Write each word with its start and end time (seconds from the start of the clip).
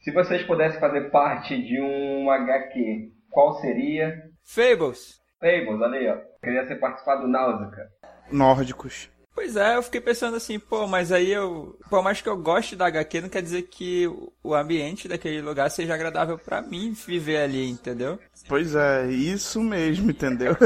Se 0.00 0.12
vocês 0.12 0.46
pudessem 0.46 0.80
fazer 0.80 1.10
parte 1.10 1.56
de 1.62 1.80
um 1.80 2.30
HQ, 2.30 3.12
qual 3.30 3.54
seria? 3.60 4.14
Fables. 4.44 5.20
Fables, 5.40 5.80
olha 5.80 5.98
aí, 5.98 6.08
ó. 6.08 6.16
Queria 6.42 6.66
ser 6.66 6.76
participar 6.76 7.16
do 7.16 7.28
Náusica. 7.28 7.88
Nórdicos. 8.30 9.10
Pois 9.34 9.56
é, 9.56 9.76
eu 9.76 9.82
fiquei 9.82 10.00
pensando 10.00 10.36
assim, 10.36 10.58
pô, 10.58 10.86
mas 10.86 11.10
aí 11.10 11.32
eu. 11.32 11.78
Por 11.88 12.02
mais 12.02 12.20
que 12.20 12.28
eu 12.28 12.36
goste 12.36 12.76
da 12.76 12.86
HQ, 12.86 13.22
não 13.22 13.28
quer 13.30 13.42
dizer 13.42 13.62
que 13.62 14.06
o 14.42 14.54
ambiente 14.54 15.08
daquele 15.08 15.40
lugar 15.40 15.70
seja 15.70 15.94
agradável 15.94 16.38
para 16.38 16.60
mim 16.60 16.92
viver 16.92 17.38
ali, 17.38 17.70
entendeu? 17.70 18.18
Pois 18.48 18.74
é, 18.74 19.06
isso 19.06 19.62
mesmo, 19.62 20.10
entendeu? 20.10 20.56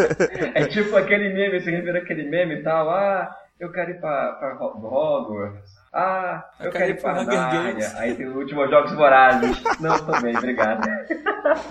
é 0.55 0.67
tipo 0.67 0.97
aquele 0.97 1.33
meme, 1.33 1.61
você 1.61 1.81
viram 1.81 2.01
aquele 2.01 2.29
meme 2.29 2.57
e 2.57 2.63
tal, 2.63 2.91
ah, 2.91 3.35
eu 3.61 3.71
quero 3.73 3.91
ir 3.91 4.01
pra, 4.01 4.33
pra 4.33 4.55
Hogwarts. 4.55 5.77
Ah, 5.93 6.45
eu, 6.61 6.67
eu 6.67 6.73
quero, 6.73 6.91
ir 6.91 7.01
pra 7.01 7.25
Narnia. 7.25 7.93
Aí 7.97 8.15
tem 8.15 8.27
os 8.27 8.37
últimos 8.37 8.69
Jogos 8.69 8.93
Vorazes. 8.93 9.63
Não, 9.81 9.99
tô 9.99 10.21
bem, 10.21 10.37
obrigado. 10.37 10.87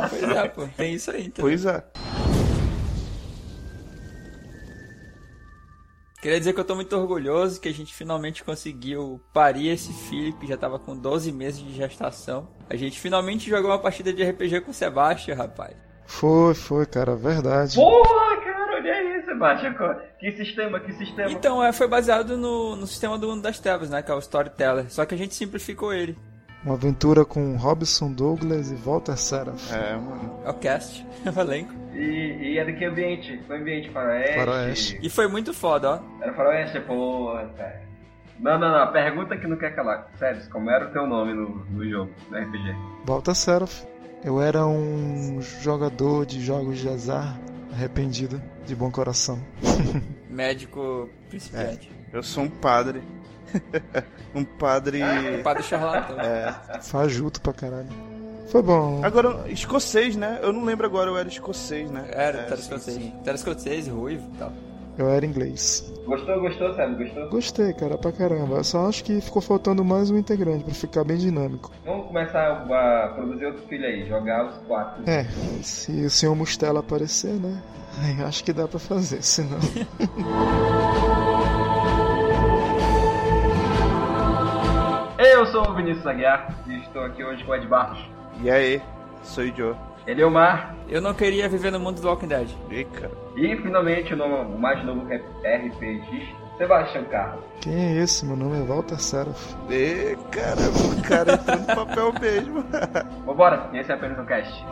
Pois 0.10 0.24
é, 0.24 0.48
pô, 0.48 0.68
tem 0.76 0.94
isso 0.96 1.12
aí, 1.12 1.28
entendeu? 1.28 1.44
Pois 1.44 1.66
é. 1.66 1.84
Queria 6.26 6.40
dizer 6.40 6.54
que 6.54 6.60
eu 6.60 6.66
tô 6.66 6.74
muito 6.74 6.98
orgulhoso 6.98 7.62
que 7.62 7.70
a 7.70 7.72
gente 7.72 7.94
finalmente 7.94 8.44
conseguiu 8.44 9.22
parir 9.32 9.68
esse 9.68 9.94
filho 9.94 10.36
que 10.40 10.48
já 10.48 10.58
tava 10.58 10.80
com 10.80 10.98
12 10.98 11.32
meses 11.32 11.60
de 11.60 11.72
gestação. 11.72 12.50
A 12.68 12.76
gente 12.76 13.00
finalmente 13.00 13.48
jogou 13.48 13.70
uma 13.70 13.78
partida 13.78 14.12
de 14.12 14.24
RPG 14.24 14.62
com 14.62 14.72
o 14.72 14.74
Sebastião, 14.74 15.38
rapaz. 15.38 15.76
Foi, 16.06 16.54
foi, 16.54 16.86
cara, 16.86 17.16
verdade. 17.16 17.76
Porra, 17.76 18.38
cara, 18.38 18.76
olha 18.76 18.94
aí, 18.94 19.24
Sebastião. 19.26 19.74
Que 20.20 20.32
sistema, 20.32 20.80
que 20.80 20.94
sistema. 20.94 21.32
Então, 21.32 21.64
é, 21.64 21.74
foi 21.74 21.88
baseado 21.88 22.38
no, 22.38 22.76
no 22.76 22.88
sistema 22.88 23.18
do 23.18 23.28
Mundo 23.28 23.42
das 23.42 23.60
Trevas, 23.60 23.90
né, 23.90 24.02
que 24.02 24.12
é 24.12 24.14
o 24.14 24.20
Storyteller. 24.20 24.92
Só 24.92 25.06
que 25.06 25.16
a 25.16 25.18
gente 25.18 25.34
simplificou 25.36 25.94
ele. 25.94 26.18
Uma 26.64 26.74
aventura 26.74 27.24
com 27.24 27.56
Robson 27.58 28.12
Douglas 28.12 28.72
e 28.72 28.76
Walter 28.76 29.16
Seraph. 29.18 29.72
É, 29.72 29.96
mano. 29.96 30.40
É 30.44 30.50
o 30.50 30.54
cast, 30.56 31.06
o 31.24 31.40
elenco. 31.40 31.74
E, 31.94 32.54
e 32.54 32.58
é 32.58 32.66
de 32.66 32.74
que 32.74 32.86
ambiente? 32.86 33.40
Foi 33.46 33.58
ambiente 33.58 33.92
faroeste. 33.92 34.34
faroeste. 34.34 35.00
E 35.02 35.10
foi 35.10 35.28
muito 35.28 35.54
foda, 35.54 35.92
ó. 35.92 36.24
Era 36.24 36.34
faroeste, 36.34 36.80
pô, 36.82 37.34
cara. 37.56 37.86
Não, 38.40 38.60
não, 38.60 38.72
não. 38.72 38.92
Pergunta 38.92 39.38
que 39.38 39.48
não 39.48 39.58
quer 39.58 39.76
calar. 39.76 40.10
Sério, 40.18 40.42
como 40.50 40.70
era 40.70 40.86
o 40.86 40.92
teu 40.92 41.06
nome 41.08 41.34
no, 41.34 41.50
no 41.66 41.90
jogo, 41.90 42.12
no 42.30 42.38
RPG? 42.38 42.76
Walter 43.06 43.36
Seraph. 43.36 43.86
Eu 44.26 44.42
era 44.42 44.66
um 44.66 45.40
jogador 45.62 46.26
de 46.26 46.44
jogos 46.44 46.80
de 46.80 46.90
azar 46.90 47.40
arrependido, 47.72 48.42
de 48.66 48.76
bom 48.76 48.90
coração. 48.90 49.40
Médico 50.28 51.08
principiante. 51.30 51.92
É, 52.12 52.18
eu 52.18 52.24
sou 52.24 52.46
um 52.46 52.50
padre. 52.50 53.04
um 54.34 54.44
padre. 54.44 55.04
Um 55.04 55.44
padre 55.44 55.62
charlatão. 55.62 56.20
É. 56.20 56.82
Fajuto 56.82 57.40
pra 57.40 57.54
caralho. 57.54 57.90
Foi 58.48 58.64
bom. 58.64 59.06
Agora, 59.06 59.48
escocês, 59.48 60.16
né? 60.16 60.40
Eu 60.42 60.52
não 60.52 60.66
lembro 60.66 60.88
agora, 60.88 61.12
eu 61.12 61.18
era 61.20 61.30
escocês, 61.30 61.92
né? 61.92 62.06
Era, 62.10 62.40
é, 62.40 62.46
era 62.48 62.56
escocês. 62.56 63.14
Era 63.24 63.36
escocês, 63.36 63.88
ruivo 63.88 64.28
e 64.34 64.38
tal. 64.40 64.52
Eu 64.98 65.10
era 65.10 65.26
inglês. 65.26 65.92
Gostou, 66.06 66.40
gostou, 66.40 66.74
Sérgio? 66.74 66.98
Gostou? 66.98 67.30
Gostei, 67.30 67.74
cara, 67.74 67.98
pra 67.98 68.12
caramba. 68.12 68.58
Eu 68.58 68.64
só 68.64 68.88
acho 68.88 69.04
que 69.04 69.20
ficou 69.20 69.42
faltando 69.42 69.84
mais 69.84 70.10
um 70.10 70.18
integrante 70.18 70.64
pra 70.64 70.74
ficar 70.74 71.04
bem 71.04 71.18
dinâmico. 71.18 71.72
Vamos 71.84 72.08
começar 72.08 72.66
a 72.70 73.08
produzir 73.10 73.46
outro 73.46 73.62
filho 73.68 73.86
aí, 73.86 74.08
jogar 74.08 74.46
os 74.46 74.58
quatro. 74.68 75.04
É, 75.10 75.26
se 75.62 75.92
o 76.06 76.10
senhor 76.10 76.36
Mustela 76.36 76.80
aparecer, 76.80 77.34
né? 77.34 77.62
Aí 78.02 78.22
acho 78.24 78.44
que 78.44 78.54
dá 78.54 78.68
pra 78.68 78.80
fazer, 78.80 79.22
senão. 79.22 79.60
Eu 85.18 85.46
sou 85.48 85.70
o 85.70 85.74
Vinícius 85.74 86.06
Aguiar 86.06 86.54
e 86.68 86.76
estou 86.78 87.04
aqui 87.04 87.24
hoje 87.24 87.44
com 87.44 87.52
o 87.52 87.56
Ed 87.56 87.68
Barros. 87.68 88.00
E 88.42 88.50
aí, 88.50 88.82
sou 89.24 89.44
o 89.44 89.48
Joe. 89.56 89.76
Ele 90.06 90.22
é 90.22 90.26
o 90.26 90.32
Mar. 90.32 90.76
Eu 90.88 91.02
não 91.02 91.14
queria 91.14 91.50
viver 91.50 91.72
no 91.72 91.80
mundo 91.80 92.00
do 92.02 92.08
Walking 92.08 92.28
Dead. 92.28 92.50
Eita. 92.70 93.25
E 93.36 93.56
finalmente 93.58 94.14
o, 94.14 94.18
nome, 94.18 94.56
o 94.56 94.58
mais 94.58 94.84
novo 94.86 95.02
RPG, 95.02 96.36
Sebastião 96.58 97.04
Carlos. 97.06 97.44
Quem 97.60 97.74
é 97.74 98.02
esse? 98.02 98.26
Meu 98.26 98.38
nome 98.38 98.60
é 98.60 98.64
Walter 98.64 99.00
Seraph. 99.00 99.56
Ê, 99.70 100.18
caramba, 100.32 100.80
o 100.98 101.02
cara 101.02 101.34
entrou 101.34 101.60
no 101.60 101.66
papel 101.66 102.14
mesmo. 102.22 102.66
Vambora, 103.26 103.70
esse 103.74 103.92
é 103.92 103.96
apenas 103.96 104.18
um 104.20 104.26
cast. 104.26 104.66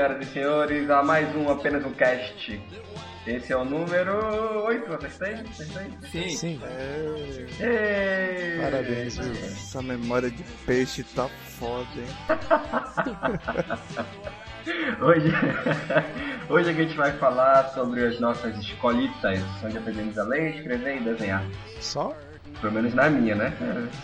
Senhoras 0.00 0.26
e 0.26 0.32
senhores, 0.32 0.90
a 0.90 1.02
mais 1.02 1.36
um 1.36 1.50
Apenas 1.50 1.84
um 1.84 1.92
Cast. 1.92 2.58
Esse 3.26 3.52
é 3.52 3.56
o 3.56 3.66
número 3.66 4.64
8, 4.64 4.94
acertei? 4.94 5.34
Acertei? 5.34 5.92
Sim. 6.10 6.36
Sim. 6.36 6.60
É... 7.60 8.58
Parabéns, 8.62 9.18
viu? 9.18 9.32
Essa 9.32 9.82
memória 9.82 10.30
de 10.30 10.42
peixe 10.64 11.04
tá 11.04 11.28
foda, 11.28 11.86
hein? 11.98 12.06
hoje, 15.02 15.32
hoje 16.48 16.70
a 16.70 16.72
gente 16.72 16.96
vai 16.96 17.12
falar 17.18 17.68
sobre 17.74 18.06
as 18.06 18.18
nossas 18.18 18.56
escolitas, 18.58 19.42
onde 19.62 19.76
aprendemos 19.76 20.18
a 20.18 20.24
ler, 20.24 20.56
escrever 20.56 20.96
e 20.96 21.00
desenhar. 21.00 21.44
Só? 21.78 22.16
Pelo 22.62 22.72
menos 22.72 22.94
na 22.94 23.10
minha, 23.10 23.34
né? 23.34 23.52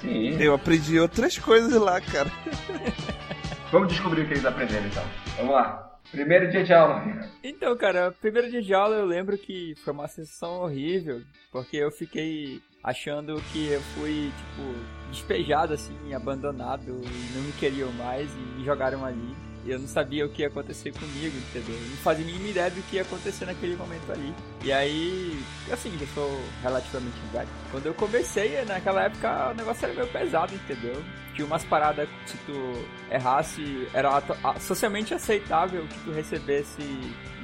Sim. 0.02 0.36
Eu 0.38 0.52
aprendi 0.52 1.00
outras 1.00 1.38
coisas 1.38 1.72
lá, 1.72 2.02
cara. 2.02 2.30
Vamos 3.70 3.88
descobrir 3.88 4.22
o 4.22 4.26
que 4.26 4.34
eles 4.34 4.44
aprenderam 4.44 4.86
então. 4.86 5.04
Vamos 5.36 5.52
lá. 5.52 5.98
Primeiro 6.10 6.48
dia 6.50 6.62
de 6.62 6.72
aula. 6.72 7.02
Então, 7.42 7.76
cara, 7.76 8.12
primeiro 8.20 8.48
dia 8.48 8.62
de 8.62 8.72
aula 8.72 8.94
eu 8.94 9.04
lembro 9.04 9.36
que 9.36 9.74
foi 9.84 9.92
uma 9.92 10.06
sensação 10.06 10.60
horrível, 10.60 11.20
porque 11.50 11.76
eu 11.76 11.90
fiquei 11.90 12.62
achando 12.82 13.42
que 13.52 13.66
eu 13.66 13.80
fui, 13.80 14.30
tipo, 14.36 15.10
despejado, 15.10 15.74
assim, 15.74 16.14
abandonado, 16.14 16.84
e 17.02 17.36
não 17.36 17.42
me 17.42 17.52
queriam 17.52 17.90
mais 17.92 18.32
e 18.32 18.38
me 18.38 18.64
jogaram 18.64 19.04
ali. 19.04 19.34
Eu 19.68 19.78
não 19.78 19.88
sabia 19.88 20.24
o 20.24 20.28
que 20.28 20.42
ia 20.42 20.48
acontecer 20.48 20.92
comigo, 20.92 21.36
entendeu? 21.36 21.74
Eu 21.74 21.88
não 21.88 21.96
fazia 21.98 22.24
a 22.24 22.26
mínima 22.26 22.48
ideia 22.48 22.70
do 22.70 22.82
que 22.82 22.96
ia 22.96 23.02
acontecer 23.02 23.44
naquele 23.44 23.76
momento 23.76 24.10
ali. 24.12 24.34
E 24.62 24.72
aí, 24.72 25.38
assim, 25.70 25.96
eu 26.00 26.06
sou 26.14 26.40
relativamente 26.62 27.16
velho. 27.32 27.48
Quando 27.70 27.86
eu 27.86 27.94
comecei, 27.94 28.64
naquela 28.64 29.04
época, 29.04 29.50
o 29.50 29.54
negócio 29.54 29.84
era 29.84 29.94
meio 29.94 30.08
pesado, 30.08 30.54
entendeu? 30.54 31.02
Tinha 31.34 31.46
umas 31.46 31.64
paradas 31.64 32.08
que 32.08 32.30
se 32.30 32.36
tu 32.38 32.86
errasse, 33.10 33.88
era 33.92 34.22
socialmente 34.58 35.12
aceitável 35.12 35.86
que 35.86 35.98
tu 36.00 36.12
recebesse 36.12 36.82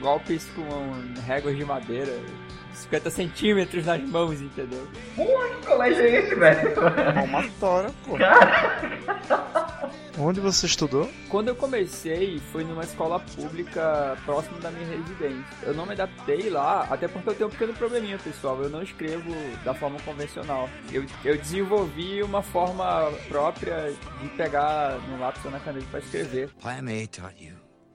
golpes 0.01 0.47
com 0.55 1.21
réguas 1.27 1.57
de 1.57 1.65
madeira. 1.65 2.13
50 2.75 3.11
centímetros 3.11 3.87
nas 3.87 4.03
mãos, 4.03 4.41
entendeu? 4.41 4.87
Porra, 5.17 5.49
que 5.49 5.67
colégio 5.67 6.03
é 6.03 6.21
esse, 6.21 6.35
velho? 6.35 6.75
Palmatória, 7.15 7.91
pô. 8.05 8.17
Cara. 8.19 9.73
Onde 10.19 10.41
você 10.41 10.67
estudou? 10.67 11.11
Quando 11.29 11.49
eu 11.49 11.57
comecei, 11.57 12.39
foi 12.53 12.65
numa 12.65 12.83
escola 12.83 13.19
pública 13.19 14.17
próximo 14.27 14.61
da 14.61 14.71
minha 14.71 14.87
residência. 14.87 15.45
Eu 15.63 15.75
não 15.75 15.87
me 15.87 15.93
adaptei 15.93 16.51
lá, 16.51 16.87
até 16.91 17.09
porque 17.09 17.31
eu 17.31 17.35
tenho 17.35 17.49
um 17.49 17.51
pequeno 17.53 17.73
probleminha, 17.73 18.19
pessoal. 18.19 18.63
Eu 18.63 18.69
não 18.69 18.83
escrevo 18.83 19.31
da 19.65 19.73
forma 19.73 19.99
convencional. 20.01 20.69
Eu, 20.93 21.07
eu 21.25 21.39
desenvolvi 21.39 22.23
uma 22.23 22.43
forma 22.43 23.11
própria 23.29 23.95
de 24.21 24.29
pegar 24.37 24.99
no 25.09 25.19
lápis 25.19 25.43
ou 25.47 25.51
na 25.51 25.61
caneta 25.61 25.87
para 25.91 26.01
escrever. 26.01 26.51
Plan 26.61 26.85
A 26.89 27.07
taught 27.07 27.43
you 27.43 27.55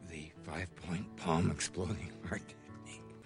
the 0.10 0.32
five-point 0.44 1.06
palm 1.24 1.52
exploding 1.52 2.10
art. 2.32 2.42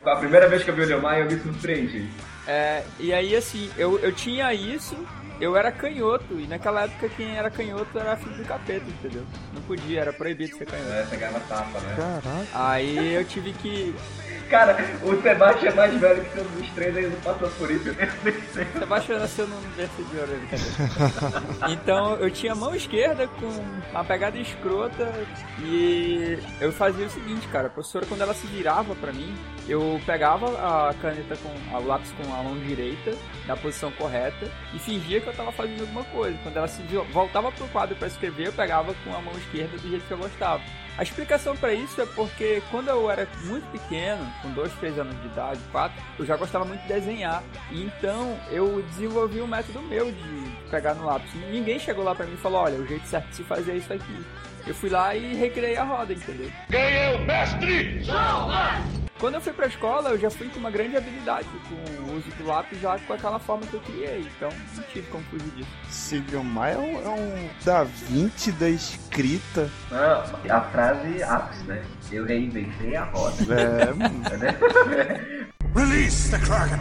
A 0.03 0.15
primeira 0.15 0.47
vez 0.47 0.63
que 0.63 0.69
eu 0.69 0.75
vi 0.75 0.81
o 0.81 0.85
Leomar, 0.85 1.19
eu 1.19 1.25
me 1.25 1.39
surpreendi. 1.39 2.09
É, 2.47 2.83
e 2.99 3.13
aí 3.13 3.35
assim, 3.35 3.69
eu, 3.77 3.99
eu 3.99 4.11
tinha 4.11 4.51
isso, 4.51 4.95
eu 5.39 5.55
era 5.55 5.71
canhoto, 5.71 6.39
e 6.39 6.47
naquela 6.47 6.83
época 6.83 7.07
quem 7.09 7.37
era 7.37 7.51
canhoto 7.51 7.99
era 7.99 8.17
filho 8.17 8.35
do 8.35 8.43
capeta, 8.43 8.85
entendeu? 8.87 9.23
Não 9.53 9.61
podia, 9.61 10.01
era 10.01 10.11
proibido 10.11 10.57
ser 10.57 10.65
canhoto. 10.65 10.91
É, 10.91 11.05
pegava 11.05 11.39
tapa, 11.41 11.79
né? 11.79 11.95
Caraca. 11.95 12.47
Aí 12.53 13.13
eu 13.13 13.23
tive 13.25 13.53
que. 13.53 13.95
Cara, 14.51 14.75
o 15.01 15.21
Sebastião 15.21 15.71
é 15.71 15.75
mais 15.75 15.93
velho 15.97 16.25
que 16.25 16.35
todos 16.35 16.59
os 16.59 16.69
três, 16.71 17.09
não 17.09 17.21
passou 17.21 17.49
por 17.51 17.71
isso. 17.71 17.87
Eu 17.87 17.95
nem 17.95 18.33
sei. 18.53 18.65
Sebastião 18.77 19.17
nasceu 19.17 19.47
no 19.47 19.55
berço 19.77 19.95
de 19.95 20.03
brincadeira. 20.03 21.43
Então 21.69 22.15
eu 22.15 22.29
tinha 22.29 22.51
a 22.51 22.55
mão 22.55 22.75
esquerda 22.75 23.29
com 23.29 23.47
uma 23.91 24.03
pegada 24.03 24.37
escrota 24.37 25.13
e 25.63 26.37
eu 26.59 26.69
fazia 26.73 27.05
o 27.05 27.09
seguinte, 27.09 27.47
cara. 27.47 27.67
A 27.67 27.69
professora, 27.69 28.05
quando 28.05 28.21
ela 28.21 28.33
se 28.33 28.45
virava 28.47 28.93
pra 28.95 29.13
mim, 29.13 29.33
eu 29.69 30.01
pegava 30.05 30.47
a 30.89 30.93
caneta 30.95 31.37
com 31.37 31.77
o 31.77 31.87
lápis 31.87 32.11
com 32.11 32.33
a 32.33 32.43
mão 32.43 32.59
direita, 32.59 33.15
na 33.47 33.55
posição 33.55 33.89
correta, 33.91 34.51
e 34.73 34.79
fingia 34.79 35.21
que 35.21 35.27
eu 35.27 35.33
tava 35.33 35.53
fazendo 35.53 35.79
alguma 35.79 36.03
coisa. 36.03 36.37
Quando 36.43 36.57
ela 36.57 36.67
se 36.67 36.81
voltava 37.13 37.53
pro 37.53 37.67
quadro 37.69 37.95
pra 37.95 38.09
escrever, 38.09 38.47
eu 38.47 38.53
pegava 38.53 38.93
com 39.05 39.15
a 39.15 39.21
mão 39.21 39.33
esquerda 39.37 39.77
do 39.77 39.89
jeito 39.89 40.05
que 40.05 40.11
eu 40.11 40.17
gostava. 40.17 40.61
A 40.97 41.03
explicação 41.03 41.55
para 41.55 41.73
isso 41.73 41.99
é 42.01 42.05
porque 42.05 42.61
quando 42.69 42.89
eu 42.89 43.09
era 43.09 43.27
muito 43.45 43.65
pequeno, 43.71 44.25
com 44.41 44.51
2, 44.51 44.71
3 44.73 44.99
anos 44.99 45.19
de 45.21 45.27
idade, 45.27 45.59
4, 45.71 46.03
eu 46.19 46.25
já 46.25 46.35
gostava 46.35 46.65
muito 46.65 46.81
de 46.81 46.87
desenhar. 46.87 47.41
E 47.71 47.83
então 47.83 48.37
eu 48.49 48.81
desenvolvi 48.83 49.41
um 49.41 49.47
método 49.47 49.81
meu 49.81 50.11
de 50.11 50.69
pegar 50.69 50.93
no 50.93 51.05
lápis. 51.05 51.33
Ninguém 51.49 51.79
chegou 51.79 52.03
lá 52.03 52.13
para 52.13 52.25
mim 52.25 52.33
e 52.33 52.37
falou: 52.37 52.61
olha, 52.61 52.77
o 52.77 52.85
jeito 52.85 53.07
certo 53.07 53.29
de 53.29 53.35
se 53.37 53.43
fazer 53.43 53.71
é 53.71 53.75
isso 53.77 53.91
aqui. 53.91 54.25
Eu 54.67 54.75
fui 54.75 54.89
lá 54.89 55.15
e 55.15 55.33
recriei 55.35 55.75
a 55.75 55.83
roda, 55.83 56.13
entendeu? 56.13 56.51
Quem 56.69 56.79
é 56.79 57.15
o 57.15 57.25
mestre? 57.25 58.03
Quando 59.19 59.35
eu 59.35 59.41
fui 59.41 59.53
pra 59.53 59.67
escola, 59.67 60.09
eu 60.09 60.19
já 60.19 60.29
fui 60.29 60.49
com 60.49 60.59
uma 60.59 60.71
grande 60.71 60.97
habilidade 60.97 61.47
com 61.67 62.11
o 62.11 62.17
uso 62.17 62.29
do 62.37 62.45
lápis 62.45 62.79
já 62.79 62.97
com 62.99 63.13
aquela 63.13 63.39
forma 63.39 63.65
que 63.65 63.73
eu 63.73 63.79
criei. 63.81 64.21
Então, 64.35 64.49
não 64.75 64.83
tive 64.83 65.07
como 65.09 65.23
fugir 65.25 65.51
disso. 65.51 65.69
Silvio 65.89 66.43
Maia 66.43 66.73
é 66.73 66.77
um, 66.77 67.05
é 67.05 67.09
um 67.09 67.49
Da 67.63 67.83
Vinci 67.83 68.51
da 68.53 68.69
escrita. 68.69 69.69
Não, 69.89 70.55
a 70.55 70.61
frase 70.61 71.23
ápice, 71.23 71.63
né? 71.65 71.83
Eu 72.11 72.25
reinventei 72.25 72.95
a 72.95 73.05
roda. 73.05 73.35
É, 73.53 73.93
mano. 73.93 74.21
Release 75.75 76.29
the 76.31 76.37
Kraken! 76.39 76.79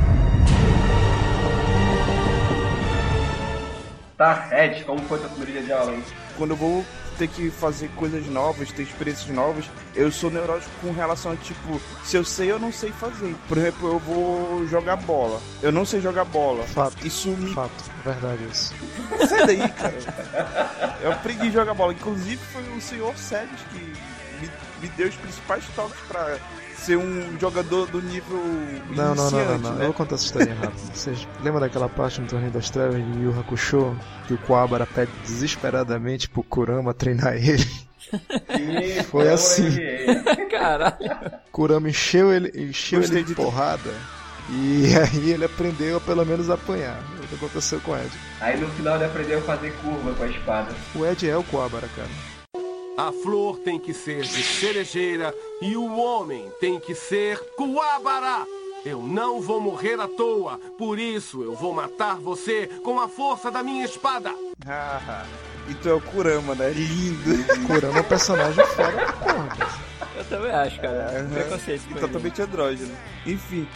Tá, 4.16 4.48
Ed, 4.52 4.84
como 4.84 5.00
foi 5.02 5.18
tua 5.18 5.28
primeiro 5.30 5.52
dia 5.52 5.62
de 5.62 5.72
aula, 5.72 5.94
hein? 5.94 6.04
quando 6.36 6.52
eu 6.52 6.56
vou 6.56 6.84
ter 7.20 7.28
que 7.28 7.50
fazer 7.50 7.90
coisas 7.96 8.26
novas, 8.28 8.72
ter 8.72 8.82
experiências 8.84 9.28
novas, 9.28 9.66
eu 9.94 10.10
sou 10.10 10.30
neurótico 10.30 10.70
com 10.80 10.90
relação 10.90 11.32
a 11.32 11.36
tipo, 11.36 11.78
se 12.02 12.16
eu 12.16 12.24
sei, 12.24 12.50
eu 12.50 12.58
não 12.58 12.72
sei 12.72 12.90
fazer. 12.92 13.34
Por 13.46 13.58
exemplo, 13.58 13.88
eu 13.88 13.98
vou 13.98 14.66
jogar 14.66 14.96
bola. 14.96 15.38
Eu 15.62 15.70
não 15.70 15.84
sei 15.84 16.00
jogar 16.00 16.24
bola. 16.24 16.62
Fato. 16.64 17.06
Isso 17.06 17.28
me. 17.28 17.52
Fato, 17.52 17.70
verdade 18.02 18.42
isso. 18.50 18.74
Sai 19.28 19.46
daí, 19.46 19.68
cara. 19.68 20.96
Eu 21.02 21.12
aprendi 21.12 21.48
a 21.48 21.50
jogar 21.50 21.74
bola. 21.74 21.92
Inclusive 21.92 22.40
foi 22.52 22.62
o 22.74 22.80
senhor 22.80 23.14
Sérgio 23.18 23.54
que 23.70 23.78
me, 24.40 24.50
me 24.80 24.88
deu 24.96 25.08
os 25.08 25.16
principais 25.16 25.62
toques 25.76 26.00
pra 26.08 26.38
ser 26.80 26.96
um 26.96 27.38
jogador 27.38 27.86
do 27.88 28.00
nível 28.02 28.36
Não, 28.90 29.14
não, 29.14 29.30
não, 29.30 29.44
não, 29.44 29.58
não. 29.58 29.70
né? 29.72 29.80
Eu 29.82 29.84
vou 29.86 29.94
contar 29.94 30.14
essa 30.16 30.24
história 30.24 30.54
rápido. 30.54 30.80
Vocês 30.94 31.26
lembram 31.42 31.60
daquela 31.60 31.88
parte 31.88 32.20
no 32.20 32.26
Torneio 32.26 32.50
das 32.52 32.70
Trevas 32.70 32.96
de 32.96 33.20
Yu 33.22 33.38
Hakusho? 33.38 33.96
Que 34.26 34.34
o 34.34 34.38
Kuwabara 34.38 34.86
pede 34.86 35.10
desesperadamente 35.24 36.28
pro 36.28 36.42
Kurama 36.42 36.92
treinar 36.94 37.34
ele. 37.36 37.66
Foi 39.10 39.26
eu 39.28 39.34
assim. 39.34 39.68
Caralho. 40.50 40.96
Kurama 41.52 41.88
encheu 41.88 42.32
ele, 42.32 42.50
encheu 42.68 43.00
Gostei 43.00 43.18
ele 43.18 43.24
de 43.24 43.30
de- 43.30 43.36
porrada. 43.36 43.90
E 44.52 44.86
aí 44.98 45.30
ele 45.30 45.44
aprendeu 45.44 45.98
a 45.98 46.00
pelo 46.00 46.24
menos 46.26 46.50
apanhar. 46.50 46.98
É 47.20 47.24
O 47.24 47.28
que 47.28 47.34
aconteceu 47.36 47.78
com 47.80 47.92
o 47.92 47.96
Ed. 47.96 48.10
Aí 48.40 48.58
no 48.60 48.68
final 48.70 48.96
ele 48.96 49.04
aprendeu 49.04 49.38
a 49.38 49.42
fazer 49.42 49.72
curva 49.82 50.12
com 50.14 50.24
a 50.24 50.26
espada. 50.26 50.68
O 50.94 51.06
Ed 51.06 51.28
é 51.28 51.36
o 51.36 51.44
Kuwabara, 51.44 51.88
cara. 51.94 52.08
A 53.00 53.12
flor 53.12 53.56
tem 53.60 53.78
que 53.78 53.94
ser 53.94 54.20
de 54.20 54.42
cerejeira 54.42 55.34
e 55.62 55.74
o 55.74 55.96
homem 55.96 56.52
tem 56.60 56.78
que 56.78 56.94
ser 56.94 57.40
Kuwabara. 57.56 58.44
Eu 58.84 59.00
não 59.00 59.40
vou 59.40 59.58
morrer 59.58 59.98
à 59.98 60.06
toa, 60.06 60.60
por 60.76 60.98
isso 60.98 61.42
eu 61.42 61.54
vou 61.54 61.72
matar 61.72 62.16
você 62.16 62.66
com 62.84 63.00
a 63.00 63.08
força 63.08 63.50
da 63.50 63.62
minha 63.62 63.86
espada. 63.86 64.34
Ah, 64.68 65.24
e 65.66 65.72
tu 65.74 65.88
é 65.88 65.94
o 65.94 66.00
Kurama, 66.02 66.54
né? 66.54 66.70
Lindo. 66.72 67.42
Kurama 67.66 67.98
é 67.98 68.00
um 68.02 68.04
personagem 68.04 68.66
fora 68.66 68.92
da 68.92 69.12
porra. 69.14 69.80
Eu 70.14 70.24
também 70.26 70.50
acho, 70.50 70.78
cara. 70.78 71.20
Aham. 71.20 71.30
Preconceito 71.30 71.82
E 71.90 71.94
totalmente 71.94 72.42
andrógeno. 72.42 72.94
Enfim, 73.26 73.66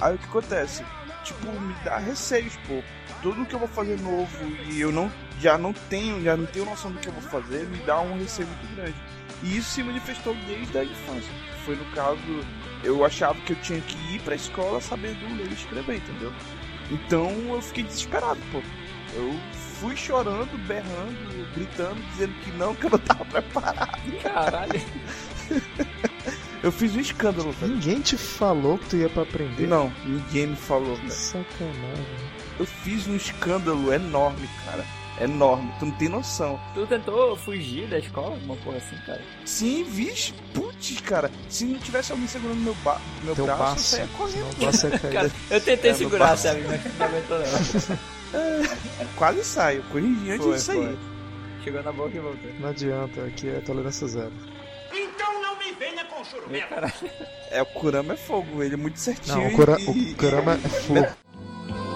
aí 0.00 0.14
o 0.14 0.18
que 0.18 0.24
acontece? 0.24 0.82
Tipo, 1.22 1.52
me 1.60 1.74
dá 1.84 1.98
receios, 1.98 2.56
pô. 2.66 2.82
Tudo 3.22 3.44
que 3.44 3.54
eu 3.54 3.58
vou 3.58 3.68
fazer 3.68 4.00
novo 4.00 4.38
e 4.70 4.80
eu 4.80 4.90
não 4.90 5.12
já 5.40 5.56
não 5.58 5.72
tenho, 5.72 6.22
já 6.22 6.36
não 6.36 6.46
tenho 6.46 6.64
noção 6.64 6.90
do 6.92 6.98
que 6.98 7.08
eu 7.08 7.12
vou 7.12 7.22
fazer, 7.22 7.66
me 7.66 7.78
dá 7.78 8.00
um 8.00 8.18
receio 8.18 8.46
muito 8.48 8.74
grande. 8.76 8.94
E 9.42 9.56
isso 9.56 9.70
se 9.70 9.82
manifestou 9.82 10.34
desde 10.46 10.76
a 10.78 10.84
infância. 10.84 11.32
Foi 11.64 11.74
no 11.76 11.84
caso, 11.86 12.18
eu 12.84 13.04
achava 13.04 13.40
que 13.40 13.52
eu 13.52 13.56
tinha 13.62 13.80
que 13.80 13.96
ir 14.14 14.20
pra 14.20 14.34
escola 14.34 14.80
sabendo 14.80 15.18
ler 15.36 15.48
e 15.50 15.54
escrever, 15.54 15.96
entendeu? 15.96 16.32
Então 16.90 17.30
eu 17.54 17.62
fiquei 17.62 17.84
desesperado, 17.84 18.40
pô. 18.52 18.60
Eu 19.14 19.34
fui 19.80 19.96
chorando, 19.96 20.56
berrando, 20.66 21.52
gritando, 21.54 22.00
dizendo 22.10 22.34
que 22.44 22.50
não, 22.52 22.74
que 22.74 22.84
eu 22.86 22.90
não 22.90 22.98
tava 22.98 23.24
preparado. 23.26 24.12
Caralho. 24.22 24.80
Eu 26.62 26.70
fiz 26.70 26.94
um 26.94 27.00
escândalo, 27.00 27.52
velho. 27.52 27.72
Ninguém 27.72 28.00
te 28.02 28.18
falou 28.18 28.76
que 28.76 28.90
tu 28.90 28.96
ia 28.96 29.08
pra 29.08 29.22
aprender? 29.22 29.66
Não, 29.66 29.90
ninguém 30.04 30.48
me 30.48 30.56
falou, 30.56 30.94
Que 30.96 31.00
velho. 31.02 31.10
sacanagem. 31.12 32.06
Eu 32.58 32.66
fiz 32.66 33.06
um 33.08 33.16
escândalo 33.16 33.90
enorme, 33.90 34.46
cara. 34.66 34.84
Enorme, 35.20 35.70
tu 35.78 35.84
não 35.86 35.92
tem 35.92 36.08
noção. 36.08 36.58
Tu 36.74 36.86
tentou 36.86 37.36
fugir 37.36 37.86
da 37.88 37.98
escola? 37.98 38.28
Alguma 38.34 38.56
porra 38.56 38.78
assim, 38.78 38.96
cara? 39.04 39.20
Sim, 39.44 39.84
vixe, 39.84 40.32
putz, 40.54 40.98
cara. 41.02 41.30
Se 41.48 41.64
não 41.66 41.78
tivesse 41.78 42.10
alguém 42.12 42.26
segurando 42.26 42.58
meu, 42.60 42.74
ba 42.82 42.98
meu 43.22 43.34
Teu 43.34 43.44
braço, 43.44 43.60
eu 43.62 43.66
passo. 43.66 43.84
saia 43.84 44.06
Senão 44.06 44.18
correndo. 44.18 45.00
cair. 45.00 45.12
Cara, 45.12 45.30
eu 45.50 45.60
tentei 45.60 45.90
É, 45.90 45.94
segurar, 45.94 46.36
sabe? 46.38 46.62
Mas 46.62 46.98
não 46.98 47.06
aguentou 47.06 47.38
não. 47.38 47.98
Quase 49.16 49.44
saio, 49.44 49.82
corrigi 49.90 50.30
antes 50.30 50.44
Foi, 50.46 50.54
de 50.54 50.60
sair. 50.62 50.76
foi. 50.86 50.98
Chegou 51.64 51.82
na 51.82 51.92
boca 51.92 52.16
e 52.16 52.20
voltou. 52.20 52.50
Não 52.58 52.68
adianta, 52.70 53.22
aqui 53.24 53.48
é 53.48 53.60
tolerância 53.60 54.08
zero. 54.08 54.32
Então 54.92 55.42
não 55.42 55.58
me 55.58 55.72
venha 55.72 56.04
com 56.06 56.22
caralho. 56.68 56.92
É, 57.50 57.60
o 57.60 57.66
Kurama 57.66 58.14
é 58.14 58.16
fogo, 58.16 58.62
ele 58.62 58.74
é 58.74 58.76
muito 58.78 58.98
certinho. 58.98 59.36
Não, 59.36 59.48
o, 59.48 59.52
Kura, 59.52 59.76
e- 59.80 59.84
o 60.12 60.16
Kurama 60.16 60.54
é 60.54 60.68
flor. 60.68 61.08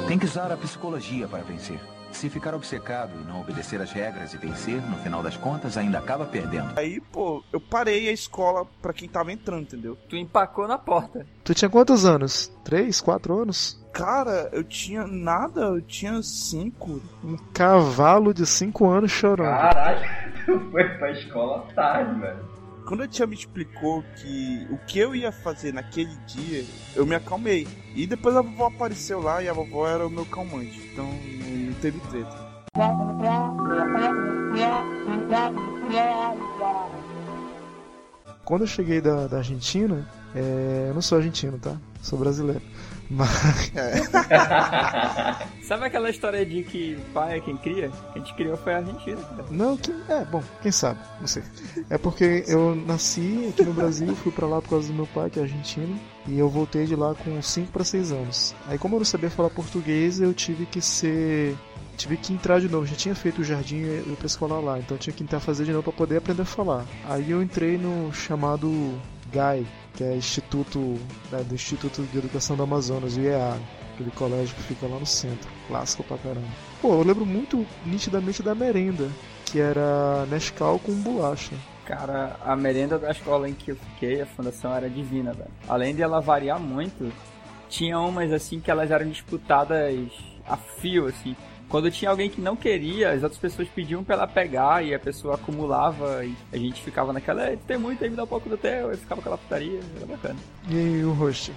Tem 0.09 0.19
que 0.19 0.27
usar 0.27 0.53
a 0.53 0.57
psicologia 0.59 1.27
para 1.27 1.43
vencer. 1.43 1.81
Se 2.15 2.31
ficar 2.31 2.55
obcecado 2.55 3.13
e 3.21 3.25
não 3.27 3.41
obedecer 3.41 3.81
às 3.83 3.91
regras 3.91 4.33
e 4.33 4.39
vencer, 4.39 4.81
no 4.89 4.97
final 4.99 5.21
das 5.21 5.37
contas 5.37 5.77
ainda 5.77 5.99
acaba 5.99 6.25
perdendo. 6.25 6.73
Aí, 6.79 7.01
pô, 7.01 7.43
eu 7.53 7.61
parei 7.61 8.09
a 8.09 8.13
escola 8.13 8.65
pra 8.81 8.93
quem 8.93 9.09
tava 9.09 9.33
entrando, 9.33 9.63
entendeu? 9.63 9.99
Tu 10.09 10.17
empacou 10.17 10.69
na 10.69 10.79
porta. 10.79 11.27
Tu 11.43 11.53
tinha 11.55 11.69
quantos 11.69 12.07
anos? 12.07 12.53
Três, 12.63 13.01
quatro 13.01 13.37
anos? 13.37 13.85
Cara, 13.93 14.49
eu 14.53 14.63
tinha 14.63 15.07
nada, 15.07 15.63
eu 15.63 15.83
tinha 15.83 16.23
cinco. 16.23 17.03
Um 17.23 17.37
cavalo 17.53 18.33
de 18.33 18.47
cinco 18.47 18.89
anos 18.89 19.11
chorando. 19.11 19.49
Caralho, 19.49 20.01
tu 20.47 20.71
foi 20.71 20.85
pra 20.97 21.11
escola 21.11 21.67
tarde, 21.75 22.21
velho. 22.21 22.54
Quando 22.87 23.03
a 23.03 23.09
tia 23.09 23.27
me 23.27 23.35
explicou 23.35 24.05
que 24.17 24.67
o 24.71 24.77
que 24.87 24.99
eu 24.99 25.15
ia 25.15 25.33
fazer 25.33 25.73
naquele 25.73 26.15
dia, 26.27 26.65
eu 26.95 27.07
me 27.07 27.15
acalmei. 27.15 27.67
E 27.95 28.07
depois 28.07 28.37
a 28.37 28.43
vovó 28.43 28.67
apareceu 28.67 29.23
lá 29.23 29.43
e 29.43 29.49
a 29.49 29.55
vovó 29.55 29.89
era 29.89 30.07
o 30.07 30.11
meu 30.11 30.27
calmante. 30.27 30.79
Então 30.93 31.07
não 31.07 31.75
teve 31.81 31.99
treta. 32.11 32.55
Quando 38.45 38.61
eu 38.63 38.67
cheguei 38.67 39.01
da, 39.01 39.29
da 39.29 39.39
Argentina, 39.39 40.07
é, 40.35 40.89
eu 40.91 40.95
não 40.95 41.01
sou 41.01 41.17
argentino, 41.17 41.59
tá? 41.59 41.79
Sou 42.03 42.19
brasileiro. 42.19 42.61
Mas 43.11 43.29
Sabe 45.63 45.87
aquela 45.87 46.11
história 46.11 46.45
de 46.45 46.63
que 46.63 46.97
pai 47.13 47.39
é 47.39 47.41
quem 47.41 47.57
cria? 47.57 47.91
Quem 48.13 48.23
te 48.23 48.35
criou 48.35 48.57
foi 48.57 48.75
a 48.75 48.79
Argentina, 48.79 49.21
cara. 49.23 49.45
Não, 49.51 49.77
que, 49.77 49.95
é, 50.09 50.25
bom, 50.25 50.43
quem 50.63 50.73
sabe, 50.73 50.99
não 51.21 51.27
sei. 51.27 51.43
É 51.89 51.99
porque 51.99 52.45
eu 52.47 52.75
nasci 52.75 53.49
aqui 53.51 53.65
no 53.65 53.73
Brasil, 53.73 54.15
fui 54.17 54.33
pra 54.33 54.47
lá 54.47 54.61
por 54.61 54.71
causa 54.71 54.89
do 54.89 54.95
meu 54.95 55.07
pai, 55.07 55.31
que 55.31 55.39
é 55.39 55.43
argentino, 55.43 55.99
e 56.27 56.39
eu 56.39 56.49
voltei 56.49 56.87
de 56.87 56.97
lá 56.97 57.15
com 57.15 57.41
5 57.41 57.73
para 57.73 57.85
6 57.85 58.13
anos. 58.13 58.55
Aí, 58.67 58.79
como 58.79 58.97
eu 58.97 59.01
não 59.01 59.07
sabia 59.07 59.31
falar 59.31 59.51
português, 59.51 60.21
eu 60.21 60.33
tive 60.35 60.67
que 60.67 60.81
ser. 60.81 61.57
Tive 61.97 62.17
que 62.17 62.33
entrar 62.33 62.61
de 62.61 62.69
novo, 62.69 62.87
já 62.87 62.97
tinha 62.97 63.15
feito 63.15 63.41
o 63.41 63.45
jardim 63.45 63.77
e 63.77 64.05
ia 64.09 64.17
pra 64.17 64.27
escola 64.27 64.59
lá, 64.59 64.81
então 64.81 64.97
eu 64.97 65.01
tinha 65.01 65.15
que 65.15 65.23
tentar 65.23 65.39
fazer 65.39 65.65
de 65.65 65.71
novo 65.71 65.85
pra 65.85 65.93
poder 65.93 66.17
aprender 66.17 66.43
a 66.43 66.45
falar. 66.45 66.85
Aí 67.09 67.31
eu 67.31 67.41
entrei 67.41 67.79
no 67.79 68.13
chamado 68.13 68.99
GAI, 69.33 69.65
que 69.95 70.05
é 70.05 70.17
Instituto, 70.17 70.79
né, 71.31 71.43
do 71.45 71.55
Instituto 71.55 72.03
de 72.03 72.19
Educação 72.19 72.57
do 72.57 72.63
Amazonas, 72.63 73.17
o 73.17 73.21
IEA, 73.21 73.57
aquele 73.95 74.11
colégio 74.11 74.55
que 74.57 74.63
fica 74.63 74.87
lá 74.87 74.99
no 74.99 75.07
centro, 75.07 75.49
clássico 75.69 76.03
pra 76.05 76.19
caramba. 76.19 76.47
Pô, 76.83 76.95
eu 76.95 77.03
lembro 77.03 77.25
muito 77.25 77.65
nitidamente 77.87 78.43
da 78.43 78.55
merenda, 78.55 79.09
que 79.47 79.61
era 79.61 80.27
Nescau 80.27 80.79
com 80.79 80.93
bolacha. 80.95 81.55
Cara, 81.85 82.37
a 82.45 82.57
merenda 82.57 82.99
da 82.99 83.11
escola 83.11 83.49
em 83.49 83.55
que 83.55 83.71
eu 83.71 83.77
fiquei, 83.77 84.21
a 84.21 84.27
fundação 84.27 84.75
era 84.75 84.89
divina, 84.89 85.33
velho. 85.33 85.51
Além 85.69 85.95
de 85.95 86.03
ela 86.03 86.21
variar 86.21 86.59
muito, 86.59 87.13
tinha 87.69 87.99
umas 88.01 88.33
assim 88.33 88.59
que 88.59 88.71
elas 88.71 88.91
eram 88.91 89.09
disputadas 89.09 90.11
a 90.47 90.57
fio, 90.57 91.07
assim. 91.07 91.37
Quando 91.69 91.91
tinha 91.91 92.11
alguém 92.11 92.29
que 92.31 92.41
não 92.41 92.55
queria, 92.57 93.11
as 93.11 93.23
outras 93.23 93.41
pessoas 93.41 93.69
pediam 93.69 94.05
pra 94.05 94.15
ela 94.17 94.27
pegar 94.27 94.85
e 94.85 94.95
a 94.95 94.99
pessoa 94.99 95.35
acumulava 95.35 96.25
e 96.25 96.35
a 96.53 96.57
gente 96.57 96.83
ficava 96.83 97.13
naquela, 97.13 97.51
"Ei, 97.51 97.57
tem 97.67 97.77
muito 97.79 98.03
aí, 98.05 98.11
me 98.11 98.17
dá 98.17 98.25
um 98.25 98.29
pouco 98.29 98.49
do 98.49 98.57
teu, 98.57 98.93
e 98.93 98.97
ficava 98.97 99.21
aquela 99.21 99.39
putaria, 99.39 99.81
era 99.97 100.07
bacana. 100.07 100.37
E 100.69 100.77
aí, 100.77 101.05
o 101.05 101.13
host? 101.13 101.53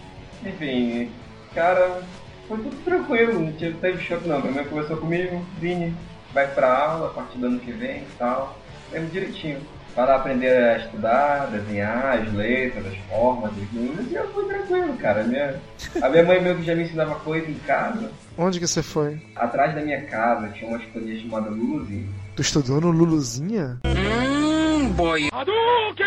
Enfim, 0.45 1.11
cara, 1.53 2.01
foi 2.47 2.57
tudo 2.57 2.75
tranquilo, 2.83 3.39
não 3.39 3.51
tive- 3.53 3.77
teve 3.79 4.03
choque 4.03 4.27
não. 4.27 4.41
Primeiro 4.41 4.69
conversou 4.69 4.97
comigo, 4.97 5.45
Vini, 5.59 5.93
vai 6.33 6.47
pra 6.47 6.71
aula 6.77 7.07
a 7.07 7.13
partir 7.13 7.37
do 7.37 7.47
ano 7.47 7.59
que 7.59 7.71
vem 7.71 7.97
e 8.01 8.07
tal. 8.17 8.57
Lembro 8.91 9.09
direitinho. 9.09 9.59
Para 9.95 10.15
aprender 10.17 10.55
a 10.55 10.77
estudar, 10.77 11.47
desenhar 11.47 12.19
as 12.19 12.31
letras, 12.31 12.85
as 12.85 12.97
formas, 13.09 13.51
os 13.57 13.71
números, 13.73 14.11
e 14.11 14.13
eu 14.13 14.31
fui 14.31 14.45
tranquilo, 14.45 14.95
cara. 14.97 15.21
A 15.21 15.23
minha, 15.23 15.59
a 15.99 16.07
minha 16.09 16.23
mãe 16.23 16.39
meio 16.39 16.55
que 16.57 16.61
já 16.63 16.75
me 16.75 16.83
ensinava 16.83 17.15
coisa 17.15 17.49
em 17.49 17.55
casa. 17.55 18.11
Onde 18.37 18.59
que 18.59 18.67
você 18.67 18.83
foi? 18.83 19.19
Atrás 19.35 19.73
da 19.73 19.81
minha 19.81 20.05
casa 20.05 20.49
tinha 20.49 20.69
uma 20.69 20.77
escolinha 20.77 21.19
chamada 21.19 21.49
Luluzinho. 21.49 22.07
Tu 22.35 22.41
estudou 22.41 22.79
no 22.79 22.91
Luluzinha? 22.91 23.79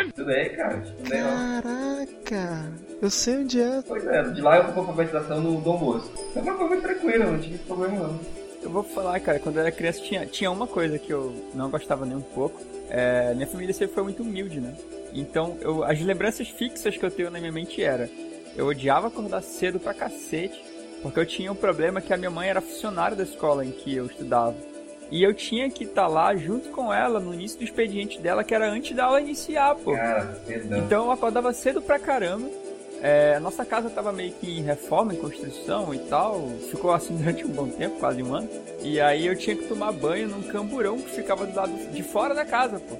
Estudei, 0.06 0.50
cara, 0.50 0.78
estudei. 0.78 1.20
Caraca, 1.20 2.72
eu 3.02 3.10
sei 3.10 3.38
onde 3.38 3.60
é. 3.60 3.82
Pois 3.86 4.06
é, 4.06 4.22
de 4.22 4.40
lá 4.40 4.58
eu 4.58 4.64
fui 4.64 4.72
pra 4.72 4.82
alfabetização 4.82 5.40
no 5.40 5.60
Dom 5.60 5.78
Bosco. 5.78 6.10
Então 6.30 6.56
foi 6.56 6.68
muito 6.68 6.82
tranquilo, 6.82 7.32
não 7.32 7.40
tive 7.40 7.58
problema 7.58 7.98
não. 7.98 8.20
Eu 8.62 8.70
vou 8.70 8.82
falar, 8.82 9.18
cara, 9.20 9.38
quando 9.38 9.56
eu 9.56 9.62
era 9.62 9.72
criança 9.72 10.00
tinha, 10.00 10.26
tinha 10.26 10.50
uma 10.50 10.66
coisa 10.66 10.98
que 10.98 11.12
eu 11.12 11.34
não 11.54 11.70
gostava 11.70 12.04
nem 12.04 12.16
um 12.16 12.22
pouco. 12.22 12.60
É, 12.90 13.34
minha 13.34 13.46
família 13.46 13.72
sempre 13.72 13.94
foi 13.94 14.02
muito 14.02 14.22
humilde, 14.22 14.60
né? 14.60 14.74
Então, 15.12 15.56
eu, 15.60 15.82
as 15.82 16.00
lembranças 16.00 16.48
fixas 16.48 16.96
que 16.96 17.04
eu 17.04 17.10
tenho 17.10 17.30
na 17.30 17.40
minha 17.40 17.52
mente 17.52 17.82
era... 17.82 18.08
Eu 18.56 18.66
odiava 18.66 19.06
acordar 19.06 19.42
cedo 19.42 19.78
pra 19.80 19.94
cacete, 19.94 20.60
porque 21.02 21.20
eu 21.20 21.26
tinha 21.26 21.50
um 21.52 21.54
problema 21.54 22.00
que 22.00 22.12
a 22.12 22.16
minha 22.16 22.30
mãe 22.30 22.48
era 22.48 22.60
funcionária 22.60 23.16
da 23.16 23.22
escola 23.22 23.64
em 23.64 23.70
que 23.70 23.94
eu 23.94 24.06
estudava. 24.06 24.56
E 25.10 25.24
eu 25.24 25.34
tinha 25.34 25.68
que 25.68 25.84
estar 25.84 26.06
lá 26.06 26.34
junto 26.36 26.68
com 26.68 26.92
ela 26.92 27.18
no 27.18 27.34
início 27.34 27.58
do 27.58 27.64
expediente 27.64 28.20
dela, 28.20 28.44
que 28.44 28.54
era 28.54 28.70
antes 28.70 28.94
da 28.94 29.06
aula 29.06 29.20
iniciar, 29.20 29.74
pô. 29.74 29.92
Cara. 29.92 30.40
Então 30.46 31.06
eu 31.06 31.10
acordava 31.10 31.52
cedo 31.52 31.82
pra 31.82 31.98
caramba. 31.98 32.48
É, 33.02 33.36
a 33.36 33.40
nossa 33.40 33.64
casa 33.64 33.88
tava 33.88 34.12
meio 34.12 34.32
que 34.32 34.58
em 34.58 34.62
reforma, 34.62 35.14
em 35.14 35.16
construção 35.16 35.92
e 35.94 35.98
tal. 36.00 36.48
Ficou 36.70 36.92
assim 36.92 37.16
durante 37.18 37.44
um 37.44 37.48
bom 37.48 37.68
tempo, 37.68 37.98
quase 37.98 38.22
um 38.22 38.34
ano. 38.34 38.48
E 38.82 39.00
aí 39.00 39.26
eu 39.26 39.36
tinha 39.36 39.56
que 39.56 39.66
tomar 39.66 39.92
banho 39.92 40.28
num 40.28 40.42
camburão 40.42 40.98
que 40.98 41.10
ficava 41.10 41.46
do 41.46 41.56
lado 41.56 41.72
de 41.92 42.02
fora 42.02 42.34
da 42.34 42.44
casa, 42.44 42.78
pô. 42.78 42.96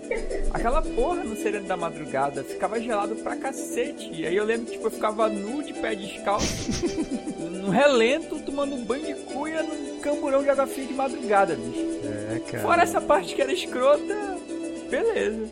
Aquela 0.53 0.83
porra 0.83 1.23
no 1.23 1.37
sereno 1.37 1.67
da 1.67 1.77
madrugada 1.77 2.43
ficava 2.43 2.81
gelado 2.81 3.15
pra 3.17 3.37
cacete. 3.37 4.11
E 4.13 4.27
aí 4.27 4.35
eu 4.35 4.45
lembro 4.45 4.67
que 4.67 4.73
tipo, 4.73 4.87
eu 4.87 4.91
ficava 4.91 5.29
nu 5.29 5.63
de 5.63 5.75
pé 5.75 5.95
descalço, 5.95 6.71
no 7.61 7.71
relento, 7.71 8.39
tomando 8.41 8.75
um 8.75 8.85
banho 8.85 9.07
de 9.07 9.15
cuia 9.33 9.63
num 9.63 10.01
camburão 10.01 10.43
de 10.43 10.51
água 10.51 10.67
fria 10.67 10.87
de 10.87 10.95
madrugada, 10.95 11.55
bicho. 11.55 12.01
É, 12.35 12.39
cara. 12.51 12.63
Fora 12.63 12.83
essa 12.83 13.01
parte 13.01 13.35
que 13.35 13.43
era 13.43 13.53
escrota, 13.53 14.15
beleza. 14.89 15.51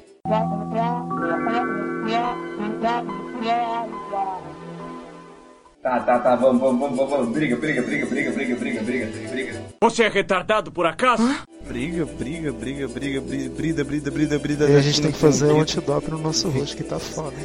Tá, 5.83 6.00
tá, 6.00 6.19
tá, 6.19 6.37
vamos, 6.37 6.61
vamos, 6.61 6.81
vamos, 6.81 7.11
vamos. 7.11 7.29
Briga, 7.29 7.57
briga, 7.57 7.83
briga, 7.83 8.07
briga, 8.07 8.31
briga, 8.33 8.57
briga, 8.57 8.83
briga, 8.83 9.31
briga. 9.31 9.62
Você 9.81 10.03
é 10.03 10.09
retardado 10.09 10.73
por 10.73 10.87
acaso? 10.87 11.23
Briga, 11.67 12.05
briga, 12.05 12.53
briga, 12.53 12.88
briga, 12.88 13.21
briga, 13.21 13.50
brida, 13.50 13.85
brida, 13.85 14.11
brida, 14.11 14.38
brida. 14.38 14.71
E 14.71 14.77
a 14.77 14.81
gente 14.81 15.00
tem 15.00 15.12
que 15.12 15.19
fazer 15.19 15.47
um 15.47 15.61
antidop 15.61 16.11
no 16.11 16.19
nosso 16.19 16.49
rosto, 16.50 16.77
que 16.77 16.83
tá 16.83 16.99
foda. 16.99 17.37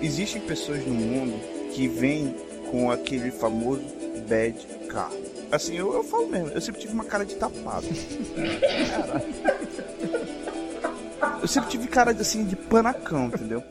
Existem 0.00 0.40
pessoas 0.42 0.86
no 0.86 0.94
mundo 0.94 1.34
que 1.74 1.88
vêm 1.88 2.34
com 2.74 2.90
aquele 2.90 3.30
famoso 3.30 3.84
bad 4.28 4.58
car. 4.88 5.08
Assim, 5.52 5.76
eu, 5.76 5.94
eu 5.94 6.02
falo 6.02 6.26
mesmo, 6.26 6.48
eu 6.48 6.60
sempre 6.60 6.80
tive 6.80 6.92
uma 6.92 7.04
cara 7.04 7.24
de 7.24 7.36
tapado. 7.36 7.86
Eu 11.40 11.46
sempre 11.46 11.70
tive 11.70 11.86
cara 11.86 12.12
de, 12.12 12.20
assim 12.20 12.44
de 12.44 12.56
panacão, 12.56 13.26
entendeu? 13.26 13.62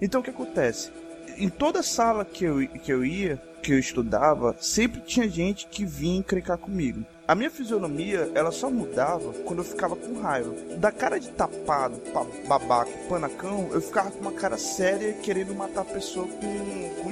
Então 0.00 0.20
o 0.20 0.24
que 0.24 0.30
acontece? 0.30 0.92
Em 1.36 1.48
toda 1.48 1.82
sala 1.82 2.24
que 2.24 2.44
eu, 2.44 2.68
que 2.68 2.92
eu 2.92 3.04
ia, 3.04 3.40
que 3.62 3.72
eu 3.72 3.78
estudava, 3.78 4.54
sempre 4.60 5.00
tinha 5.00 5.28
gente 5.28 5.66
que 5.66 5.84
vinha 5.84 6.18
encrencar 6.18 6.58
comigo. 6.58 7.04
A 7.28 7.34
minha 7.34 7.50
fisionomia, 7.50 8.30
ela 8.34 8.50
só 8.50 8.70
mudava 8.70 9.34
quando 9.44 9.58
eu 9.58 9.64
ficava 9.64 9.94
com 9.94 10.18
raiva. 10.18 10.50
Da 10.78 10.90
cara 10.90 11.20
de 11.20 11.28
tapado, 11.28 11.98
pa- 12.10 12.24
babaca, 12.48 12.90
panacão, 13.06 13.68
eu 13.70 13.82
ficava 13.82 14.10
com 14.10 14.20
uma 14.20 14.32
cara 14.32 14.56
séria 14.56 15.12
querendo 15.12 15.54
matar 15.54 15.82
a 15.82 15.84
pessoa 15.84 16.26
com, 16.26 16.94
com. 17.02 17.08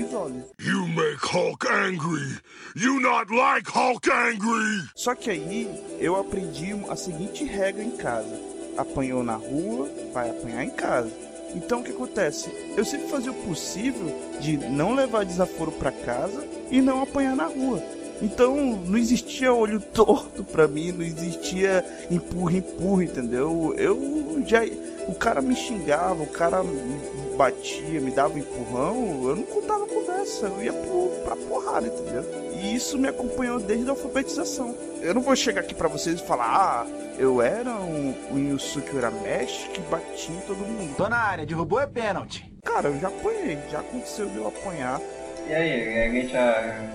You 0.61 0.87
make 0.89 1.19
Hulk 1.23 1.67
angry. 1.69 2.39
You 2.75 2.99
not 3.01 3.31
like 3.31 3.71
Hulk 3.71 4.11
angry. 4.11 4.89
Só 4.95 5.15
que 5.15 5.29
aí 5.31 5.69
eu 6.01 6.17
aprendi 6.17 6.75
a 6.89 6.97
seguinte 6.97 7.45
regra 7.45 7.83
em 7.83 7.91
casa: 7.91 8.41
apanhou 8.79 9.23
na 9.23 9.35
rua, 9.37 9.91
vai 10.15 10.31
apanhar 10.31 10.65
em 10.65 10.71
casa. 10.71 11.11
Então 11.55 11.81
o 11.81 11.85
que 11.85 11.91
acontece? 11.93 12.51
Eu 12.77 12.85
sempre 12.87 13.09
fazia 13.09 13.33
o 13.33 13.47
possível 13.47 14.11
de 14.41 14.57
não 14.57 14.95
levar 14.95 15.25
desaforo 15.27 15.73
pra 15.73 15.93
casa 15.93 16.43
e 16.71 16.81
não 16.81 17.03
apanhar 17.03 17.37
na 17.37 17.45
rua. 17.47 17.83
Então 18.21 18.57
não 18.57 18.97
existia 18.97 19.53
olho 19.53 19.81
torto 19.81 20.43
pra 20.45 20.67
mim, 20.67 20.93
não 20.93 21.05
existia 21.05 21.85
empurra, 22.11 22.57
empurra, 22.57 23.05
entendeu? 23.05 23.75
Eu 23.77 24.43
já. 24.47 24.61
O 25.09 25.15
cara 25.15 25.41
me 25.41 25.55
xingava, 25.55 26.23
o 26.23 26.27
cara 26.27 26.63
me 26.65 27.37
batia, 27.37 28.01
me 28.01 28.11
dava 28.11 28.35
um 28.35 28.39
empurrão, 28.39 29.29
eu 29.29 29.37
não 29.37 29.43
contava 29.45 29.87
conversa, 29.87 30.47
eu 30.47 30.63
ia 30.63 30.73
pro, 30.73 31.09
pra 31.25 31.37
porrada, 31.37 31.87
entendeu? 31.87 32.25
E 32.53 32.75
isso 32.75 32.99
me 32.99 33.09
acompanhou 33.09 33.61
desde 33.61 33.87
a 33.89 33.91
alfabetização. 33.91 34.75
Eu 35.01 35.15
não 35.15 35.23
vou 35.23 35.37
chegar 35.37 35.61
aqui 35.61 35.75
pra 35.75 35.89
vocês 35.89 36.21
e 36.21 36.27
falar, 36.27 36.47
ah, 36.47 36.87
eu 37.19 37.41
era 37.41 37.71
um, 37.71 38.15
um 38.33 38.39
Yusuke 38.39 38.97
Urameshi 38.97 39.69
que 39.71 39.81
batia 39.83 40.35
em 40.35 40.41
todo 40.41 40.59
mundo. 40.59 40.97
Tô 40.97 41.09
na 41.09 41.19
área, 41.19 41.47
derrubou 41.47 41.81
é 41.81 41.87
pênalti. 41.87 42.53
Cara, 42.65 42.89
eu 42.89 42.99
já 42.99 43.09
apanhei, 43.09 43.59
já 43.71 43.81
aconteceu 43.81 44.27
de 44.27 44.37
eu 44.37 44.49
apanhar. 44.49 45.01
E 45.49 45.55
aí, 45.55 46.03
a 46.03 46.09
gente 46.11 46.37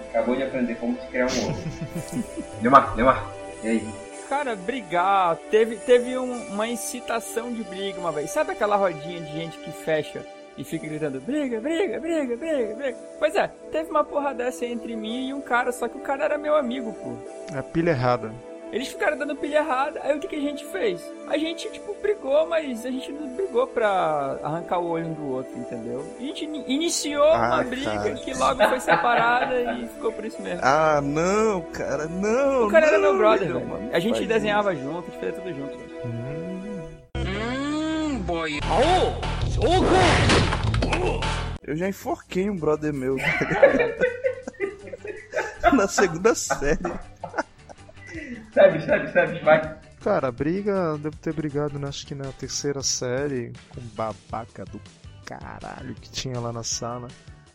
acabou 0.10 0.36
de 0.36 0.44
aprender 0.44 0.76
como 0.76 1.00
se 1.00 1.08
criar 1.08 1.26
um 1.26 1.50
ovo. 1.50 1.64
Neymar, 2.62 2.96
Neymar, 2.96 3.26
e 3.64 3.68
aí? 3.68 3.90
Cara, 4.28 4.56
brigar. 4.56 5.38
Teve, 5.50 5.76
teve 5.78 6.18
um- 6.18 6.48
uma 6.54 6.68
incitação 6.68 7.52
de 7.52 7.64
briga 7.64 8.00
uma 8.00 8.12
vez. 8.12 8.30
Sabe 8.30 8.52
aquela 8.52 8.76
rodinha 8.76 9.22
de 9.22 9.32
gente 9.32 9.58
que 9.58 9.72
fecha 9.72 10.26
e 10.58 10.64
fica 10.64 10.86
gritando 10.88 11.20
briga, 11.22 11.60
briga, 11.62 12.00
briga, 12.00 12.36
briga, 12.38 12.76
briga? 12.76 12.98
Pois 13.20 13.36
é, 13.36 13.50
teve 13.72 13.90
uma 13.90 14.04
porra 14.04 14.34
dessa 14.34 14.66
entre 14.66 14.96
mim 14.96 15.30
e 15.30 15.34
um 15.34 15.42
cara, 15.42 15.72
só 15.72 15.88
que 15.88 15.98
o 15.98 16.02
cara 16.02 16.26
era 16.26 16.38
meu 16.38 16.56
amigo, 16.56 16.94
pô. 16.94 17.14
É 17.56 17.60
a 17.60 17.64
pilha 17.64 17.92
errada. 17.92 18.32
Eles 18.72 18.88
ficaram 18.88 19.18
dando 19.18 19.36
pilha 19.36 19.58
errada, 19.58 20.00
aí 20.02 20.16
o 20.16 20.20
que, 20.20 20.30
que 20.30 20.36
a 20.38 20.40
gente 20.42 20.64
fez? 20.66 21.02
A 21.28 21.38
gente, 21.38 21.70
tipo, 21.72 21.94
brigou, 22.02 22.48
mas 22.48 22.86
a 22.86 22.90
gente 22.90 23.12
não 23.12 23.28
brigou 23.36 23.68
pra 23.68 24.38
arrancar 24.42 24.80
o 24.80 24.88
olho 24.92 25.08
um 25.08 25.14
do 25.14 25.28
outro, 25.30 25.52
entendeu? 25.60 26.06
A 26.18 26.22
gente 26.22 26.46
ini- 26.46 26.64
iniciou 26.68 27.26
uma 27.26 27.60
Ah, 27.60 27.64
briga 27.64 27.92
cara. 27.92 28.14
que 28.16 28.34
logo 28.34 28.64
foi 28.70 28.80
separada 28.80 29.60
e 29.74 29.88
ficou 29.90 30.14
por 30.14 30.24
isso 30.24 30.42
mesmo. 30.42 30.62
Ah, 30.64 31.02
não, 31.04 31.62
cara, 31.74 32.06
não. 32.08 32.68
o 32.68 32.72
cara 32.72 32.88
era 32.88 32.98
não, 32.98 33.10
meu 33.10 33.18
brother, 33.18 33.50
não, 33.50 33.66
mano, 33.66 33.90
A 33.92 34.00
gente 34.00 34.26
desenhava 34.26 34.74
junto, 34.74 35.00
a 35.00 35.02
gente 35.12 35.16
fazia 35.20 35.34
tudo 35.34 35.54
junto, 35.54 35.78
velho. 35.78 35.92
isso. 38.48 39.60
Eu 41.64 41.76
já 41.76 41.88
enforquei 41.90 42.50
um 42.50 42.56
brother 42.56 42.94
meu. 42.94 43.18
Na 45.74 45.88
segunda 45.88 46.34
série. 46.36 46.80
Sabe, 48.54 48.86
sabe, 48.86 49.12
sabe, 49.12 49.40
vai. 49.40 49.78
Cara, 50.04 50.32
briga, 50.32 50.98
devo 50.98 51.16
ter 51.18 51.34
brigado, 51.34 51.78
né, 51.78 51.88
acho 51.88 52.06
que 52.08 52.16
na 52.16 52.32
terceira 52.32 52.82
série, 52.82 53.54
com 53.70 53.82
babaca 53.96 54.66
do 54.66 54.82
caralho 55.26 55.94
que 55.96 56.10
tinha 56.10 56.40
lá 56.40 56.52
na 56.52 56.64
sala. 56.64 57.08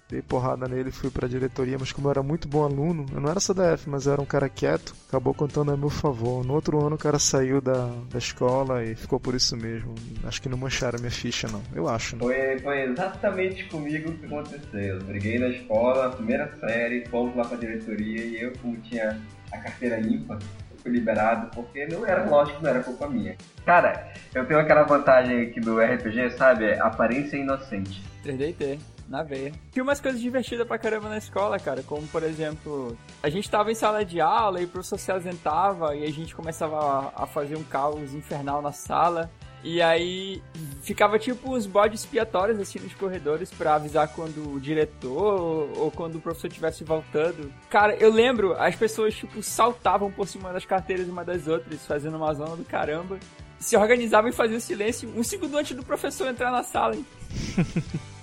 Dei 0.09 0.23
porrada 0.23 0.69
nele, 0.69 0.93
fui 0.93 1.11
pra 1.11 1.27
diretoria, 1.27 1.77
mas 1.81 1.91
como 1.91 2.07
eu 2.07 2.13
era 2.13 2.23
muito 2.23 2.47
bom 2.47 2.63
aluno, 2.63 3.07
eu 3.13 3.21
não 3.21 3.29
era 3.29 3.41
CDF, 3.41 3.91
mas 3.91 4.07
era 4.07 4.23
um 4.23 4.25
cara 4.25 4.49
quieto, 4.49 4.95
acabou 5.09 5.35
contando 5.35 5.73
a 5.73 5.77
meu 5.77 5.91
favor. 5.91 6.47
No 6.47 6.55
outro 6.55 6.79
ano 6.87 6.95
o 6.95 6.99
cara 6.99 7.19
saiu 7.19 7.61
da, 7.61 7.91
da 8.09 8.17
escola 8.17 8.85
e 8.85 8.95
ficou 8.95 9.19
por 9.19 9.35
isso 9.35 9.57
mesmo. 9.57 9.97
Acho 10.23 10.41
que 10.41 10.49
não 10.49 10.57
mancharam 10.57 11.01
minha 11.01 11.11
ficha, 11.11 11.49
não. 11.49 11.61
Eu 11.75 11.89
acho, 11.89 12.15
né? 12.15 12.23
Foi, 12.23 12.59
foi 12.61 12.83
exatamente 12.83 13.65
comigo 13.65 14.13
que 14.13 14.27
aconteceu. 14.27 14.81
Eu 14.81 15.01
briguei 15.01 15.41
na 15.41 15.49
escola, 15.49 16.11
primeira 16.11 16.55
série, 16.61 17.05
fomos 17.07 17.35
lá 17.35 17.45
pra 17.45 17.57
diretoria 17.57 18.25
e 18.25 18.41
eu, 18.41 18.53
como 18.63 18.77
tinha 18.83 19.21
a 19.53 19.59
carteira 19.59 19.99
limpa, 19.99 20.39
eu 20.71 20.79
fui 20.79 20.91
liberado 20.91 21.51
porque 21.55 21.87
não 21.87 22.07
era, 22.07 22.25
lógico, 22.25 22.63
não 22.63 22.71
era 22.71 22.83
culpa 22.83 23.09
minha. 23.09 23.37
Cara, 23.65 24.13
eu 24.35 24.47
tenho 24.47 24.61
aquela 24.61 24.83
vantagem 24.85 25.43
aqui 25.43 25.61
do 25.61 25.81
RPG, 25.81 26.31
sabe? 26.31 26.65
É 26.67 26.81
Aparência 26.81 27.37
inocente. 27.37 28.03
3DT, 28.25 28.79
na 29.09 29.23
veia. 29.23 29.53
Tinha 29.73 29.83
umas 29.83 30.01
coisas 30.01 30.21
divertidas 30.21 30.67
pra 30.67 30.79
caramba 30.79 31.09
na 31.09 31.19
escola, 31.19 31.59
cara, 31.59 31.83
como 31.83 32.07
por 32.09 32.23
exemplo, 32.23 32.97
a 33.23 33.29
gente 33.29 33.51
tava 33.51 33.71
em 33.71 33.75
sala 33.75 34.05
de 34.05 34.21
aula 34.21 34.61
e 34.61 34.65
o 34.65 34.69
professor 34.69 34.99
se 34.99 35.11
ausentava 35.11 35.95
e 35.95 36.05
a 36.05 36.11
gente 36.11 36.35
começava 36.35 37.13
a, 37.17 37.25
a 37.25 37.27
fazer 37.27 37.57
um 37.57 37.65
caos 37.65 38.15
infernal 38.15 38.61
na 38.61 38.73
sala. 38.73 39.31
E 39.63 39.83
aí 39.83 40.43
ficava 40.83 41.19
tipo 41.19 41.55
uns 41.55 41.67
bodes 41.67 42.01
expiatórios 42.01 42.61
assim 42.61 42.79
nos 42.79 42.95
corredores 42.95 43.51
pra 43.51 43.75
avisar 43.75 44.09
quando 44.09 44.53
o 44.55 44.61
diretor 44.61 45.41
ou, 45.41 45.79
ou 45.79 45.91
quando 45.91 46.17
o 46.17 46.21
professor 46.21 46.47
estivesse 46.47 46.85
voltando. 46.85 47.53
Cara, 47.69 47.97
eu 47.97 48.13
lembro, 48.13 48.55
as 48.55 48.77
pessoas 48.77 49.15
tipo 49.15 49.43
saltavam 49.43 50.11
por 50.13 50.29
cima 50.29 50.53
das 50.53 50.65
carteiras 50.65 51.09
uma 51.09 51.25
das 51.25 51.49
outras, 51.49 51.85
fazendo 51.85 52.17
uma 52.17 52.33
zona 52.33 52.55
do 52.57 52.65
caramba. 52.65 53.19
Se 53.59 53.77
organizavam 53.77 54.29
e 54.31 54.33
faziam 54.33 54.61
silêncio 54.61 55.13
um 55.17 55.23
segundo 55.23 55.57
antes 55.57 55.77
do 55.77 55.83
professor 55.83 56.29
entrar 56.29 56.53
na 56.53 56.63
sala. 56.63 56.95
hein? 56.95 57.07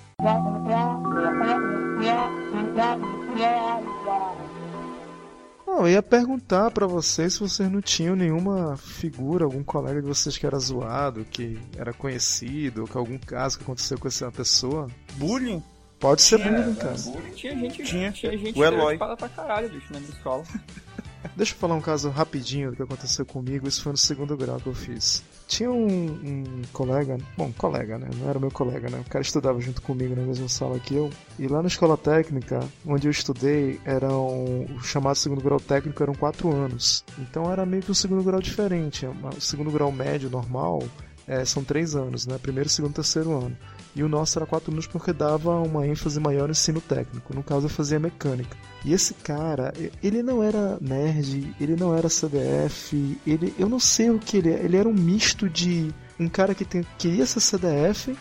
Não, 5.73 5.87
eu 5.87 5.93
ia 5.93 6.03
perguntar 6.03 6.69
pra 6.69 6.85
vocês 6.85 7.33
se 7.33 7.39
vocês 7.39 7.71
não 7.71 7.81
tinham 7.81 8.15
nenhuma 8.15 8.77
figura, 8.77 9.43
algum 9.43 9.63
colega 9.63 9.99
de 10.01 10.07
vocês 10.07 10.37
que 10.37 10.45
era 10.45 10.59
zoado, 10.59 11.25
que 11.25 11.59
era 11.75 11.91
conhecido, 11.91 12.81
ou 12.81 12.87
que 12.87 12.95
algum 12.95 13.17
caso 13.17 13.57
que 13.57 13.63
aconteceu 13.63 13.97
com 13.97 14.07
essa 14.07 14.31
pessoa. 14.31 14.87
Bullying? 15.15 15.63
Pode 15.99 16.21
ser 16.21 16.39
É, 16.41 16.43
bullying, 16.61 16.75
cara. 16.75 16.93
bullying. 16.95 17.31
Tinha 17.31 17.55
gente, 17.57 17.83
Tinha. 17.83 18.11
tinha 18.11 18.37
gente 18.37 18.59
O 18.59 18.63
Eloy. 18.63 18.97
pra 18.99 19.15
caralho, 19.29 19.67
bicho, 19.69 19.91
na 19.91 19.99
minha 19.99 20.11
escola. 20.11 20.43
Deixa 21.35 21.53
eu 21.53 21.57
falar 21.57 21.75
um 21.75 21.81
caso 21.81 22.09
rapidinho 22.09 22.71
do 22.71 22.75
que 22.75 22.83
aconteceu 22.83 23.25
comigo. 23.25 23.67
Isso 23.67 23.81
foi 23.81 23.91
no 23.91 23.97
segundo 23.97 24.35
grau 24.35 24.57
que 24.59 24.67
eu 24.67 24.73
fiz. 24.73 25.23
Tinha 25.47 25.71
um, 25.71 25.85
um 25.85 26.61
colega, 26.71 27.17
bom, 27.37 27.51
colega, 27.57 27.97
né? 27.97 28.09
Não 28.15 28.29
era 28.29 28.39
meu 28.39 28.51
colega, 28.51 28.89
né? 28.89 28.99
O 29.05 29.09
cara 29.09 29.21
estudava 29.21 29.59
junto 29.59 29.81
comigo 29.81 30.15
na 30.15 30.23
mesma 30.23 30.47
sala 30.49 30.79
que 30.79 30.95
eu. 30.95 31.09
E 31.39 31.47
lá 31.47 31.61
na 31.61 31.67
escola 31.67 31.97
técnica, 31.97 32.59
onde 32.85 33.07
eu 33.07 33.11
estudei, 33.11 33.79
eram. 33.85 34.65
O 34.75 34.81
chamado 34.83 35.15
segundo 35.15 35.41
grau 35.41 35.59
técnico 35.59 36.01
eram 36.01 36.13
quatro 36.13 36.51
anos. 36.51 37.03
Então 37.19 37.51
era 37.51 37.65
meio 37.65 37.83
que 37.83 37.91
um 37.91 37.95
segundo 37.95 38.23
grau 38.23 38.41
diferente. 38.41 39.05
O 39.05 39.41
segundo 39.41 39.71
grau 39.71 39.91
médio 39.91 40.29
normal 40.29 40.83
é, 41.27 41.45
são 41.45 41.63
três 41.63 41.95
anos, 41.95 42.27
né? 42.27 42.37
Primeiro, 42.37 42.69
segundo, 42.69 42.93
terceiro 42.93 43.31
ano. 43.31 43.57
E 43.95 44.03
o 44.03 44.09
nosso 44.09 44.37
era 44.39 44.45
quatro 44.45 44.71
anos 44.71 44.87
porque 44.87 45.13
dava 45.13 45.61
uma 45.61 45.85
ênfase 45.85 46.19
maior 46.19 46.45
no 46.45 46.51
ensino 46.51 46.81
técnico. 46.81 47.33
No 47.33 47.43
caso, 47.43 47.65
eu 47.65 47.69
fazia 47.69 47.99
mecânica. 47.99 48.57
E 48.83 48.91
esse 48.91 49.13
cara, 49.13 49.73
ele 50.01 50.23
não 50.23 50.43
era 50.43 50.77
nerd, 50.81 51.55
ele 51.59 51.75
não 51.75 51.95
era 51.95 52.09
CDF, 52.09 53.17
ele, 53.25 53.53
eu 53.57 53.69
não 53.69 53.79
sei 53.79 54.09
o 54.09 54.19
que 54.19 54.37
ele 54.37 54.51
é. 54.51 54.63
Ele 54.63 54.77
era 54.77 54.89
um 54.89 54.93
misto 54.93 55.47
de 55.47 55.93
um 56.19 56.27
cara 56.27 56.55
que 56.55 56.65
tem, 56.65 56.85
queria 56.97 57.25
ser 57.25 57.39
CDF, 57.39 58.17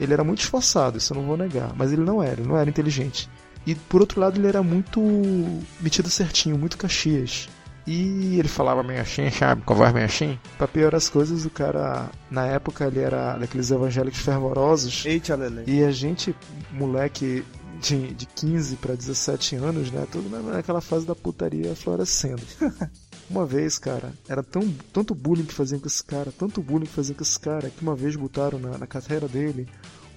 ele 0.00 0.12
era 0.12 0.24
muito 0.24 0.40
esforçado, 0.40 0.98
isso 0.98 1.12
eu 1.12 1.18
não 1.18 1.26
vou 1.26 1.36
negar, 1.36 1.74
mas 1.76 1.92
ele 1.92 2.02
não 2.02 2.22
era, 2.22 2.40
ele 2.40 2.48
não 2.48 2.56
era 2.56 2.70
inteligente. 2.70 3.28
E 3.66 3.74
por 3.74 4.00
outro 4.00 4.20
lado, 4.20 4.38
ele 4.38 4.46
era 4.46 4.62
muito 4.62 5.00
metido 5.80 6.08
certinho, 6.08 6.56
muito 6.56 6.78
caxias. 6.78 7.48
E 7.86 8.38
ele 8.38 8.48
falava 8.48 8.82
meio 8.82 9.00
assim, 9.00 9.30
sabe? 9.30 9.62
Com 9.62 9.74
a 9.74 9.76
voz 9.76 9.92
meio 9.92 10.06
assim. 10.06 10.38
Pra 10.58 10.66
piorar 10.66 10.96
as 10.96 11.08
coisas, 11.08 11.44
o 11.44 11.50
cara, 11.50 12.10
na 12.30 12.44
época, 12.46 12.86
ele 12.86 12.98
era 13.00 13.36
daqueles 13.36 13.70
evangélicos 13.70 14.18
fervorosos. 14.20 15.04
Eita, 15.06 15.36
Lele. 15.36 15.62
E 15.66 15.84
a 15.84 15.90
gente, 15.92 16.34
moleque 16.72 17.44
de, 17.80 18.12
de 18.14 18.26
15 18.26 18.76
para 18.76 18.94
17 18.96 19.56
anos, 19.56 19.90
né? 19.92 20.04
Tudo 20.10 20.28
na- 20.28 20.40
naquela 20.54 20.80
fase 20.80 21.06
da 21.06 21.14
putaria 21.14 21.76
florescendo. 21.76 22.42
Uma 23.30 23.44
vez, 23.44 23.76
cara, 23.78 24.12
era 24.28 24.40
tão, 24.42 24.72
tanto 24.92 25.12
bullying 25.14 25.44
que 25.44 25.52
faziam 25.54 25.80
com 25.80 25.88
esse 25.88 26.02
cara, 26.02 26.32
tanto 26.36 26.62
bullying 26.62 26.86
que 26.86 26.92
faziam 26.92 27.16
com 27.16 27.24
esse 27.24 27.38
cara, 27.38 27.68
que 27.70 27.82
uma 27.82 27.94
vez 27.96 28.14
botaram 28.14 28.56
na, 28.58 28.78
na 28.78 28.86
carteira 28.86 29.26
dele 29.26 29.68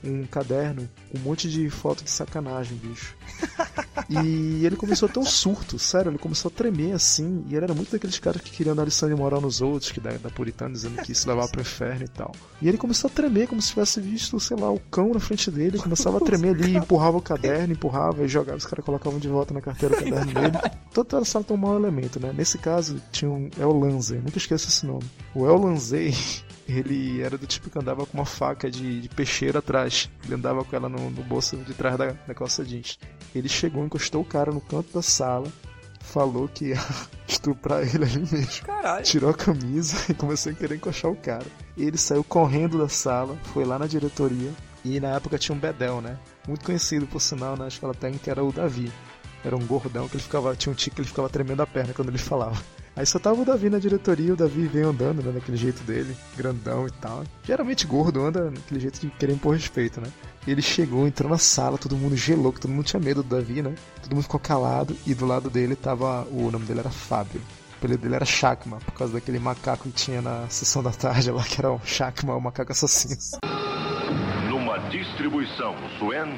um 0.03 0.25
caderno 0.25 0.89
com 1.11 1.17
um 1.17 1.21
monte 1.21 1.49
de 1.49 1.69
foto 1.69 2.03
de 2.03 2.09
sacanagem, 2.09 2.77
bicho. 2.77 3.15
E 4.09 4.65
ele 4.65 4.75
começou 4.75 5.07
a 5.07 5.11
ter 5.11 5.19
um 5.19 5.25
surto, 5.25 5.77
sério, 5.77 6.09
ele 6.09 6.17
começou 6.17 6.49
a 6.49 6.51
tremer 6.51 6.93
assim, 6.93 7.45
e 7.47 7.55
ele 7.55 7.65
era 7.65 7.75
muito 7.75 7.91
daqueles 7.91 8.17
caras 8.17 8.41
que 8.41 8.49
queriam 8.49 8.75
dar 8.75 8.83
lição 8.83 9.07
de 9.07 9.13
moral 9.13 9.39
nos 9.39 9.61
outros, 9.61 9.91
que 9.91 9.99
da, 9.99 10.09
da 10.11 10.31
puritana 10.31 10.73
dizendo 10.73 10.99
que 11.03 11.11
isso 11.11 11.29
levava 11.29 11.47
pro 11.47 11.61
inferno 11.61 12.05
e 12.05 12.07
tal. 12.07 12.31
E 12.59 12.67
ele 12.67 12.77
começou 12.77 13.07
a 13.07 13.13
tremer 13.13 13.47
como 13.47 13.61
se 13.61 13.69
tivesse 13.69 14.01
visto, 14.01 14.39
sei 14.39 14.57
lá, 14.57 14.71
o 14.71 14.79
cão 14.79 15.13
na 15.13 15.19
frente 15.19 15.51
dele, 15.51 15.77
começava 15.77 16.17
a 16.17 16.21
tremer 16.25 16.55
ali, 16.55 16.75
empurrava 16.75 17.17
o 17.17 17.21
caderno, 17.21 17.73
empurrava 17.73 18.23
e 18.23 18.27
jogava, 18.27 18.57
os 18.57 18.65
caras 18.65 18.83
colocavam 18.83 19.19
de 19.19 19.27
volta 19.27 19.53
na 19.53 19.61
carteira 19.61 19.95
o 19.95 20.03
caderno 20.03 20.33
dele. 20.33 20.57
Toda 20.91 21.23
sala 21.23 21.45
tem 21.45 21.55
um 21.55 21.59
mau 21.59 21.75
elemento, 21.75 22.19
né? 22.19 22.33
Nesse 22.35 22.57
caso, 22.57 22.99
tinha 23.11 23.29
um 23.29 23.47
El 23.59 23.77
Lanzey, 23.77 24.17
nunca 24.17 24.39
esqueço 24.39 24.69
esse 24.69 24.87
nome. 24.87 25.05
O 25.35 25.45
El 25.45 25.57
Lanzey, 25.57 26.15
ele 26.69 27.21
era 27.21 27.37
do 27.37 27.47
tipo 27.47 27.69
que 27.69 27.79
andava 27.79 28.05
com 28.05 28.17
uma 28.17 28.25
faca 28.25 28.69
de, 28.69 29.01
de 29.01 29.09
peixeiro 29.09 29.57
atrás. 29.57 30.09
Ele 30.23 30.35
andava 30.35 30.63
com 30.63 30.75
ela 30.75 30.87
no, 30.87 31.09
no 31.09 31.23
bolso 31.23 31.57
de 31.57 31.73
trás 31.73 31.97
da, 31.97 32.11
da 32.11 32.33
calça 32.33 32.63
jeans. 32.63 32.99
Ele 33.33 33.49
chegou, 33.49 33.83
encostou 33.83 34.21
o 34.21 34.25
cara 34.25 34.51
no 34.51 34.61
canto 34.61 34.93
da 34.93 35.01
sala, 35.01 35.51
falou 35.99 36.47
que 36.47 36.69
ia 36.69 36.77
estuprar 37.27 37.81
ele 37.81 38.03
ali 38.03 38.19
mesmo. 38.19 38.65
Caralho. 38.65 39.03
Tirou 39.03 39.31
a 39.31 39.33
camisa 39.33 39.97
e 40.09 40.13
começou 40.13 40.51
a 40.51 40.55
querer 40.55 40.75
encoxar 40.75 41.09
o 41.09 41.15
cara. 41.15 41.45
Ele 41.75 41.97
saiu 41.97 42.23
correndo 42.23 42.77
da 42.77 42.87
sala, 42.87 43.35
foi 43.53 43.65
lá 43.65 43.79
na 43.79 43.87
diretoria. 43.87 44.51
E 44.85 44.99
na 44.99 45.09
época 45.09 45.37
tinha 45.37 45.55
um 45.55 45.59
Bedel, 45.59 45.99
né? 45.99 46.17
Muito 46.47 46.63
conhecido 46.63 47.05
por 47.05 47.19
sinal 47.19 47.57
na 47.57 47.67
escola 47.67 47.93
técnica 47.93 48.31
era 48.31 48.43
o 48.43 48.51
Davi. 48.51 48.91
Era 49.43 49.55
um 49.55 49.65
gordão 49.65 50.07
que 50.07 50.15
ele 50.15 50.23
ficava. 50.23 50.55
Tinha 50.55 50.71
um 50.71 50.75
tique 50.75 50.95
que 50.95 51.01
ele 51.01 51.07
ficava 51.07 51.29
tremendo 51.29 51.61
a 51.61 51.67
perna 51.67 51.93
quando 51.93 52.09
ele 52.09 52.17
falava. 52.17 52.61
Aí 52.99 53.05
só 53.05 53.17
tava 53.17 53.41
o 53.41 53.45
Davi 53.45 53.69
na 53.69 53.79
diretoria, 53.79 54.33
o 54.33 54.35
Davi 54.35 54.67
veio 54.67 54.89
andando, 54.89 55.23
né, 55.23 55.31
daquele 55.31 55.55
jeito 55.55 55.81
dele, 55.83 56.13
grandão 56.35 56.85
e 56.85 56.91
tal. 56.91 57.23
Geralmente 57.45 57.87
gordo 57.87 58.25
anda 58.25 58.51
naquele 58.51 58.77
jeito 58.77 58.99
de 58.99 59.09
querer 59.11 59.31
impor 59.31 59.55
respeito, 59.55 60.01
né? 60.01 60.07
Ele 60.45 60.61
chegou, 60.61 61.07
entrou 61.07 61.31
na 61.31 61.37
sala, 61.37 61.77
todo 61.77 61.95
mundo 61.95 62.17
gelou, 62.17 62.51
que 62.51 62.59
todo 62.59 62.71
mundo 62.71 62.83
tinha 62.83 62.99
medo 62.99 63.23
do 63.23 63.37
Davi, 63.37 63.61
né? 63.61 63.73
Todo 64.03 64.15
mundo 64.15 64.23
ficou 64.23 64.37
calado 64.37 64.97
e 65.07 65.15
do 65.15 65.25
lado 65.25 65.49
dele 65.49 65.77
tava. 65.77 66.27
O 66.29 66.51
nome 66.51 66.65
dele 66.65 66.81
era 66.81 66.89
Fábio. 66.89 67.39
O 67.39 67.77
apelido 67.77 68.03
dele 68.03 68.15
era 68.15 68.25
Shakma, 68.25 68.79
por 68.79 68.93
causa 68.93 69.13
daquele 69.13 69.39
macaco 69.39 69.83
que 69.83 69.91
tinha 69.91 70.21
na 70.21 70.49
sessão 70.49 70.83
da 70.83 70.91
tarde 70.91 71.31
lá, 71.31 71.43
que 71.43 71.61
era 71.61 71.71
o 71.71 71.79
Shakma, 71.85 72.35
o 72.35 72.41
macaco 72.41 72.73
assassino. 72.73 73.15
Numa 74.49 74.77
distribuição 74.89 75.73
Suen. 75.99 76.37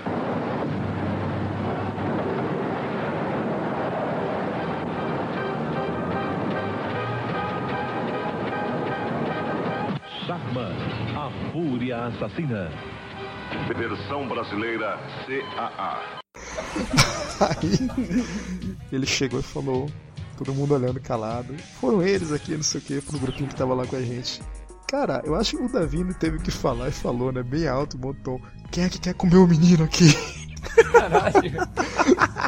Shakman, 10.32 10.72
a 11.18 11.52
fúria 11.52 12.06
assassina. 12.06 12.72
Versão 13.68 14.30
brasileira 14.30 14.98
CAA. 15.26 16.22
Aí 17.42 18.24
ele 18.94 19.06
chegou 19.06 19.42
e 19.42 19.44
falou, 19.44 19.90
todo 20.38 20.54
mundo 20.54 20.74
olhando 20.74 21.02
calado. 21.02 21.54
Foram 21.82 22.02
eles 22.02 22.32
aqui, 22.32 22.56
não 22.56 22.64
sei 22.64 22.80
o 22.80 22.84
que, 22.84 23.02
pro 23.02 23.20
grupinho 23.20 23.50
que 23.50 23.56
tava 23.56 23.74
lá 23.74 23.86
com 23.86 23.98
a 23.98 24.02
gente. 24.02 24.42
Cara, 24.88 25.22
eu 25.26 25.36
acho 25.36 25.58
que 25.58 25.64
o 25.64 25.70
Davi 25.70 26.02
não 26.02 26.14
teve 26.14 26.38
o 26.38 26.42
que 26.42 26.52
falar 26.52 26.88
e 26.88 26.94
falou, 26.94 27.34
né? 27.34 27.44
Bem 27.44 27.68
alto, 27.68 27.98
bom 27.98 28.14
tom. 28.14 28.40
Quem 28.72 28.86
é 28.86 28.90
que 28.90 29.00
quer 29.00 29.14
comer 29.14 29.36
o 29.36 29.48
menino 29.48 29.84
aqui? 29.84 30.14
Caralho. 30.94 31.52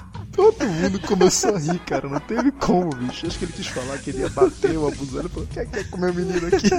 Todo 0.34 0.65
mundo 0.65 1.00
começou 1.02 1.56
a 1.56 1.60
rir, 1.60 1.80
cara. 1.80 2.10
Não 2.10 2.19
teve 2.19 2.52
como, 2.54 2.89
bicho. 2.96 3.28
Acho 3.28 3.38
que 3.38 3.46
ele 3.46 3.54
quis 3.54 3.67
falar 3.67 3.98
que 4.00 4.10
ele 4.10 4.19
ia 4.19 4.30
bater 4.30 4.78
o 4.78 4.88
abusar. 4.88 5.19
Ele 5.22 5.30
falou: 5.30 5.48
quem 5.48 5.62
é 5.62 5.65
que 5.65 5.72
quer 5.72 5.89
comer 5.89 6.12
o 6.12 6.13
menino 6.13 6.48
aqui? 6.48 6.69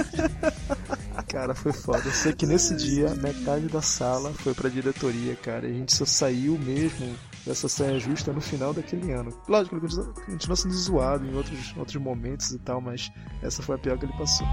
Cara, 1.27 1.55
foi 1.55 1.73
foda. 1.73 2.03
Eu 2.05 2.11
sei 2.11 2.33
que 2.33 2.45
nesse 2.45 2.75
dia, 2.75 3.13
metade 3.15 3.67
da 3.67 3.81
sala 3.81 4.33
foi 4.33 4.53
pra 4.53 4.69
diretoria, 4.69 5.35
cara. 5.35 5.67
E 5.67 5.71
a 5.71 5.73
gente 5.73 5.93
só 5.93 6.05
saiu 6.05 6.57
mesmo 6.57 7.15
dessa 7.45 7.69
saia 7.69 7.99
justa 7.99 8.33
no 8.33 8.41
final 8.41 8.73
daquele 8.73 9.11
ano. 9.11 9.33
Lógico, 9.47 9.75
ele 9.75 9.87
continua 10.25 10.55
sendo 10.55 10.73
zoado 10.73 11.25
em 11.25 11.35
outros, 11.35 11.73
outros 11.77 12.01
momentos 12.01 12.51
e 12.51 12.59
tal, 12.59 12.81
mas 12.81 13.11
essa 13.41 13.61
foi 13.61 13.75
a 13.75 13.79
pior 13.79 13.97
que 13.97 14.05
ele 14.05 14.13
passou. 14.13 14.47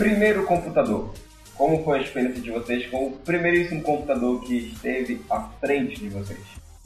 Primeiro 0.00 0.46
computador. 0.46 1.12
Como 1.54 1.84
foi 1.84 1.98
a 1.98 2.02
experiência 2.02 2.40
de 2.40 2.50
vocês 2.50 2.86
com 2.86 3.08
o 3.08 3.10
primeiríssimo 3.18 3.82
computador 3.82 4.40
que 4.40 4.56
esteve 4.56 5.20
à 5.28 5.42
frente 5.60 6.00
de 6.00 6.08
vocês? 6.08 6.40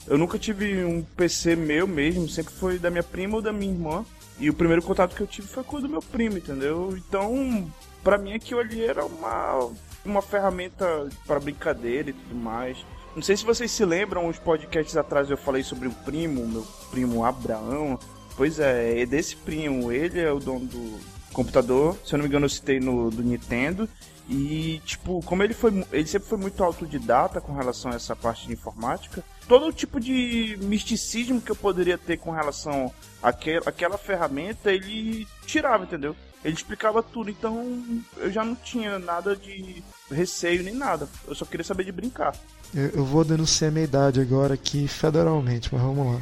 Eu 0.05 0.17
nunca 0.17 0.37
tive 0.37 0.83
um 0.83 1.01
PC 1.01 1.55
meu 1.55 1.87
mesmo, 1.87 2.27
sempre 2.27 2.53
foi 2.53 2.77
da 2.77 2.91
minha 2.91 3.01
prima 3.01 3.37
ou 3.37 3.41
da 3.41 3.53
minha 3.53 3.71
irmã. 3.71 4.05
E 4.37 4.49
o 4.49 4.53
primeiro 4.53 4.81
contato 4.81 5.15
que 5.15 5.21
eu 5.21 5.27
tive 5.27 5.47
foi 5.47 5.63
com 5.63 5.77
o 5.77 5.81
do 5.81 5.87
meu 5.87 6.01
primo, 6.01 6.37
entendeu? 6.37 6.93
Então, 6.97 7.71
pra 8.03 8.17
mim 8.17 8.33
aquilo 8.33 8.59
ali 8.59 8.83
era 8.83 9.05
uma, 9.05 9.71
uma 10.03 10.21
ferramenta 10.21 11.07
para 11.25 11.39
brincadeira 11.39 12.09
e 12.09 12.13
tudo 12.13 12.35
mais. 12.35 12.85
Não 13.15 13.23
sei 13.23 13.37
se 13.37 13.45
vocês 13.45 13.71
se 13.71 13.85
lembram, 13.85 14.27
uns 14.27 14.39
podcasts 14.39 14.97
atrás 14.97 15.29
eu 15.29 15.37
falei 15.37 15.63
sobre 15.63 15.87
o 15.87 15.91
primo, 16.03 16.45
meu 16.45 16.67
primo 16.91 17.23
Abraão. 17.23 17.97
Pois 18.35 18.59
é, 18.59 18.99
é 18.99 19.05
desse 19.05 19.37
primo, 19.37 19.89
ele 19.89 20.19
é 20.19 20.29
o 20.29 20.39
dono 20.39 20.65
do, 20.65 21.14
computador. 21.35 21.97
Se 22.05 22.15
eu 22.15 22.17
não 22.17 22.23
me 22.23 22.29
engano, 22.29 22.45
eu 22.45 22.49
citei 22.49 22.79
no 22.79 23.11
do 23.11 23.21
Nintendo. 23.21 23.87
E, 24.27 24.81
tipo, 24.85 25.21
como 25.23 25.43
ele 25.43 25.53
foi. 25.53 25.85
Ele 25.91 26.07
sempre 26.07 26.29
foi 26.29 26.37
muito 26.37 26.63
autodidata 26.63 27.39
com 27.39 27.53
relação 27.53 27.91
a 27.91 27.95
essa 27.95 28.15
parte 28.15 28.47
de 28.47 28.53
informática. 28.53 29.23
Todo 29.47 29.71
tipo 29.71 29.99
de 29.99 30.57
misticismo 30.61 31.39
que 31.39 31.51
eu 31.51 31.55
poderia 31.55 31.97
ter 31.97 32.17
com 32.17 32.31
relação 32.31 32.91
àquela, 33.21 33.69
àquela 33.69 33.97
ferramenta, 33.97 34.71
ele 34.71 35.27
tirava, 35.45 35.83
entendeu? 35.83 36.15
Ele 36.43 36.55
explicava 36.55 37.03
tudo, 37.03 37.29
então 37.29 37.75
eu 38.17 38.31
já 38.31 38.43
não 38.43 38.55
tinha 38.55 38.97
nada 38.97 39.35
de 39.35 39.83
receio 40.11 40.63
nem 40.63 40.73
nada. 40.73 41.07
Eu 41.27 41.35
só 41.35 41.45
queria 41.45 41.63
saber 41.63 41.83
de 41.83 41.91
brincar. 41.91 42.35
Eu, 42.73 42.89
eu 42.89 43.05
vou 43.05 43.23
denunciar 43.23 43.71
minha 43.71 43.85
idade 43.85 44.19
agora 44.21 44.55
aqui 44.55 44.87
federalmente, 44.87 45.69
mas 45.71 45.81
vamos 45.81 46.15
lá. 46.15 46.21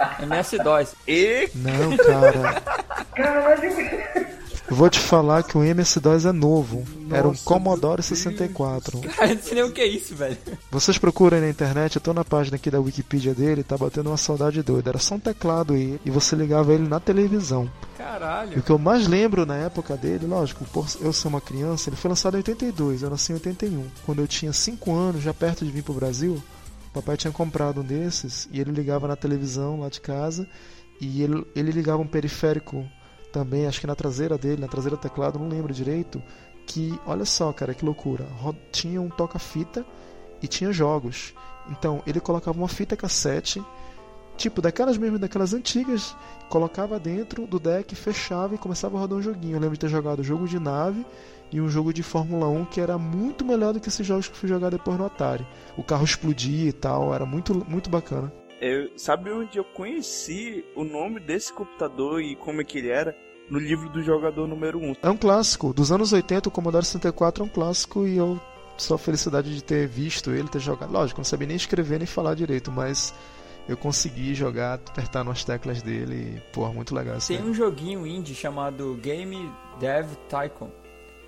MS-DOS. 0.22 0.94
E 1.06 1.48
Não, 1.54 1.96
cara. 1.96 2.62
Caralho, 3.14 3.70
Eu 4.68 4.74
vou 4.74 4.90
te 4.90 4.98
falar 4.98 5.44
que 5.44 5.56
o 5.56 5.62
MS-DOS 5.62 6.26
é 6.26 6.32
novo. 6.32 6.84
Era 7.10 7.26
um 7.28 7.30
Nossa, 7.30 7.44
Commodore 7.44 8.02
meu 8.02 8.08
Deus. 8.08 8.18
64. 8.18 8.98
Cara, 9.00 9.30
eu 9.30 9.36
não 9.36 9.42
sei 9.42 9.54
nem 9.54 9.64
o 9.64 9.72
que 9.72 9.80
é 9.80 9.86
isso, 9.86 10.14
velho. 10.16 10.36
Vocês 10.70 10.98
procurem 10.98 11.40
na 11.40 11.48
internet, 11.48 11.94
eu 11.96 12.02
tô 12.02 12.12
na 12.12 12.24
página 12.24 12.56
aqui 12.56 12.68
da 12.70 12.80
Wikipedia 12.80 13.32
dele, 13.32 13.62
tá 13.62 13.76
batendo 13.78 14.10
uma 14.10 14.16
saudade 14.16 14.60
doida. 14.62 14.90
Era 14.90 14.98
só 14.98 15.14
um 15.14 15.20
teclado 15.20 15.74
aí 15.74 16.00
e 16.04 16.10
você 16.10 16.34
ligava 16.34 16.74
ele 16.74 16.88
na 16.88 16.98
televisão. 16.98 17.64
E 17.64 17.94
o 17.94 17.98
Caralho. 17.98 18.62
que 18.62 18.70
eu 18.70 18.78
mais 18.78 19.06
lembro 19.06 19.46
na 19.46 19.56
época 19.56 19.96
dele, 19.96 20.26
lógico, 20.26 20.64
por 20.66 20.86
eu 21.00 21.12
ser 21.12 21.28
uma 21.28 21.40
criança, 21.40 21.88
ele 21.88 21.96
foi 21.96 22.08
lançado 22.08 22.34
em 22.34 22.38
82, 22.38 23.02
eu 23.02 23.10
nasci 23.10 23.32
em 23.32 23.34
81. 23.36 23.84
Quando 24.04 24.20
eu 24.20 24.26
tinha 24.26 24.52
5 24.52 24.92
anos, 24.94 25.22
já 25.22 25.32
perto 25.34 25.64
de 25.64 25.70
vir 25.70 25.82
pro 25.82 25.92
Brasil, 25.94 26.42
papai 26.96 27.16
tinha 27.16 27.32
comprado 27.32 27.82
um 27.82 27.84
desses 27.84 28.48
e 28.50 28.58
ele 28.58 28.70
ligava 28.70 29.06
na 29.06 29.16
televisão 29.16 29.80
lá 29.80 29.88
de 29.90 30.00
casa 30.00 30.48
e 30.98 31.22
ele, 31.22 31.46
ele 31.54 31.70
ligava 31.70 32.00
um 32.00 32.06
periférico 32.06 32.88
também, 33.30 33.66
acho 33.66 33.80
que 33.80 33.86
na 33.86 33.94
traseira 33.94 34.38
dele, 34.38 34.62
na 34.62 34.68
traseira 34.68 34.96
do 34.96 35.00
teclado, 35.00 35.38
não 35.38 35.46
lembro 35.46 35.74
direito, 35.74 36.22
que, 36.66 36.98
olha 37.04 37.26
só, 37.26 37.52
cara, 37.52 37.74
que 37.74 37.84
loucura. 37.84 38.26
Tinha 38.72 39.00
um 39.00 39.10
toca-fita 39.10 39.84
e 40.40 40.48
tinha 40.48 40.72
jogos. 40.72 41.34
Então, 41.70 42.02
ele 42.06 42.18
colocava 42.18 42.56
uma 42.56 42.68
fita 42.68 42.96
cassete, 42.96 43.62
tipo 44.38 44.62
daquelas 44.62 44.96
mesmo, 44.96 45.18
daquelas 45.18 45.52
antigas, 45.52 46.16
colocava 46.48 46.98
dentro 46.98 47.46
do 47.46 47.58
deck, 47.58 47.94
fechava 47.94 48.54
e 48.54 48.58
começava 48.58 48.96
a 48.96 49.00
rodar 49.00 49.18
um 49.18 49.22
joguinho. 49.22 49.56
Eu 49.56 49.60
lembro 49.60 49.76
de 49.76 49.80
ter 49.80 49.90
jogado 49.90 50.22
jogo 50.22 50.48
de 50.48 50.58
nave 50.58 51.04
e 51.52 51.60
um 51.60 51.68
jogo 51.68 51.92
de 51.92 52.02
Fórmula 52.02 52.48
1 52.48 52.64
que 52.66 52.80
era 52.80 52.98
muito 52.98 53.44
melhor 53.44 53.72
do 53.72 53.80
que 53.80 53.88
esses 53.88 54.06
jogos 54.06 54.28
que 54.28 54.36
fui 54.36 54.48
jogar 54.48 54.70
depois 54.70 54.98
no 54.98 55.06
Atari. 55.06 55.46
O 55.76 55.82
carro 55.82 56.04
explodia 56.04 56.68
e 56.68 56.72
tal, 56.72 57.14
era 57.14 57.26
muito, 57.26 57.54
muito 57.68 57.88
bacana. 57.90 58.32
Eu, 58.60 58.90
sabe 58.96 59.30
onde 59.30 59.58
eu 59.58 59.64
conheci 59.64 60.64
o 60.74 60.82
nome 60.82 61.20
desse 61.20 61.52
computador 61.52 62.22
e 62.22 62.34
como 62.36 62.60
é 62.60 62.64
que 62.64 62.78
ele 62.78 62.88
era? 62.88 63.16
No 63.50 63.58
livro 63.58 63.88
do 63.90 64.02
jogador 64.02 64.48
número 64.48 64.78
1. 64.78 64.96
É 65.02 65.10
um 65.10 65.16
clássico. 65.16 65.72
Dos 65.72 65.92
anos 65.92 66.12
80, 66.12 66.48
o 66.48 66.52
Commodore 66.52 66.84
64 66.84 67.44
é 67.44 67.46
um 67.46 67.48
clássico 67.48 68.06
e 68.06 68.16
eu 68.16 68.40
só 68.76 68.94
a 68.94 68.98
felicidade 68.98 69.54
de 69.54 69.62
ter 69.62 69.86
visto 69.86 70.30
ele, 70.30 70.48
ter 70.48 70.58
jogado. 70.58 70.90
Lógico, 70.90 71.20
não 71.20 71.24
sabia 71.24 71.46
nem 71.46 71.56
escrever 71.56 71.98
nem 71.98 72.06
falar 72.06 72.34
direito, 72.34 72.72
mas 72.72 73.14
eu 73.68 73.76
consegui 73.76 74.34
jogar, 74.34 74.74
apertar 74.74 75.24
nas 75.24 75.44
teclas 75.44 75.82
dele 75.82 76.36
e, 76.36 76.40
pô, 76.52 76.66
muito 76.72 76.94
legal 76.94 77.16
isso 77.16 77.28
Tem 77.28 77.42
um 77.42 77.54
joguinho 77.54 78.06
indie 78.06 78.34
chamado 78.34 78.94
Game 79.02 79.50
Dev 79.80 80.08
Tycoon, 80.28 80.70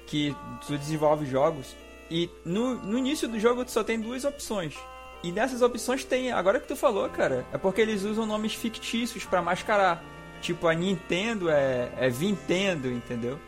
que 0.09 0.35
tu 0.67 0.77
desenvolve 0.77 1.27
jogos 1.27 1.77
e 2.11 2.31
no, 2.45 2.75
no 2.75 2.99
início 2.99 3.29
do 3.29 3.39
jogo 3.39 3.65
tu 3.65 3.71
só 3.71 3.85
tem 3.85 4.01
duas 4.01 4.25
opções. 4.25 4.75
E 5.23 5.33
nessas 5.33 5.63
opções 5.63 6.05
tem, 6.05 6.33
agora 6.33 6.61
que 6.61 6.69
tu 6.69 6.77
falou, 6.77 7.09
cara, 7.09 7.45
é 7.53 7.59
porque 7.59 7.81
eles 7.81 8.05
usam 8.05 8.25
nomes 8.25 8.55
fictícios 8.55 9.25
pra 9.25 9.43
mascarar. 9.43 10.03
Tipo, 10.41 10.69
a 10.69 10.75
Nintendo 10.75 11.51
é, 11.51 11.91
é 11.97 12.09
Vintendo, 12.09 12.91
entendeu? 12.91 13.39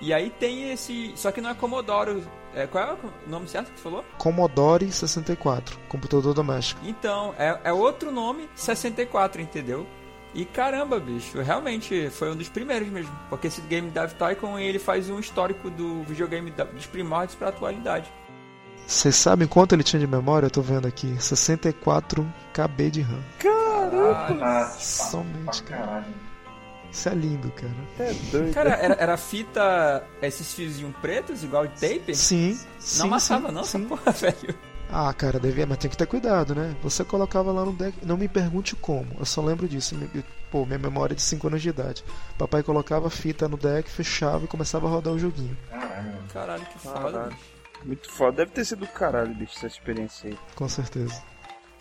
E 0.00 0.12
aí 0.12 0.30
tem 0.30 0.72
esse. 0.72 1.12
Só 1.14 1.30
que 1.30 1.40
não 1.40 1.50
é 1.50 1.54
Commodore. 1.54 2.24
É, 2.54 2.66
qual 2.66 2.84
é 2.84 2.92
o 2.94 3.30
nome 3.30 3.46
certo 3.46 3.68
que 3.68 3.76
tu 3.76 3.82
falou? 3.82 4.04
Commodore 4.18 4.90
64, 4.90 5.78
computador 5.88 6.34
doméstico. 6.34 6.80
Então, 6.84 7.34
é, 7.38 7.60
é 7.64 7.72
outro 7.72 8.10
nome, 8.10 8.48
64, 8.54 9.40
entendeu? 9.40 9.86
E 10.34 10.44
caramba, 10.46 10.98
bicho, 10.98 11.40
realmente 11.42 12.08
foi 12.10 12.30
um 12.30 12.36
dos 12.36 12.48
primeiros 12.48 12.88
mesmo. 12.88 13.12
Porque 13.28 13.48
esse 13.48 13.60
Game 13.62 13.90
Dev 13.90 14.12
Tycoon 14.12 14.58
ele 14.58 14.78
faz 14.78 15.10
um 15.10 15.18
histórico 15.18 15.68
do 15.68 16.02
videogame 16.04 16.50
dos 16.50 16.86
primórdios 16.86 17.34
pra 17.34 17.48
atualidade. 17.48 18.10
Vocês 18.86 19.14
sabem 19.14 19.46
quanto 19.46 19.74
ele 19.74 19.82
tinha 19.82 20.00
de 20.00 20.06
memória? 20.06 20.46
Eu 20.46 20.50
tô 20.50 20.60
vendo 20.62 20.86
aqui. 20.88 21.16
64 21.22 22.26
KB 22.52 22.90
de 22.90 23.00
RAM. 23.02 23.22
Caralho. 23.38 24.42
Ah, 24.42 24.64
Somente, 24.78 25.62
pra 25.62 25.76
cara. 25.76 26.06
Isso 26.90 27.08
é 27.08 27.14
lindo, 27.14 27.50
cara. 27.52 27.72
É 27.98 28.12
doido. 28.30 28.52
Cara, 28.52 28.70
era, 28.74 28.94
era 28.94 29.16
fita, 29.16 30.04
esses 30.20 30.52
fiozinhos 30.52 30.94
pretos, 31.00 31.42
igual 31.42 31.66
de 31.66 31.80
tape? 31.80 32.14
Sim, 32.14 32.58
sim. 32.78 32.98
Não 32.98 33.06
amassava 33.06 33.48
sim, 33.48 33.54
não, 33.54 33.64
sim. 33.64 33.78
essa 33.78 33.88
porra, 33.88 34.12
velho. 34.12 34.54
Ah, 34.92 35.12
cara, 35.14 35.40
devia, 35.40 35.66
mas 35.66 35.78
tem 35.78 35.90
que 35.90 35.96
ter 35.96 36.06
cuidado, 36.06 36.54
né? 36.54 36.76
Você 36.82 37.02
colocava 37.02 37.50
lá 37.50 37.64
no 37.64 37.72
deck, 37.72 37.96
não 38.04 38.16
me 38.16 38.28
pergunte 38.28 38.76
como, 38.76 39.06
eu 39.18 39.24
só 39.24 39.40
lembro 39.40 39.66
disso. 39.66 39.96
Pô, 40.50 40.66
minha 40.66 40.78
memória 40.78 41.14
é 41.14 41.16
de 41.16 41.22
5 41.22 41.46
anos 41.46 41.62
de 41.62 41.70
idade. 41.70 42.04
Papai 42.36 42.62
colocava 42.62 43.06
a 43.06 43.10
fita 43.10 43.48
no 43.48 43.56
deck, 43.56 43.88
fechava 43.88 44.44
e 44.44 44.48
começava 44.48 44.86
a 44.86 44.90
rodar 44.90 45.14
o 45.14 45.18
joguinho. 45.18 45.56
Caralho. 45.70 46.18
Caralho, 46.32 46.66
que 46.66 46.78
foda, 46.78 47.00
Caralho. 47.00 47.36
Muito 47.84 48.10
foda. 48.10 48.36
Deve 48.36 48.50
ter 48.50 48.64
sido 48.64 48.80
do 48.80 48.86
caralho, 48.86 49.34
bicho, 49.34 49.56
essa 49.56 49.66
experiência 49.66 50.30
aí. 50.30 50.38
Com 50.54 50.68
certeza. 50.68 51.22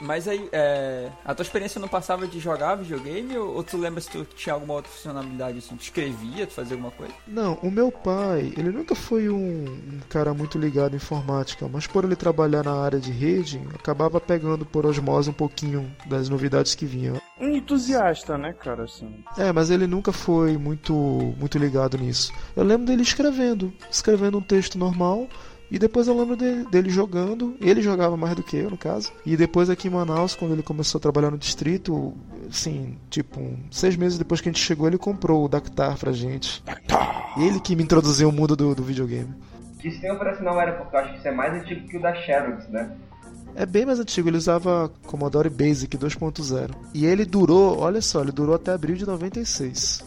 Mas 0.02 0.28
aí, 0.28 0.50
é, 0.52 1.10
a 1.24 1.36
tua 1.36 1.44
experiência 1.44 1.80
não 1.80 1.88
passava 1.88 2.28
de 2.28 2.40
jogar 2.40 2.76
videogame 2.76 3.38
ou, 3.38 3.56
ou 3.56 3.64
tu 3.64 3.78
lembra 3.78 4.02
se 4.02 4.10
tu 4.10 4.26
tinha 4.36 4.54
alguma 4.54 4.74
outra 4.74 4.92
funcionalidade 4.92 5.60
assim? 5.60 5.76
Tu 5.76 5.84
escrevia, 5.84 6.48
tu 6.48 6.54
fazia 6.54 6.74
alguma 6.74 6.92
coisa? 6.92 7.14
Não, 7.28 7.60
o 7.62 7.70
meu 7.70 7.92
pai, 7.92 8.54
ele 8.58 8.72
nunca 8.72 8.96
foi 8.96 9.30
um, 9.30 9.64
um 9.66 10.00
cara 10.10 10.34
muito 10.34 10.58
ligado 10.58 10.94
em 10.94 11.00
informática, 11.02 11.68
mas 11.68 11.88
por 11.88 12.06
ele 12.06 12.16
trabalhar 12.16 12.64
na 12.64 12.74
área 12.74 13.00
de 13.00 13.12
rede, 13.12 13.62
acabava 13.74 14.20
pegando 14.20 14.66
por 14.66 14.86
osmose 14.86 15.30
um 15.30 15.34
pouquinho 15.34 15.92
das 16.06 16.30
novidades 16.30 16.76
que 16.76 16.86
vinham. 16.86 17.20
Um 17.40 17.50
entusiasta, 17.50 18.38
né, 18.38 18.54
cara, 18.54 18.84
assim. 18.84 19.24
É, 19.38 19.52
mas 19.52 19.70
ele 19.70 19.88
nunca 19.88 20.12
foi 20.12 20.58
muito 20.58 20.94
muito 21.38 21.58
ligado 21.58 21.98
nisso. 21.98 22.32
Eu 22.56 22.64
lembro 22.64 22.86
dele 22.86 23.02
escrevendo, 23.02 23.74
escrevendo 23.90 24.38
um 24.38 24.42
texto 24.42 24.78
normal, 24.78 25.28
e 25.71 25.79
depois 25.79 26.07
eu 26.07 26.15
lembro 26.19 26.36
dele, 26.36 26.65
dele 26.69 26.89
jogando. 26.89 27.55
Ele 27.62 27.81
jogava 27.81 28.17
mais 28.17 28.36
do 28.36 28.43
que 28.43 28.57
eu, 28.57 28.69
no 28.69 28.77
caso. 28.77 29.12
E 29.25 29.38
depois 29.38 29.69
aqui 29.69 29.88
em 29.88 29.91
Manaus, 29.91 30.36
quando 30.36 30.51
ele 30.51 30.62
começou 30.62 30.99
a 30.99 31.01
trabalhar 31.01 31.31
no 31.31 31.38
distrito, 31.38 32.13
assim, 32.49 32.97
tipo, 33.10 33.39
um- 33.39 33.57
seis 33.71 33.95
meses 33.95 34.17
depois 34.17 34.41
que 34.41 34.49
a 34.49 34.51
gente 34.51 34.62
chegou, 34.63 34.88
ele 34.88 34.97
comprou 34.97 35.45
o 35.45 35.47
Dactar 35.47 35.97
pra 35.97 36.12
gente. 36.12 36.62
Ele 37.38 37.60
que 37.60 37.75
me 37.75 37.84
introduziu 37.84 38.27
o 38.27 38.31
mundo 38.31 38.55
do, 38.55 38.75
do 38.75 38.84
videogame. 38.84 39.34
O 39.77 39.81
sistema 39.81 40.13
operacional 40.15 40.60
era 40.62 40.73
porque 40.73 40.95
eu 40.95 40.99
acho 40.99 41.12
que 41.13 41.17
isso 41.19 41.27
é 41.27 41.31
mais 41.31 41.53
antigo 41.53 41.88
que 41.88 41.97
o 41.97 42.01
da 42.01 42.13
Xerox, 42.13 42.67
né? 42.67 42.91
É 43.55 43.65
bem 43.65 43.86
mais 43.86 43.99
antigo, 43.99 44.29
ele 44.29 44.38
usava 44.38 44.91
Commodore 45.07 45.49
Basic 45.49 45.97
2.0. 45.97 46.69
E 46.93 47.05
ele 47.05 47.25
durou, 47.25 47.79
olha 47.79 48.01
só, 48.01 48.21
ele 48.21 48.31
durou 48.31 48.55
até 48.55 48.71
abril 48.71 48.95
de 48.95 49.05
96. 49.05 50.05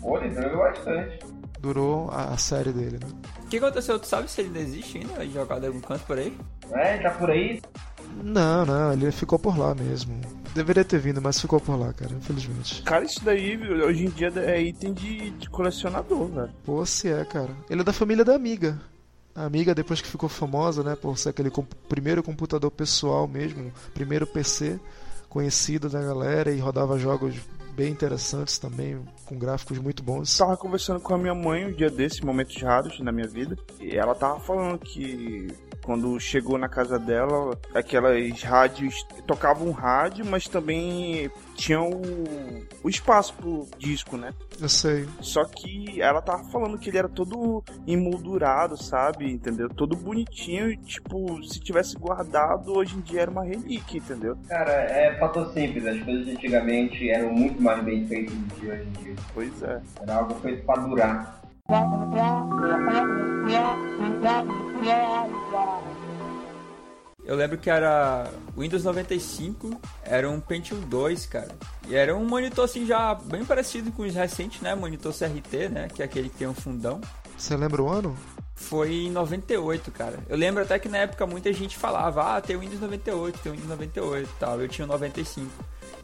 Pô, 0.00 0.18
ele 0.18 0.34
jogou 0.34 0.58
bastante. 0.58 1.18
Durou 1.62 2.10
a, 2.10 2.34
a 2.34 2.36
série 2.36 2.72
dele, 2.72 2.98
né? 3.00 3.08
O 3.44 3.46
que 3.48 3.56
aconteceu? 3.58 3.96
Tu 3.98 4.06
sabe 4.08 4.28
se 4.28 4.40
ele 4.40 4.48
ainda 4.48 4.58
existe 4.60 4.98
ainda? 4.98 5.24
Jogado 5.28 5.62
em 5.62 5.68
algum 5.68 5.80
canto 5.80 6.04
por 6.04 6.18
aí? 6.18 6.36
É, 6.72 6.98
tá 6.98 7.10
por 7.12 7.30
aí. 7.30 7.62
Não, 8.22 8.66
não, 8.66 8.92
ele 8.92 9.10
ficou 9.12 9.38
por 9.38 9.56
lá 9.56 9.72
mesmo. 9.74 10.20
Deveria 10.54 10.84
ter 10.84 10.98
vindo, 10.98 11.22
mas 11.22 11.40
ficou 11.40 11.60
por 11.60 11.76
lá, 11.78 11.92
cara, 11.92 12.12
infelizmente. 12.12 12.82
Cara, 12.82 13.04
isso 13.04 13.24
daí, 13.24 13.56
hoje 13.82 14.04
em 14.06 14.10
dia, 14.10 14.30
é 14.36 14.60
item 14.60 14.92
de, 14.92 15.30
de 15.30 15.48
colecionador, 15.48 16.26
velho. 16.26 16.50
Pô, 16.64 16.84
se 16.84 17.08
é, 17.08 17.24
cara. 17.24 17.50
Ele 17.70 17.80
é 17.80 17.84
da 17.84 17.92
família 17.92 18.24
da 18.24 18.34
amiga. 18.34 18.78
A 19.34 19.44
amiga, 19.44 19.74
depois 19.74 20.02
que 20.02 20.08
ficou 20.08 20.28
famosa, 20.28 20.82
né, 20.82 20.94
por 20.94 21.16
ser 21.16 21.30
aquele 21.30 21.48
com- 21.48 21.64
primeiro 21.88 22.22
computador 22.22 22.70
pessoal 22.70 23.26
mesmo, 23.26 23.72
primeiro 23.94 24.26
PC 24.26 24.78
conhecido 25.28 25.88
da 25.88 26.02
galera 26.02 26.52
e 26.52 26.58
rodava 26.60 26.98
jogos 26.98 27.34
bem 27.74 27.90
interessantes 27.90 28.58
também, 28.58 29.02
com 29.26 29.38
gráficos 29.38 29.78
muito 29.78 30.02
bons. 30.02 30.36
Tava 30.36 30.56
conversando 30.56 31.00
com 31.00 31.14
a 31.14 31.18
minha 31.18 31.34
mãe 31.34 31.66
um 31.66 31.72
dia 31.72 31.90
desses, 31.90 32.20
momentos 32.20 32.60
raros 32.62 33.00
na 33.00 33.12
minha 33.12 33.28
vida, 33.28 33.56
e 33.80 33.96
ela 33.96 34.14
tava 34.14 34.40
falando 34.40 34.78
que 34.78 35.48
quando 35.84 36.18
chegou 36.20 36.56
na 36.58 36.68
casa 36.68 36.98
dela, 36.98 37.58
aquelas 37.74 38.42
rádios 38.42 39.04
tocavam 39.26 39.68
um 39.68 39.72
rádio, 39.72 40.24
mas 40.24 40.46
também 40.46 41.30
tinha 41.54 41.80
o, 41.80 42.00
o 42.82 42.88
espaço 42.88 43.34
pro 43.34 43.66
disco, 43.78 44.16
né? 44.16 44.32
Eu 44.60 44.68
sei. 44.68 45.08
Só 45.20 45.44
que 45.44 46.00
ela 46.00 46.22
tava 46.22 46.44
falando 46.44 46.78
que 46.78 46.90
ele 46.90 46.98
era 46.98 47.08
todo 47.08 47.62
emoldurado, 47.86 48.76
sabe? 48.76 49.30
Entendeu? 49.30 49.68
Todo 49.68 49.96
bonitinho 49.96 50.70
e, 50.70 50.76
tipo, 50.76 51.42
se 51.44 51.60
tivesse 51.60 51.96
guardado, 51.96 52.76
hoje 52.76 52.96
em 52.96 53.00
dia 53.00 53.22
era 53.22 53.30
uma 53.30 53.44
relíquia, 53.44 53.98
entendeu? 53.98 54.36
Cara, 54.48 54.72
é 54.72 55.18
fator 55.18 55.52
simples. 55.52 55.86
As 55.86 56.02
coisas 56.02 56.26
de 56.26 56.32
antigamente 56.32 57.10
eram 57.10 57.32
muito 57.32 57.60
mais 57.62 57.82
bem 57.84 58.06
feitas 58.06 58.34
do 58.34 58.54
que 58.54 58.66
hoje 58.66 58.82
em 58.82 59.02
dia. 59.02 59.14
Pois 59.34 59.62
é. 59.62 59.80
Era 60.00 60.16
algo 60.16 60.34
feito 60.40 60.64
pra 60.64 60.76
durar. 60.76 61.41
Eu 67.24 67.36
lembro 67.36 67.56
que 67.56 67.70
era 67.70 68.30
Windows 68.56 68.84
95, 68.84 69.80
era 70.04 70.28
um 70.28 70.38
Pentium 70.38 70.80
2, 70.80 71.24
cara. 71.26 71.48
E 71.88 71.94
era 71.94 72.14
um 72.14 72.26
monitor 72.26 72.66
assim 72.66 72.84
já 72.84 73.14
bem 73.14 73.44
parecido 73.44 73.90
com 73.90 74.02
os 74.02 74.14
recentes, 74.14 74.60
né? 74.60 74.74
Monitor 74.74 75.12
CRT, 75.12 75.68
né? 75.70 75.88
Que 75.88 76.02
é 76.02 76.04
aquele 76.04 76.28
que 76.28 76.36
tem 76.36 76.46
um 76.46 76.54
fundão. 76.54 77.00
Você 77.38 77.56
lembra 77.56 77.82
o 77.82 77.88
ano? 77.88 78.14
Foi 78.54 78.92
em 78.92 79.10
98, 79.10 79.90
cara. 79.92 80.18
Eu 80.28 80.36
lembro 80.36 80.62
até 80.62 80.78
que 80.78 80.88
na 80.88 80.98
época 80.98 81.26
muita 81.26 81.52
gente 81.52 81.78
falava, 81.78 82.36
ah, 82.36 82.40
tem 82.40 82.54
o 82.54 82.60
Windows 82.60 82.80
98, 82.80 83.38
tem 83.38 83.50
o 83.50 83.54
Windows 83.54 83.70
98 83.70 84.28
e 84.28 84.38
tal. 84.38 84.60
Eu 84.60 84.68
tinha 84.68 84.84
o 84.84 84.88
95. 84.88 85.50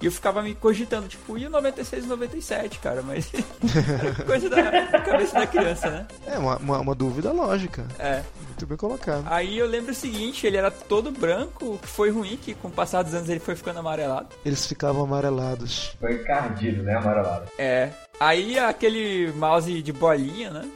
E 0.00 0.06
eu 0.06 0.12
ficava 0.12 0.42
me 0.42 0.54
cogitando, 0.54 1.08
tipo, 1.08 1.36
e 1.36 1.46
o 1.46 1.50
96 1.50 2.04
e 2.04 2.06
o 2.06 2.10
97, 2.10 2.78
cara? 2.78 3.02
Mas. 3.02 3.30
coisa 4.24 4.48
da 4.48 4.86
cabeça 5.00 5.34
da 5.34 5.46
criança, 5.46 5.90
né? 5.90 6.06
É 6.26 6.38
uma, 6.38 6.56
uma, 6.58 6.78
uma 6.80 6.94
dúvida 6.94 7.32
lógica. 7.32 7.84
É. 7.98 8.22
Muito 8.46 8.66
bem 8.66 8.76
colocado. 8.76 9.24
Aí 9.26 9.58
eu 9.58 9.66
lembro 9.66 9.90
o 9.90 9.94
seguinte, 9.94 10.46
ele 10.46 10.56
era 10.56 10.70
todo 10.70 11.10
branco, 11.10 11.74
o 11.74 11.78
que 11.78 11.88
foi 11.88 12.10
ruim, 12.10 12.36
que 12.36 12.54
com 12.54 12.68
o 12.68 12.70
passar 12.70 13.02
dos 13.02 13.12
anos 13.12 13.28
ele 13.28 13.40
foi 13.40 13.56
ficando 13.56 13.80
amarelado. 13.80 14.28
Eles 14.44 14.66
ficavam 14.66 15.02
amarelados. 15.02 15.96
Foi 16.00 16.14
encardido, 16.14 16.82
né? 16.84 16.94
Amarelado. 16.94 17.50
É. 17.58 17.90
Aí 18.20 18.58
aquele 18.58 19.32
mouse 19.32 19.82
de 19.82 19.92
bolinha, 19.92 20.50
né? 20.50 20.68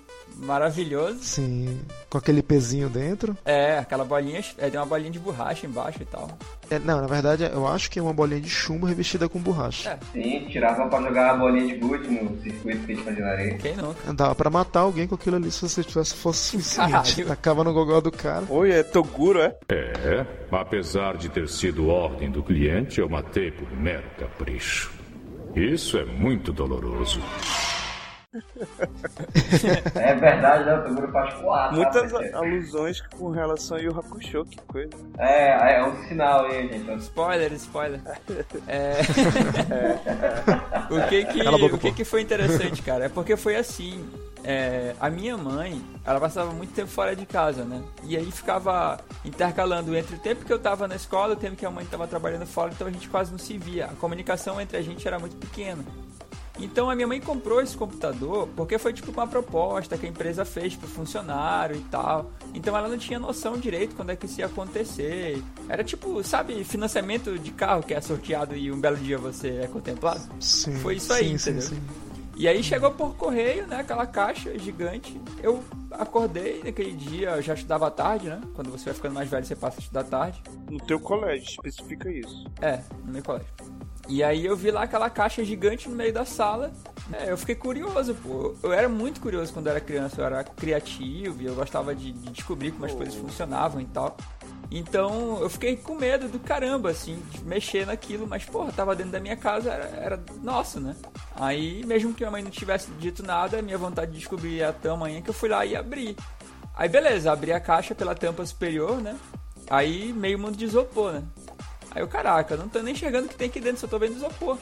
Maravilhoso. 0.43 1.19
Sim, 1.23 1.81
com 2.11 2.19
aquele 2.19 2.43
pezinho 2.43 2.89
dentro. 2.89 3.37
É, 3.45 3.79
aquela 3.79 4.05
bolinha, 4.05 4.43
é, 4.59 4.69
tem 4.69 4.79
uma 4.79 4.87
bolinha 4.87 5.11
de 5.11 5.19
borracha 5.19 5.67
embaixo 5.67 6.03
e 6.03 6.05
tal. 6.05 6.29
É, 6.71 6.79
não, 6.79 7.01
na 7.01 7.07
verdade 7.07 7.45
eu 7.45 7.67
acho 7.67 7.91
que 7.91 7.99
é 7.99 8.03
uma 8.03 8.13
bolinha 8.13 8.41
de 8.41 8.49
chumbo 8.51 8.87
revestida 8.87 9.29
com 9.29 9.39
borracha. 9.39 9.91
É. 9.91 9.99
Sim, 10.13 10.47
tirava 10.49 10.89
pra 10.89 11.01
jogar 11.01 11.31
a 11.31 11.37
bolinha 11.37 11.67
de 11.67 11.75
gude 11.81 12.09
no 12.09 12.41
circuito 12.43 12.87
que 12.87 12.93
a 12.93 12.95
gente 12.95 13.05
fazia 13.05 13.25
na 13.25 13.31
areia. 13.31 13.59
Quem 13.59 13.77
nunca? 13.77 14.13
Dava 14.13 14.35
pra 14.35 14.51
matar 14.51 14.81
alguém 14.81 15.07
com 15.07 15.15
aquilo 15.15 15.37
ali 15.37 15.51
se 15.51 15.63
você 15.63 15.85
tivesse 15.85 16.15
fosse 16.15 16.51
suficiente. 16.51 17.25
Tacava 17.25 17.63
no 17.63 17.73
gogó 17.73 18.01
do 18.01 18.11
cara. 18.11 18.45
Oi, 18.49 18.73
é 18.73 18.83
Toguro, 18.83 19.41
é? 19.41 19.57
É, 19.69 20.27
apesar 20.51 21.17
de 21.17 21.29
ter 21.29 21.49
sido 21.49 21.89
ordem 21.89 22.31
do 22.31 22.43
cliente, 22.43 23.01
eu 23.01 23.09
matei 23.09 23.51
por 23.51 23.71
mero 23.77 24.05
capricho. 24.19 24.93
Isso 25.55 25.99
é 25.99 26.05
muito 26.05 26.53
doloroso. 26.53 27.21
É 29.95 30.15
verdade, 30.15 30.65
né? 30.65 30.75
O 30.77 30.85
Toguro 30.85 31.13
faz. 31.13 31.35
Muitas 31.75 32.11
sabe? 32.11 32.33
alusões 32.33 33.01
com 33.01 33.31
relação 33.31 33.77
a 33.77 33.81
Yu 33.81 33.99
Hakusho, 33.99 34.45
que 34.47 34.59
coisa. 34.63 34.91
É, 35.19 35.77
é 35.77 35.85
um 35.85 36.09
sinal 36.09 36.47
aí, 36.47 36.69
gente. 36.69 37.03
Spoiler, 37.03 37.53
spoiler. 37.55 38.01
É. 38.69 39.01
o 40.91 41.09
que 41.09 41.25
que, 41.27 41.45
boca, 41.45 41.75
o 41.75 41.79
que 41.79 41.93
que 41.93 42.05
foi 42.05 42.23
interessante, 42.23 42.83
cara? 42.83 43.07
É 43.07 43.09
porque 43.09 43.37
foi 43.37 43.57
assim. 43.57 44.09
é, 44.45 44.95
a 45.01 45.11
minha 45.11 45.37
mãe, 45.37 45.83
ela 46.05 46.19
passava 46.21 46.53
muito 46.53 46.73
tempo 46.73 46.89
fora 46.89 47.15
de 47.15 47.27
casa, 47.27 47.65
né? 47.65 47.83
E 48.05 48.17
aí 48.17 48.31
ficava 48.31 48.99
intercalando 49.25 49.95
entre 49.97 50.17
o 50.17 50.19
tempo 50.19 50.45
que 50.45 50.53
eu 50.53 50.59
tava 50.59 50.89
na 50.89 50.97
escola 50.97 51.35
e 51.35 51.37
o 51.37 51.39
tempo 51.39 51.57
que 51.57 51.67
a 51.67 51.71
mãe 51.71 51.85
tava 51.85 52.07
trabalhando 52.07 52.47
fora, 52.47 52.73
então 52.73 52.87
a 52.87 52.91
gente 52.91 53.09
quase 53.09 53.31
não 53.31 53.39
se 53.39 53.59
via. 53.59 53.87
A 53.87 53.95
comunicação 53.95 54.61
entre 54.61 54.77
a 54.77 54.83
gente 54.83 55.07
era 55.07 55.19
muito 55.19 55.37
pequena. 55.37 55.85
Então 56.63 56.89
a 56.89 56.95
minha 56.95 57.09
mãe 57.09 57.21
comprou 57.21 57.61
esse 57.61 57.77
computador 57.77 58.49
porque 58.55 58.79
foi 58.79 58.93
tipo 58.93 59.11
uma 59.11 59.27
proposta 59.27 59.99
que 59.99 60.07
a 60.07 60.09
empresa 60.09 60.45
fez 60.45 60.77
pro 60.77 60.87
funcionário 60.87 61.75
e 61.75 61.81
tal. 61.91 62.31
Então 62.55 62.77
ela 62.77 62.89
não 62.89 62.97
tinha 62.97 63.19
noção 63.19 63.59
direito 63.59 63.97
quando 63.97 64.11
é 64.11 64.17
que 64.17 64.27
isso 64.27 64.39
ia 64.39 64.47
acontecer. 64.47 65.43
Era 65.69 65.83
tipo, 65.83 66.23
sabe, 66.23 66.63
financiamento 66.63 67.37
de 67.37 67.51
carro 67.51 67.83
que 67.83 67.93
é 67.93 68.01
sorteado 68.01 68.57
e 68.57 68.71
um 68.71 68.81
belo 68.81 68.97
dia 68.97 69.19
você 69.19 69.61
é 69.63 69.67
contemplado? 69.67 70.23
Sim. 70.39 70.77
Foi 70.77 70.97
isso 70.97 71.13
aí, 71.13 71.31
sim, 71.31 71.39
sim, 71.39 71.51
entendeu? 71.51 71.69
sim. 71.69 71.83
E 72.35 72.49
aí 72.49 72.63
chegou 72.63 72.91
por 72.91 73.15
correio, 73.15 73.67
né? 73.67 73.81
Aquela 73.81 74.07
caixa 74.07 74.59
gigante. 74.59 75.21
Eu 75.43 75.63
acordei 75.91 76.63
naquele 76.65 76.93
dia, 76.93 77.31
eu 77.31 77.43
já 77.43 77.55
estudava 77.55 77.89
à 77.89 77.91
tarde, 77.91 78.29
né? 78.29 78.41
Quando 78.55 78.71
você 78.71 78.87
vai 78.87 78.95
ficando 78.95 79.15
mais 79.15 79.29
velho, 79.29 79.45
você 79.45 79.55
passa 79.55 79.79
a 79.79 79.83
estudar 79.83 80.01
à 80.01 80.05
tarde. 80.05 80.43
No 80.71 80.79
teu 80.79 80.99
colégio, 80.99 81.45
especifica 81.51 82.11
isso. 82.11 82.45
É, 82.61 82.81
no 83.05 83.13
meu 83.13 83.23
colégio. 83.23 83.53
E 84.09 84.23
aí 84.23 84.45
eu 84.45 84.57
vi 84.57 84.71
lá 84.71 84.83
aquela 84.83 85.09
caixa 85.09 85.45
gigante 85.45 85.89
no 85.89 85.95
meio 85.95 86.13
da 86.13 86.25
sala. 86.25 86.73
É, 87.13 87.31
eu 87.31 87.37
fiquei 87.37 87.55
curioso, 87.55 88.15
pô. 88.15 88.55
Eu 88.63 88.73
era 88.73 88.89
muito 88.89 89.21
curioso 89.21 89.53
quando 89.53 89.67
eu 89.67 89.73
era 89.73 89.81
criança, 89.81 90.21
eu 90.21 90.25
era 90.25 90.45
criativo 90.45 91.41
e 91.41 91.47
eu 91.47 91.55
gostava 91.55 91.95
de, 91.95 92.13
de 92.13 92.31
descobrir 92.31 92.73
como 92.73 92.85
as 92.85 92.93
coisas 92.93 93.15
funcionavam 93.15 93.81
e 93.81 93.87
tal. 93.87 94.17
Então 94.71 95.39
eu 95.41 95.51
fiquei 95.51 95.77
com 95.77 95.95
medo 95.95 96.29
do 96.29 96.39
caramba, 96.39 96.91
assim, 96.91 97.23
de 97.31 97.45
mexer 97.45 97.87
naquilo, 97.87 98.27
mas 98.27 98.45
porra, 98.45 98.73
tava 98.73 98.97
dentro 98.97 99.13
da 99.13 99.21
minha 99.21 99.37
casa, 99.37 99.71
era, 99.71 99.85
era 99.97 100.25
nosso, 100.43 100.81
né? 100.81 100.97
Aí, 101.37 101.85
mesmo 101.85 102.15
que 102.15 102.23
minha 102.23 102.31
mãe 102.31 102.43
não 102.43 102.51
tivesse 102.51 102.91
dito 102.93 103.23
nada, 103.23 103.61
minha 103.61 103.77
vontade 103.77 104.13
de 104.13 104.19
descobrir 104.19 104.61
era 104.61 104.73
tamanha 104.73 105.21
que 105.21 105.29
eu 105.29 105.35
fui 105.35 105.49
lá 105.49 105.65
e 105.67 105.77
abri. 105.77 106.17
Aí 106.75 106.89
beleza, 106.89 107.31
abri 107.31 107.53
a 107.53 107.61
caixa 107.61 107.95
pela 107.95 108.15
tampa 108.15 108.45
superior, 108.47 108.97
né? 109.01 109.17
Aí 109.69 110.13
meio 110.13 110.39
mundo 110.39 110.57
de 110.57 110.65
isopor, 110.65 111.13
né? 111.13 111.23
Aí 111.95 112.03
eu, 112.03 112.09
caraca, 112.09 112.57
não 112.57 112.69
tô 112.69 112.81
nem 112.81 112.95
enxergando 112.95 113.27
o 113.27 113.29
que 113.29 113.37
tem 113.37 113.49
aqui 113.49 113.61
dentro, 113.61 113.81
só 113.81 113.87
tô 113.87 113.99
vendo 113.99 114.17
isopor. 114.17 114.57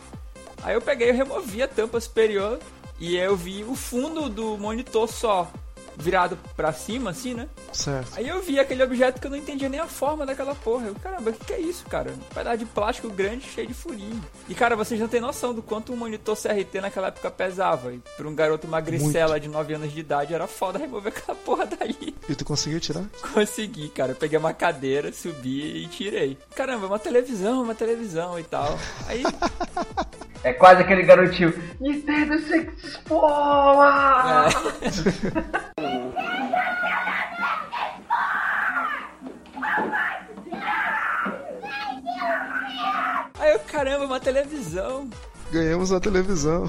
Aí 0.62 0.74
eu 0.74 0.82
peguei 0.82 1.10
e 1.10 1.12
removi 1.12 1.62
a 1.62 1.68
tampa 1.68 2.00
superior 2.00 2.58
e 2.98 3.16
eu 3.16 3.36
vi 3.36 3.64
o 3.64 3.74
fundo 3.74 4.28
do 4.28 4.58
monitor 4.58 5.08
só 5.08 5.50
virado 6.00 6.38
pra 6.56 6.72
cima, 6.72 7.10
assim, 7.10 7.34
né? 7.34 7.48
Certo. 7.72 8.12
Aí 8.16 8.28
eu 8.28 8.40
vi 8.42 8.58
aquele 8.58 8.82
objeto 8.82 9.20
que 9.20 9.26
eu 9.26 9.30
não 9.30 9.38
entendia 9.38 9.68
nem 9.68 9.80
a 9.80 9.86
forma 9.86 10.24
daquela 10.26 10.54
porra. 10.54 10.86
Eu, 10.86 10.94
caramba, 10.94 11.30
o 11.30 11.32
que, 11.32 11.44
que 11.44 11.52
é 11.52 11.60
isso, 11.60 11.84
cara? 11.86 12.10
Um 12.10 12.34
pedaço 12.34 12.58
de 12.58 12.64
plástico 12.66 13.08
grande 13.10 13.44
cheio 13.44 13.66
de 13.66 13.74
furinho. 13.74 14.20
E, 14.48 14.54
cara, 14.54 14.74
vocês 14.76 15.00
não 15.00 15.08
têm 15.08 15.20
noção 15.20 15.54
do 15.54 15.62
quanto 15.62 15.92
um 15.92 15.96
monitor 15.96 16.36
CRT 16.36 16.80
naquela 16.80 17.08
época 17.08 17.30
pesava. 17.30 17.92
E 17.92 18.00
pra 18.16 18.28
um 18.28 18.34
garoto 18.34 18.66
magricela 18.66 19.38
de 19.38 19.48
9 19.48 19.74
anos 19.74 19.92
de 19.92 20.00
idade 20.00 20.34
era 20.34 20.46
foda 20.46 20.78
remover 20.78 21.12
aquela 21.16 21.36
porra 21.36 21.66
dali. 21.66 22.14
E 22.28 22.34
tu 22.34 22.44
conseguiu 22.44 22.80
tirar? 22.80 23.04
Consegui, 23.32 23.88
cara. 23.88 24.12
Eu 24.12 24.16
peguei 24.16 24.38
uma 24.38 24.52
cadeira, 24.52 25.12
subi 25.12 25.84
e 25.84 25.86
tirei. 25.88 26.38
Caramba, 26.54 26.86
uma 26.86 26.98
televisão, 26.98 27.62
uma 27.62 27.74
televisão 27.74 28.38
e 28.38 28.44
tal. 28.44 28.78
Aí, 29.06 29.22
É 30.42 30.52
quase 30.52 30.80
aquele 30.82 31.02
garotinho. 31.02 31.52
Nintendo 31.78 32.38
64! 32.38 32.80
é, 43.38 43.44
aí 43.44 43.52
eu, 43.52 43.60
caramba, 43.60 44.06
uma 44.06 44.20
televisão. 44.20 45.10
Ganhamos 45.52 45.92
a 45.92 46.00
televisão. 46.00 46.66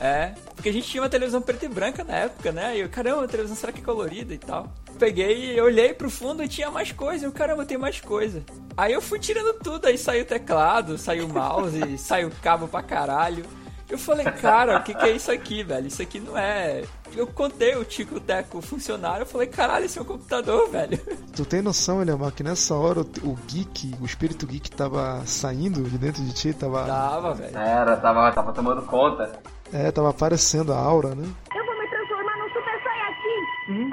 É, 0.00 0.34
porque 0.54 0.68
a 0.68 0.72
gente 0.72 0.88
tinha 0.88 1.02
uma 1.02 1.08
televisão 1.08 1.40
preta 1.40 1.64
e 1.64 1.68
branca 1.68 2.04
na 2.04 2.14
época, 2.14 2.52
né? 2.52 2.76
E 2.76 2.80
eu, 2.80 2.88
caramba, 2.88 3.24
a 3.24 3.28
televisão 3.28 3.56
será 3.56 3.72
que 3.72 3.80
é 3.80 3.84
colorida 3.84 4.34
e 4.34 4.38
tal? 4.38 4.70
Peguei 4.98 5.54
e 5.54 5.60
olhei 5.60 5.94
pro 5.94 6.10
fundo 6.10 6.42
e 6.42 6.48
tinha 6.48 6.70
mais 6.70 6.92
coisa. 6.92 7.26
Eu, 7.26 7.32
caramba, 7.32 7.64
tem 7.64 7.78
mais 7.78 8.00
coisa. 8.00 8.42
Aí 8.76 8.92
eu 8.92 9.00
fui 9.00 9.18
tirando 9.18 9.54
tudo, 9.54 9.86
aí 9.86 9.96
saiu 9.96 10.22
o 10.22 10.26
teclado, 10.26 10.98
saiu 10.98 11.26
o 11.26 11.32
mouse, 11.32 11.96
saiu 11.98 12.28
o 12.28 12.36
cabo 12.42 12.68
pra 12.68 12.82
caralho. 12.82 13.44
Eu 13.88 13.96
falei, 13.96 14.24
cara, 14.26 14.78
o 14.78 14.82
que, 14.82 14.92
que 14.92 15.04
é 15.04 15.12
isso 15.12 15.30
aqui, 15.30 15.62
velho? 15.62 15.86
Isso 15.86 16.02
aqui 16.02 16.18
não 16.18 16.36
é. 16.36 16.82
Eu 17.14 17.24
contei 17.26 17.76
o 17.76 17.84
Tico 17.84 18.18
Teco 18.18 18.60
funcionário, 18.60 19.22
eu 19.22 19.26
falei, 19.26 19.46
caralho, 19.46 19.84
esse 19.84 19.96
é 19.96 20.02
um 20.02 20.04
computador, 20.04 20.68
velho. 20.70 20.98
Tu 21.34 21.44
tem 21.44 21.62
noção, 21.62 22.02
Eliamar, 22.02 22.32
que 22.32 22.42
nessa 22.42 22.74
hora 22.74 23.00
o, 23.00 23.30
o 23.30 23.38
geek, 23.46 23.94
o 24.00 24.04
espírito 24.04 24.44
geek 24.44 24.72
tava 24.72 25.22
saindo 25.24 25.84
de 25.84 25.96
dentro 25.96 26.20
de 26.22 26.32
ti, 26.34 26.52
tava. 26.52 26.84
Dava, 26.84 27.34
velho. 27.34 27.56
Era, 27.56 27.96
tava, 27.96 28.32
tava 28.32 28.52
tomando 28.52 28.82
conta. 28.82 29.40
É, 29.72 29.90
tava 29.90 30.10
aparecendo 30.10 30.72
a 30.72 30.78
aura, 30.78 31.14
né? 31.14 31.28
Eu 31.54 31.66
vou 31.66 31.78
me 31.78 31.88
transformar 31.88 32.36
num 32.38 32.48
Super 32.48 32.82
Saiyajin. 32.82 33.90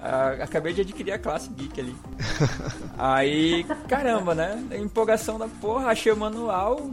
Ah, 0.00 0.36
acabei 0.42 0.72
de 0.72 0.82
adquirir 0.82 1.12
a 1.12 1.18
classe 1.18 1.48
geek 1.50 1.80
ali. 1.80 1.96
Aí, 2.98 3.64
caramba, 3.88 4.34
né? 4.34 4.62
Empolgação 4.72 5.38
da 5.38 5.48
porra, 5.48 5.88
achei 5.88 6.12
o 6.12 6.16
manual 6.16 6.90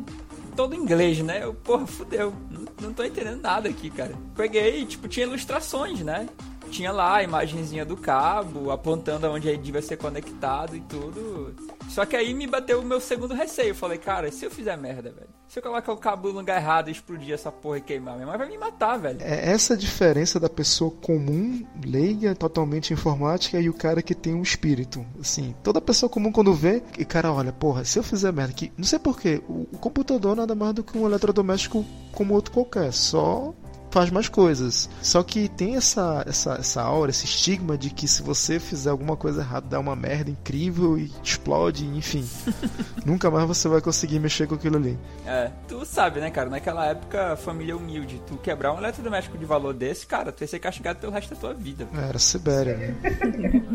todo 0.56 0.76
em 0.76 0.80
inglês, 0.80 1.20
né? 1.22 1.44
Eu, 1.44 1.54
porra, 1.54 1.88
fudeu. 1.88 2.34
Não, 2.50 2.66
não 2.82 2.94
tô 2.94 3.04
entendendo 3.04 3.42
nada 3.42 3.70
aqui, 3.70 3.90
cara. 3.90 4.14
Peguei, 4.36 4.86
tipo, 4.86 5.08
tinha 5.08 5.26
ilustrações, 5.26 6.02
né? 6.02 6.28
Tinha 6.72 6.92
lá 6.92 7.18
a 7.18 7.24
imagenzinha 7.24 7.86
do 7.86 7.98
cabo, 7.98 8.72
apontando 8.72 9.28
aonde 9.28 9.50
ele 9.50 9.58
devia 9.58 9.82
ser 9.82 9.98
conectado 9.98 10.76
e 10.76 10.80
tudo. 10.80 11.54
Só 11.90 12.06
que 12.06 12.16
aí 12.16 12.34
me 12.34 12.48
bateu 12.48 12.80
o 12.80 12.86
meu 12.86 13.02
segundo 13.02 13.34
receio. 13.34 13.76
Falei, 13.76 13.98
cara, 13.98 14.32
se 14.32 14.46
eu 14.46 14.50
fizer 14.50 14.78
merda, 14.78 15.12
velho? 15.12 15.30
Se 15.50 15.60
eu 15.60 15.64
colocar 15.64 15.92
o 15.92 15.98
cabo 15.98 16.30
no 16.30 16.36
lugar 16.36 16.62
errado 16.62 16.88
e 16.88 16.94
explodir 16.94 17.34
essa 17.34 17.52
porra 17.52 17.80
e 17.80 17.82
queimar, 17.82 18.16
minha 18.16 18.26
mãe 18.26 18.38
vai 18.38 18.48
me 18.48 18.58
matar, 18.58 18.98
velho. 18.98 19.18
É 19.20 19.52
essa 19.52 19.74
a 19.74 19.78
diferença 19.78 20.40
da 20.40 20.48
pessoa 20.48 20.90
comum, 20.90 21.68
leiga, 21.86 22.34
totalmente 22.34 22.94
informática 22.94 23.60
e 23.60 23.70
o 23.70 23.74
cara 23.74 24.02
que 24.02 24.16
tem 24.16 24.34
um 24.34 24.42
espírito. 24.42 25.06
Assim, 25.20 25.54
toda 25.62 25.82
pessoa 25.82 26.10
comum 26.10 26.32
quando 26.32 26.54
vê, 26.54 26.82
e 26.98 27.04
cara, 27.04 27.34
olha, 27.34 27.52
porra, 27.52 27.84
se 27.84 28.00
eu 28.00 28.04
fizer 28.04 28.32
merda 28.32 28.54
aqui, 28.54 28.72
não 28.78 28.86
sei 28.86 28.98
porquê, 28.98 29.44
o 29.50 29.78
computador 29.78 30.38
nada 30.38 30.56
mais 30.56 30.74
do 30.74 30.86
que 30.86 30.98
um 30.98 31.06
eletrodoméstico 31.06 31.86
como 32.14 32.34
outro 32.34 32.54
qualquer, 32.54 32.94
só 32.94 33.54
faz 33.92 34.10
mais 34.10 34.28
coisas. 34.28 34.90
Só 35.02 35.22
que 35.22 35.48
tem 35.50 35.76
essa, 35.76 36.24
essa, 36.28 36.54
essa 36.54 36.82
aura, 36.82 37.12
esse 37.12 37.26
estigma 37.26 37.78
de 37.78 37.90
que 37.90 38.08
se 38.08 38.24
você 38.24 38.60
fizer 38.60 38.90
alguma 38.90 39.16
coisa 39.16 39.42
errada, 39.42 39.68
dá 39.70 39.80
uma 39.80 39.96
merda 39.96 40.32
incrível 40.32 40.98
e 40.98 41.12
explode, 41.24 41.86
enfim. 41.86 42.28
nunca 43.06 43.30
mais 43.30 43.46
você 43.48 43.68
vai 43.68 43.82
conseguir 43.82 44.20
mexer 44.20 44.48
com 44.48 44.56
aquilo 44.56 44.78
ali. 44.78 44.98
É, 45.26 45.52
tu 45.68 45.86
sabe, 45.86 46.20
né, 46.20 46.32
cara? 46.32 46.50
Naquela 46.50 46.86
época, 46.86 47.36
família 47.36 47.76
humilde. 47.76 48.22
Tu 48.26 48.38
quebrar 48.38 48.74
um 48.74 48.78
eletrodoméstico 48.78 49.38
de 49.38 49.46
valor 49.46 49.74
desse, 49.74 50.08
cara, 50.08 50.32
tu 50.32 50.42
ia 50.42 50.48
ser 50.48 50.60
castigado 50.60 51.00
pelo 51.00 51.12
resto 51.12 51.36
da 51.36 51.40
tua 51.40 51.54
vida. 51.54 51.88
Era 51.94 52.18
Sibéria, 52.18 52.78
né? 52.78 52.96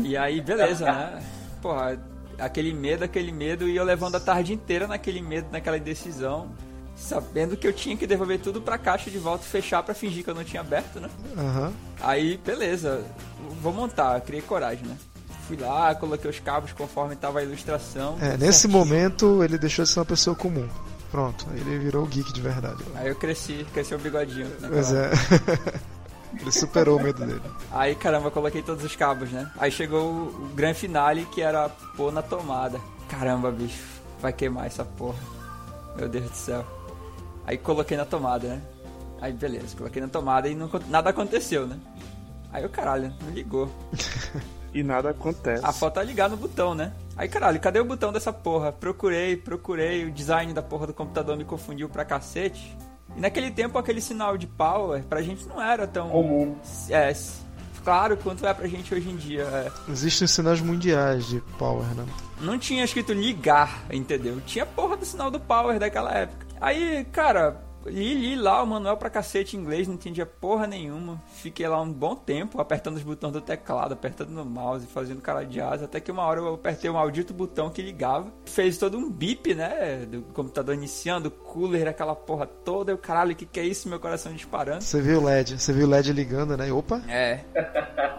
E 0.03 0.17
aí, 0.17 0.41
beleza, 0.41 0.85
né? 0.85 1.23
Porra, 1.61 1.99
aquele 2.39 2.73
medo, 2.73 3.03
aquele 3.03 3.31
medo, 3.31 3.67
e 3.67 3.75
eu 3.75 3.83
levando 3.83 4.15
a 4.15 4.19
tarde 4.19 4.53
inteira 4.53 4.87
naquele 4.87 5.21
medo, 5.21 5.47
naquela 5.51 5.77
indecisão, 5.77 6.49
sabendo 6.97 7.55
que 7.55 7.67
eu 7.67 7.71
tinha 7.71 7.95
que 7.95 8.07
devolver 8.07 8.39
tudo 8.39 8.59
pra 8.61 8.77
caixa 8.77 9.09
de 9.09 9.17
volta 9.19 9.45
e 9.45 9.47
fechar 9.47 9.83
pra 9.83 9.93
fingir 9.93 10.23
que 10.23 10.29
eu 10.29 10.35
não 10.35 10.43
tinha 10.43 10.61
aberto, 10.61 10.99
né? 10.99 11.09
Aham. 11.37 11.71
Aí, 12.01 12.37
beleza, 12.43 13.05
vou 13.61 13.71
montar, 13.71 14.19
criei 14.21 14.41
coragem, 14.41 14.85
né? 14.85 14.97
Fui 15.47 15.55
lá, 15.55 15.95
coloquei 15.95 16.29
os 16.29 16.39
cabos 16.39 16.73
conforme 16.73 17.15
tava 17.15 17.39
a 17.39 17.43
ilustração. 17.43 18.17
É, 18.19 18.35
nesse 18.35 18.61
certinho. 18.61 18.73
momento 18.79 19.43
ele 19.43 19.57
deixou 19.57 19.85
de 19.85 19.91
ser 19.91 19.99
uma 19.99 20.05
pessoa 20.05 20.35
comum. 20.35 20.67
Pronto, 21.09 21.45
aí 21.51 21.61
ele 21.61 21.79
virou 21.79 22.03
o 22.03 22.07
geek 22.07 22.33
de 22.33 22.41
verdade. 22.41 22.83
Aí 22.95 23.07
eu 23.07 23.15
cresci, 23.15 23.65
cresci 23.73 23.95
o 23.95 23.99
bigodinho. 23.99 24.47
né, 24.59 24.67
Pois 24.69 24.91
é. 24.91 25.09
ele 26.41 26.51
superou 26.51 26.97
o 26.99 27.01
medo 27.01 27.25
dele. 27.25 27.41
Aí, 27.71 27.95
caramba, 27.95 28.27
eu 28.27 28.31
coloquei 28.31 28.61
todos 28.61 28.83
os 28.83 28.93
cabos, 28.95 29.31
né? 29.31 29.49
Aí 29.57 29.71
chegou 29.71 30.03
o, 30.03 30.27
o 30.27 30.49
grande 30.53 30.79
finale, 30.79 31.25
que 31.33 31.41
era 31.41 31.69
pôr 31.95 32.11
na 32.11 32.21
tomada. 32.21 32.81
Caramba, 33.07 33.49
bicho, 33.49 33.81
vai 34.21 34.33
queimar 34.33 34.65
essa 34.65 34.83
porra. 34.83 35.19
Meu 35.95 36.09
Deus 36.09 36.29
do 36.29 36.35
céu. 36.35 36.65
Aí 37.47 37.57
coloquei 37.57 37.95
na 37.97 38.05
tomada, 38.05 38.47
né? 38.49 38.61
Aí, 39.21 39.33
beleza, 39.33 39.75
coloquei 39.75 40.01
na 40.01 40.07
tomada 40.07 40.47
e 40.47 40.53
não, 40.53 40.69
nada 40.89 41.09
aconteceu, 41.09 41.65
né? 41.65 41.77
Aí 42.51 42.63
o 42.65 42.69
caralho, 42.69 43.13
não 43.21 43.31
ligou. 43.31 43.69
E 44.73 44.83
nada 44.83 45.09
acontece. 45.09 45.65
A 45.65 45.71
foto 45.71 45.99
é 45.99 46.03
ligar 46.03 46.29
no 46.29 46.37
botão, 46.37 46.75
né? 46.75 46.91
Aí, 47.15 47.27
caralho, 47.27 47.59
cadê 47.59 47.79
o 47.79 47.85
botão 47.85 48.11
dessa 48.11 48.31
porra? 48.33 48.71
Procurei, 48.71 49.35
procurei, 49.35 50.05
o 50.05 50.11
design 50.11 50.53
da 50.53 50.61
porra 50.61 50.85
do 50.85 50.93
computador 50.93 51.35
me 51.35 51.45
confundiu 51.45 51.89
pra 51.89 52.05
cacete. 52.05 52.77
E 53.15 53.19
naquele 53.19 53.49
tempo, 53.49 53.77
aquele 53.79 54.01
sinal 54.01 54.37
de 54.37 54.45
power 54.45 55.03
pra 55.03 55.21
gente 55.21 55.47
não 55.47 55.59
era 55.59 55.87
tão. 55.87 56.09
Comum. 56.09 56.55
É, 56.89 57.11
claro 57.83 58.17
quanto 58.17 58.45
é 58.45 58.53
pra 58.53 58.67
gente 58.67 58.93
hoje 58.93 59.09
em 59.09 59.15
dia. 59.15 59.43
é. 59.43 59.71
Existem 59.89 60.27
sinais 60.27 60.61
mundiais 60.61 61.25
de 61.25 61.39
power, 61.57 61.87
né? 61.95 62.05
Não 62.39 62.59
tinha 62.59 62.83
escrito 62.83 63.13
ligar, 63.13 63.83
entendeu? 63.89 64.39
Tinha 64.45 64.65
porra 64.65 64.97
do 64.97 65.05
sinal 65.05 65.31
do 65.31 65.39
power 65.39 65.79
daquela 65.79 66.13
época. 66.13 66.46
Aí, 66.59 67.05
cara, 67.11 67.61
li, 67.85 68.13
li 68.15 68.35
lá 68.35 68.61
o 68.61 68.67
manual 68.67 68.97
pra 68.97 69.09
cacete 69.09 69.55
em 69.55 69.59
inglês, 69.59 69.87
não 69.87 69.95
entendia 69.95 70.25
porra 70.25 70.67
nenhuma. 70.67 71.21
Fiquei 71.35 71.67
lá 71.67 71.79
um 71.81 71.91
bom 71.91 72.15
tempo 72.15 72.59
apertando 72.59 72.97
os 72.97 73.03
botões 73.03 73.31
do 73.33 73.41
teclado, 73.41 73.93
apertando 73.93 74.29
no 74.31 74.43
mouse, 74.43 74.85
fazendo 74.87 75.21
cara 75.21 75.43
de 75.45 75.61
asa, 75.61 75.85
até 75.85 75.99
que 75.99 76.11
uma 76.11 76.23
hora 76.23 76.39
eu 76.41 76.53
apertei 76.55 76.89
o 76.89 76.93
maldito 76.95 77.33
botão 77.33 77.69
que 77.69 77.81
ligava. 77.81 78.31
Fez 78.45 78.77
todo 78.77 78.97
um 78.97 79.09
bip, 79.09 79.53
né? 79.55 80.05
Do 80.09 80.21
computador 80.33 80.73
iniciando, 80.75 81.29
o 81.29 81.31
cooler, 81.31 81.87
aquela 81.87 82.15
porra 82.15 82.45
toda. 82.45 82.91
Eu, 82.91 82.97
caralho, 82.97 83.31
o 83.31 83.35
que, 83.35 83.45
que 83.45 83.59
é 83.59 83.63
isso? 83.65 83.87
Meu 83.87 83.99
coração 83.99 84.33
disparando. 84.33 84.81
Você 84.83 84.99
viu 85.01 85.19
o 85.21 85.23
LED, 85.23 85.59
você 85.59 85.71
viu 85.71 85.87
o 85.87 85.89
LED 85.89 86.11
ligando, 86.11 86.57
né? 86.57 86.71
Opa, 86.71 87.01
É. 87.07 87.41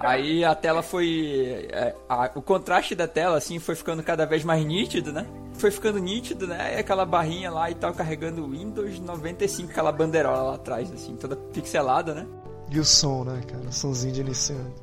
Aí 0.01 0.45
a 0.45 0.55
tela 0.55 0.81
foi. 0.83 1.69
é, 1.73 1.95
a- 2.09 2.31
o 2.35 2.41
contraste 2.41 2.95
da 2.95 3.09
tela, 3.09 3.37
assim, 3.37 3.59
foi 3.59 3.75
ficando 3.75 4.03
cada 4.03 4.25
vez 4.25 4.45
mais 4.45 4.65
nítido, 4.65 5.13
né? 5.13 5.27
Foi 5.59 5.71
ficando 5.71 5.99
nítido, 5.99 6.47
né? 6.47 6.77
E 6.77 6.79
aquela 6.79 7.05
barrinha 7.05 7.51
lá 7.51 7.71
e 7.71 7.75
tal, 7.75 7.93
carregando 7.93 8.45
o 8.45 8.51
Windows 8.51 8.99
95, 9.01 9.71
aquela 9.71 9.93
bandeirola 9.93 10.43
lá 10.43 10.55
atrás, 10.55 10.91
assim, 10.93 11.17
toda 11.17 11.37
pixelada, 11.37 12.15
né? 12.15 12.27
e 12.71 12.79
o 12.79 12.85
som, 12.85 13.25
né, 13.25 13.41
cara? 13.47 13.65
O 13.69 13.73
somzinho 13.73 14.13
de 14.13 14.21
iniciando. 14.21 14.75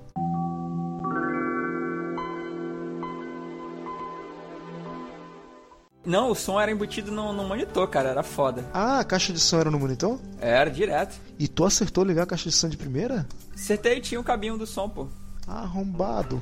Não, 6.06 6.30
o 6.30 6.36
som 6.36 6.60
era 6.62 6.72
embutido 6.72 7.12
no, 7.12 7.34
no 7.34 7.44
monitor, 7.44 7.88
cara, 7.88 8.10
era 8.10 8.22
foda. 8.22 8.64
Ah, 8.72 9.00
a 9.00 9.04
caixa 9.04 9.34
de 9.34 9.40
som 9.40 9.60
era 9.60 9.72
no 9.72 9.80
monitor? 9.80 10.20
Era 10.40 10.70
direto. 10.70 11.16
E 11.40 11.48
tu 11.48 11.66
acertou 11.66 12.04
ligar 12.04 12.24
a 12.24 12.28
caixa 12.28 12.50
de 12.50 12.56
som 12.56 12.70
de 12.70 12.78
primeira? 12.78 13.28
Acertei, 13.56 14.00
tinha 14.02 14.20
o 14.20 14.24
cabinho 14.24 14.58
do 14.58 14.68
som, 14.68 14.88
pô. 14.88 15.08
Arrombado. 15.48 16.42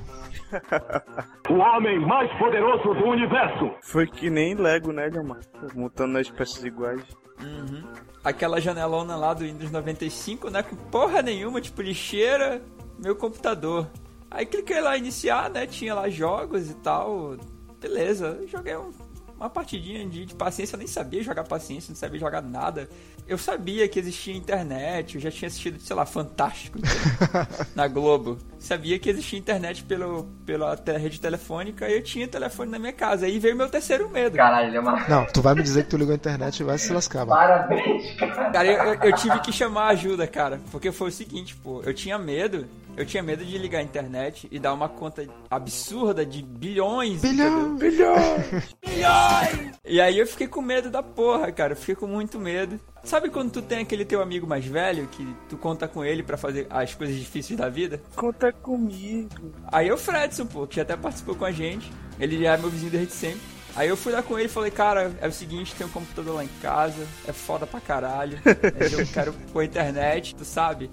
O 1.49 1.53
homem 1.55 1.99
mais 1.99 2.31
poderoso 2.37 2.93
do 2.93 3.05
universo. 3.09 3.71
Foi 3.81 4.07
que 4.07 4.29
nem 4.29 4.55
Lego, 4.55 4.91
né, 4.91 5.09
Diamant? 5.09 5.43
Montando 5.75 6.17
as 6.17 6.29
peças 6.29 6.63
iguais. 6.63 7.01
Uhum. 7.41 7.83
Aquela 8.23 8.61
janelona 8.61 9.15
lá 9.15 9.33
do 9.33 9.43
Windows 9.43 9.71
95, 9.71 10.49
né? 10.49 10.63
Com 10.63 10.75
porra 10.75 11.21
nenhuma, 11.21 11.59
tipo 11.59 11.81
lixeira, 11.81 12.61
meu 13.03 13.15
computador. 13.15 13.89
Aí 14.31 14.45
cliquei 14.45 14.79
lá 14.79 14.95
iniciar, 14.97 15.49
né? 15.49 15.67
Tinha 15.67 15.93
lá 15.93 16.07
jogos 16.09 16.69
e 16.69 16.75
tal. 16.75 17.35
Beleza, 17.81 18.39
joguei 18.47 18.77
um- 18.77 18.91
uma 19.37 19.49
partidinha 19.49 20.05
de, 20.07 20.25
de 20.25 20.35
paciência, 20.35 20.75
eu 20.75 20.79
nem 20.79 20.87
sabia 20.87 21.21
jogar 21.23 21.43
paciência, 21.43 21.91
não 21.91 21.95
sabia 21.97 22.19
jogar 22.19 22.41
nada. 22.41 22.87
Eu 23.27 23.37
sabia 23.37 23.87
que 23.87 23.99
existia 23.99 24.35
internet, 24.35 25.15
eu 25.15 25.21
já 25.21 25.31
tinha 25.31 25.47
assistido, 25.47 25.79
sei 25.79 25.95
lá, 25.95 26.05
Fantástico 26.05 26.77
entendeu? 26.77 27.47
na 27.75 27.87
Globo. 27.87 28.37
Sabia 28.59 28.97
que 28.99 29.09
existia 29.09 29.37
internet 29.39 29.83
pelo, 29.83 30.25
pela 30.45 30.75
te- 30.77 30.97
rede 30.97 31.19
telefônica 31.19 31.87
e 31.89 31.95
eu 31.95 32.03
tinha 32.03 32.27
telefone 32.27 32.71
na 32.71 32.79
minha 32.79 32.93
casa. 32.93 33.25
Aí 33.25 33.39
veio 33.39 33.55
meu 33.55 33.69
terceiro 33.69 34.09
medo. 34.09 34.37
Caralho, 34.37 34.67
ele 34.69 34.77
é 34.77 34.79
uma. 34.79 35.07
Não, 35.07 35.25
tu 35.25 35.41
vai 35.41 35.53
me 35.55 35.63
dizer 35.63 35.83
que 35.83 35.89
tu 35.89 35.97
ligou 35.97 36.13
a 36.13 36.15
internet 36.15 36.59
e 36.59 36.63
vai 36.63 36.77
se 36.77 36.91
lascar, 36.93 37.25
mano. 37.25 37.39
Parabéns, 37.39 38.15
cara. 38.15 38.51
Cara, 38.51 38.67
eu, 38.67 38.83
eu- 38.93 38.99
eu 39.09 39.15
tive 39.15 39.39
que 39.41 39.51
chamar 39.51 39.87
ajuda, 39.87 40.25
cara. 40.27 40.61
Porque 40.71 40.91
foi 40.91 41.09
o 41.09 41.11
seguinte, 41.11 41.55
pô. 41.55 41.81
Eu 41.83 41.93
tinha 41.93 42.17
medo. 42.17 42.65
Eu 42.95 43.05
tinha 43.05 43.23
medo 43.23 43.43
de 43.43 43.57
ligar 43.57 43.79
a 43.79 43.83
internet 43.83 44.47
e 44.51 44.59
dar 44.59 44.73
uma 44.73 44.87
conta 44.87 45.27
absurda 45.49 46.23
de 46.25 46.43
bilhões. 46.43 47.21
Bilhão, 47.21 47.75
bilhão! 47.75 48.15
Bilhões! 48.85 49.73
E 49.83 49.99
aí 49.99 50.19
eu 50.19 50.27
fiquei 50.27 50.47
com 50.47 50.61
medo 50.61 50.91
da 50.91 51.01
porra, 51.01 51.51
cara. 51.51 51.73
Eu 51.73 51.77
fiquei 51.77 51.95
com 51.95 52.07
muito 52.07 52.39
medo. 52.39 52.79
Sabe 53.03 53.29
quando 53.29 53.51
tu 53.51 53.61
tem 53.61 53.79
aquele 53.79 54.05
teu 54.05 54.21
amigo 54.21 54.45
mais 54.45 54.65
velho 54.65 55.07
que 55.07 55.27
tu 55.49 55.57
conta 55.57 55.87
com 55.87 56.05
ele 56.05 56.21
pra 56.21 56.37
fazer 56.37 56.67
as 56.69 56.93
coisas 56.93 57.15
difíceis 57.15 57.59
da 57.59 57.67
vida? 57.67 58.01
Conta 58.15 58.53
comigo. 58.53 59.51
Aí 59.71 59.91
o 59.91 59.97
Fredson, 59.97 60.45
pô, 60.45 60.67
que 60.67 60.79
até 60.79 60.95
participou 60.95 61.35
com 61.35 61.45
a 61.45 61.51
gente. 61.51 61.91
Ele 62.19 62.41
já 62.43 62.53
é 62.53 62.57
meu 62.57 62.69
vizinho 62.69 62.91
desde 62.91 63.13
sempre. 63.13 63.41
Aí 63.75 63.89
eu 63.89 63.97
fui 63.97 64.13
lá 64.13 64.21
com 64.21 64.37
ele 64.37 64.45
e 64.45 64.51
falei, 64.51 64.69
cara, 64.69 65.11
é 65.19 65.27
o 65.27 65.31
seguinte, 65.31 65.73
tem 65.73 65.87
um 65.87 65.89
computador 65.89 66.35
lá 66.35 66.43
em 66.43 66.49
casa, 66.61 67.07
é 67.27 67.33
foda 67.33 67.65
pra 67.65 67.81
caralho. 67.81 68.39
eu 68.45 69.05
quero 69.11 69.33
pôr 69.51 69.63
internet, 69.63 70.35
tu 70.35 70.45
sabe? 70.45 70.91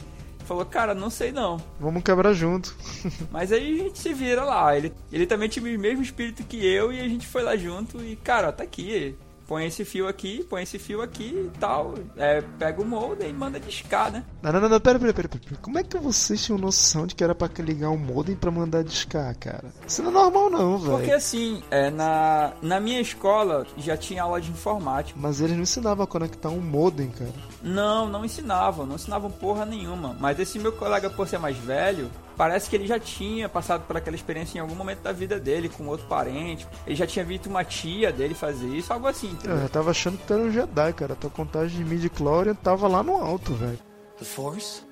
Falou, 0.51 0.67
cara, 0.67 0.97
não 0.97 1.11
sei 1.11 1.31
não. 1.31 1.63
Vamos 1.79 2.03
quebrar 2.03 2.33
junto. 2.33 2.75
Mas 3.31 3.53
aí 3.53 3.73
a 3.73 3.85
gente 3.85 4.01
se 4.01 4.13
vira 4.13 4.43
lá. 4.43 4.77
Ele, 4.77 4.93
ele 5.13 5.25
também 5.25 5.49
tinha 5.49 5.65
o 5.65 5.79
mesmo 5.79 6.03
espírito 6.03 6.43
que 6.43 6.67
eu 6.67 6.93
e 6.93 6.99
a 6.99 7.07
gente 7.07 7.25
foi 7.25 7.45
lá 7.45 7.57
junto 7.57 8.03
e, 8.03 8.17
cara, 8.17 8.51
tá 8.51 8.65
aqui. 8.65 9.15
Põe 9.51 9.67
esse 9.67 9.85
fio 9.85 10.07
aqui, 10.07 10.47
põe 10.49 10.63
esse 10.63 10.79
fio 10.79 11.03
aqui 11.03 11.25
e 11.25 11.59
tal. 11.59 11.95
É, 12.17 12.41
pega 12.57 12.81
o 12.81 12.85
molde 12.85 13.27
e 13.27 13.33
manda 13.33 13.59
discar, 13.59 14.13
né? 14.13 14.25
Não, 14.41 14.53
não, 14.53 14.61
não, 14.61 14.69
não, 14.69 14.81
pera, 14.81 14.97
pera, 14.97 15.13
pera, 15.13 15.29
pera. 15.29 15.57
Como 15.61 15.77
é 15.77 15.83
que 15.83 15.99
vocês 15.99 16.45
tinham 16.45 16.57
noção 16.57 17.05
de 17.05 17.17
que 17.17 17.25
era 17.25 17.35
pra 17.35 17.51
ligar 17.59 17.91
um 17.91 17.97
modem 17.99 18.37
pra 18.37 18.49
mandar 18.53 18.85
discar, 18.85 19.37
cara? 19.37 19.65
Isso 19.85 20.05
não 20.05 20.11
é 20.11 20.15
normal 20.15 20.51
não, 20.51 20.79
Porque 20.79 21.07
velho. 21.07 21.17
assim, 21.17 21.61
é, 21.69 21.91
na, 21.91 22.53
na 22.63 22.79
minha 22.79 23.01
escola 23.01 23.67
já 23.77 23.97
tinha 23.97 24.23
aula 24.23 24.41
de 24.41 24.53
informática. 24.53 25.19
Mas 25.21 25.41
eles 25.41 25.57
não 25.57 25.65
ensinavam 25.65 26.05
a 26.05 26.07
conectar 26.07 26.49
um 26.49 26.61
modem, 26.61 27.11
cara. 27.11 27.33
Não, 27.61 28.09
não 28.09 28.25
ensinavam, 28.25 28.87
não 28.87 28.95
ensinavam 28.95 29.33
porra 29.33 29.67
nenhuma. 29.67 30.17
Mas 30.21 30.39
esse 30.39 30.61
meu 30.61 30.71
colega, 30.71 31.11
por 31.11 31.27
ser 31.27 31.41
mais 31.41 31.57
velho, 31.57 32.09
parece 32.37 32.69
que 32.71 32.77
ele 32.77 32.87
já 32.87 32.99
tinha 32.99 33.49
passado 33.49 33.83
por 33.87 33.97
aquela 33.97 34.17
experiência 34.17 34.59
em 34.59 34.61
algum 34.61 34.75
momento 34.75 35.01
da 35.01 35.13
vida 35.13 35.39
dele, 35.39 35.69
com 35.69 35.87
outro 35.87 36.07
parente. 36.07 36.67
Ele 36.87 36.97
já 36.97 37.07
tinha 37.07 37.25
visto 37.25 37.47
uma 37.49 37.65
tia 37.65 38.13
dele 38.13 38.35
fazer 38.35 38.69
isso, 38.69 38.93
algo 38.93 39.07
assim, 39.07 39.29
Eu 39.29 39.33
entendeu? 39.35 39.59
já 39.59 39.69
tava 39.69 39.91
achando 39.91 40.19
que 40.19 40.27
tu 40.27 40.33
era 40.35 40.43
um 40.43 40.51
Jedi, 40.51 40.93
cara. 40.95 41.13
A 41.13 41.17
tua 41.17 41.31
contagem 41.31 41.79
de 41.79 41.85
midi-chlorian 41.85 42.55
tava 42.55 42.89
lá 42.89 43.03
no 43.03 43.15
alto, 43.17 43.53
velho. 43.55 43.79
The 44.19 44.25
Force? 44.25 44.83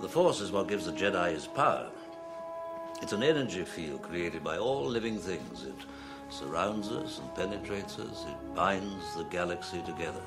The 0.00 0.08
Force 0.08 0.42
is 0.42 0.50
what 0.50 0.68
gives 0.68 0.84
the 0.84 0.92
Jedi 0.92 1.34
his 1.34 1.46
power. 1.46 1.88
It's 3.02 3.12
an 3.12 3.22
energy 3.22 3.64
field 3.64 4.00
created 4.02 4.42
by 4.42 4.58
all 4.58 4.86
living 4.88 5.18
things. 5.18 5.62
It 5.64 5.74
surrounds 6.30 6.88
us 6.90 7.20
and 7.20 7.28
penetrates 7.34 7.98
us. 7.98 8.24
It 8.26 8.54
binds 8.54 9.04
the 9.16 9.24
galaxy 9.30 9.80
together. 9.82 10.20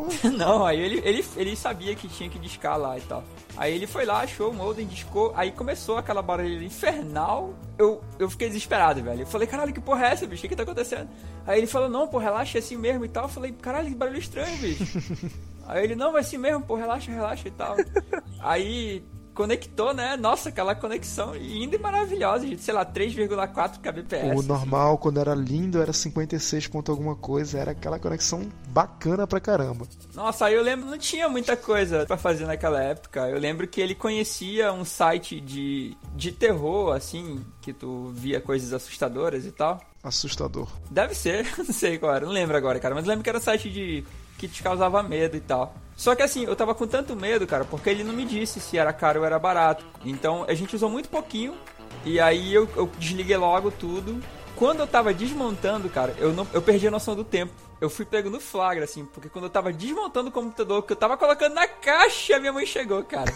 Não, 0.36 0.64
aí 0.64 0.80
ele, 0.80 1.02
ele, 1.04 1.24
ele 1.36 1.56
sabia 1.56 1.94
que 1.94 2.08
tinha 2.08 2.28
que 2.28 2.38
discar 2.38 2.78
lá 2.78 2.96
e 2.96 3.00
tal. 3.02 3.22
Aí 3.56 3.74
ele 3.74 3.86
foi 3.86 4.04
lá, 4.04 4.20
achou 4.20 4.50
o 4.50 4.54
modem, 4.54 4.86
discou, 4.86 5.32
aí 5.36 5.52
começou 5.52 5.98
aquela 5.98 6.22
barulheira 6.22 6.64
infernal. 6.64 7.54
Eu, 7.76 8.02
eu 8.18 8.30
fiquei 8.30 8.48
desesperado, 8.48 9.02
velho. 9.02 9.22
Eu 9.22 9.26
falei, 9.26 9.46
caralho, 9.46 9.72
que 9.72 9.80
porra 9.80 10.06
é 10.06 10.12
essa, 10.12 10.26
bicho? 10.26 10.40
O 10.40 10.42
que, 10.42 10.48
que 10.48 10.56
tá 10.56 10.62
acontecendo? 10.62 11.08
Aí 11.46 11.58
ele 11.58 11.66
falou, 11.66 11.88
não, 11.88 12.08
pô, 12.08 12.18
relaxa, 12.18 12.58
é 12.58 12.60
assim 12.60 12.76
mesmo 12.76 13.04
e 13.04 13.08
tal. 13.08 13.24
Eu 13.24 13.28
falei, 13.28 13.52
caralho, 13.52 13.88
que 13.88 13.94
barulho 13.94 14.18
estranho, 14.18 14.56
bicho. 14.58 14.98
aí 15.66 15.84
ele, 15.84 15.94
não, 15.94 16.12
vai 16.12 16.22
assim 16.22 16.38
mesmo, 16.38 16.62
pô, 16.62 16.74
relaxa, 16.74 17.10
relaxa 17.10 17.48
e 17.48 17.50
tal. 17.50 17.76
aí 18.40 19.04
conectou, 19.34 19.94
né? 19.94 20.16
Nossa, 20.16 20.48
aquela 20.48 20.74
conexão 20.74 21.34
linda 21.34 21.76
e 21.76 21.78
maravilhosa, 21.78 22.46
gente. 22.46 22.62
Sei 22.62 22.72
lá, 22.72 22.84
3,4 22.84 23.78
kbps. 23.80 24.38
O 24.38 24.42
normal, 24.42 24.98
quando 24.98 25.18
era 25.20 25.34
lindo, 25.34 25.80
era 25.80 25.92
56 25.92 26.66
ponto 26.68 26.90
alguma 26.90 27.16
coisa. 27.16 27.58
Era 27.58 27.72
aquela 27.72 27.98
conexão 27.98 28.48
bacana 28.68 29.26
pra 29.26 29.40
caramba. 29.40 29.86
Nossa, 30.14 30.46
aí 30.46 30.54
eu 30.54 30.62
lembro, 30.62 30.86
não 30.86 30.98
tinha 30.98 31.28
muita 31.28 31.56
coisa 31.56 32.06
pra 32.06 32.16
fazer 32.16 32.46
naquela 32.46 32.82
época. 32.82 33.28
Eu 33.28 33.38
lembro 33.38 33.66
que 33.66 33.80
ele 33.80 33.94
conhecia 33.94 34.72
um 34.72 34.84
site 34.84 35.40
de, 35.40 35.96
de 36.14 36.32
terror, 36.32 36.94
assim, 36.94 37.44
que 37.60 37.72
tu 37.72 38.12
via 38.14 38.40
coisas 38.40 38.72
assustadoras 38.72 39.44
e 39.44 39.52
tal. 39.52 39.80
Assustador. 40.02 40.68
Deve 40.90 41.14
ser, 41.14 41.46
não 41.56 41.64
sei 41.66 41.98
qual 41.98 42.14
era, 42.14 42.26
não 42.26 42.32
lembro 42.32 42.56
agora, 42.56 42.80
cara. 42.80 42.94
Mas 42.94 43.04
lembro 43.04 43.22
que 43.22 43.30
era 43.30 43.38
um 43.38 43.42
site 43.42 43.70
de 43.70 44.04
que 44.36 44.48
te 44.48 44.62
causava 44.62 45.02
medo 45.02 45.36
e 45.36 45.40
tal. 45.40 45.74
Só 45.96 46.14
que 46.14 46.22
assim, 46.22 46.44
eu 46.44 46.56
tava 46.56 46.74
com 46.74 46.86
tanto 46.86 47.14
medo, 47.14 47.46
cara, 47.46 47.64
porque 47.64 47.90
ele 47.90 48.04
não 48.04 48.12
me 48.12 48.24
disse 48.24 48.60
se 48.60 48.78
era 48.78 48.92
caro 48.92 49.20
ou 49.20 49.26
era 49.26 49.38
barato. 49.38 49.84
Então 50.04 50.44
a 50.48 50.54
gente 50.54 50.74
usou 50.74 50.90
muito 50.90 51.08
pouquinho. 51.08 51.54
E 52.04 52.18
aí 52.18 52.52
eu, 52.52 52.68
eu 52.76 52.90
desliguei 52.98 53.36
logo 53.36 53.70
tudo. 53.70 54.20
Quando 54.56 54.80
eu 54.80 54.86
tava 54.86 55.14
desmontando, 55.14 55.88
cara, 55.88 56.14
eu, 56.18 56.32
não, 56.32 56.46
eu 56.52 56.62
perdi 56.62 56.86
a 56.86 56.90
noção 56.90 57.14
do 57.14 57.24
tempo. 57.24 57.52
Eu 57.80 57.90
fui 57.90 58.04
pego 58.04 58.30
no 58.30 58.38
flagra, 58.38 58.84
assim, 58.84 59.04
porque 59.04 59.28
quando 59.28 59.44
eu 59.44 59.50
tava 59.50 59.72
desmontando 59.72 60.28
o 60.28 60.32
computador, 60.32 60.82
que 60.84 60.92
eu 60.92 60.96
tava 60.96 61.16
colocando 61.16 61.54
na 61.54 61.66
caixa, 61.66 62.38
minha 62.38 62.52
mãe 62.52 62.64
chegou, 62.64 63.02
cara. 63.02 63.32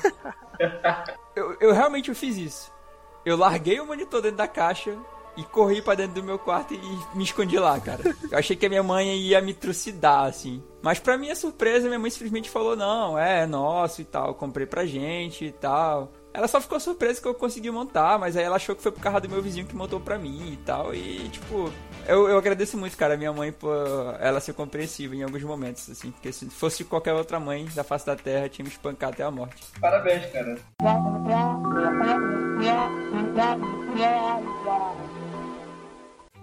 eu, 1.35 1.57
eu 1.61 1.73
realmente 1.73 2.15
fiz 2.15 2.37
isso. 2.37 2.73
Eu 3.25 3.37
larguei 3.37 3.81
o 3.81 3.87
monitor 3.87 4.23
dentro 4.23 4.37
da 4.37 4.47
caixa, 4.47 4.97
e 5.37 5.45
corri 5.45 5.83
para 5.83 5.97
dentro 5.97 6.15
do 6.15 6.23
meu 6.23 6.39
quarto 6.39 6.75
e 6.75 7.17
me 7.17 7.25
escondi 7.25 7.59
lá, 7.59 7.79
cara. 7.79 8.03
Eu 8.31 8.39
achei 8.39 8.57
que 8.57 8.67
a 8.67 8.69
minha 8.69 8.83
mãe 8.83 9.17
ia 9.17 9.41
me 9.41 9.53
trucidar, 9.53 10.25
assim. 10.25 10.63
Mas 10.83 10.99
pra 10.99 11.19
minha 11.19 11.35
surpresa, 11.35 11.89
minha 11.89 11.99
mãe 11.99 12.11
simplesmente 12.11 12.49
falou: 12.49 12.77
não, 12.77 13.19
é, 13.19 13.43
é 13.43 13.47
nosso 13.47 14.01
e 14.01 14.05
tal, 14.05 14.35
comprei 14.35 14.67
pra 14.67 14.87
gente 14.87 15.45
e 15.45 15.53
tal. 15.53 16.13
Ela 16.33 16.47
só 16.47 16.61
ficou 16.61 16.79
surpresa 16.79 17.19
que 17.21 17.27
eu 17.27 17.33
consegui 17.35 17.71
montar, 17.71 18.19
mas 18.19 18.37
aí 18.37 18.45
ela 18.45 18.57
achou 18.57 18.77
que 18.77 18.83
foi 18.83 18.93
por 18.93 19.01
causa 19.01 19.21
do 19.21 19.29
meu 19.29 19.41
vizinho 19.41 19.67
que 19.67 19.75
montou 19.75 19.99
pra 19.99 20.19
mim 20.19 20.53
e 20.53 20.57
tal. 20.59 20.95
E, 20.95 21.31
tipo, 21.31 21.73
eu, 22.07 22.29
eu 22.29 22.37
agradeço 22.37 22.77
muito, 22.77 22.95
cara, 22.95 23.15
a 23.15 23.17
minha 23.17 23.33
mãe 23.33 23.51
por 23.51 23.75
ela 24.21 24.39
ser 24.39 24.53
compreensiva 24.53 25.17
em 25.17 25.23
alguns 25.23 25.43
momentos, 25.43 25.89
assim. 25.89 26.11
Porque 26.11 26.31
se 26.33 26.51
fosse 26.51 26.85
qualquer 26.85 27.15
outra 27.15 27.41
mãe 27.41 27.65
da 27.75 27.83
face 27.83 28.05
da 28.05 28.15
terra, 28.15 28.51
tinha 28.51 28.65
me 28.65 28.71
espancado 28.71 29.15
até 29.15 29.23
a 29.23 29.31
morte. 29.31 29.65
Parabéns, 29.81 30.27
cara. 30.31 30.59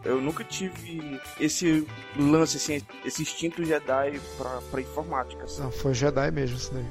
Eu 0.06 0.22
nunca 0.22 0.44
tive 0.44 1.20
esse 1.40 1.88
lance, 2.18 2.58
assim, 2.58 2.82
esse 3.06 3.22
instinto 3.22 3.64
Jedi 3.64 4.20
pra, 4.38 4.62
pra 4.70 4.82
informática. 4.82 5.44
Assim. 5.46 5.62
Não, 5.62 5.72
foi 5.72 5.94
Jedi 5.94 6.30
mesmo 6.32 6.58
isso 6.58 6.74
daí. 6.74 6.86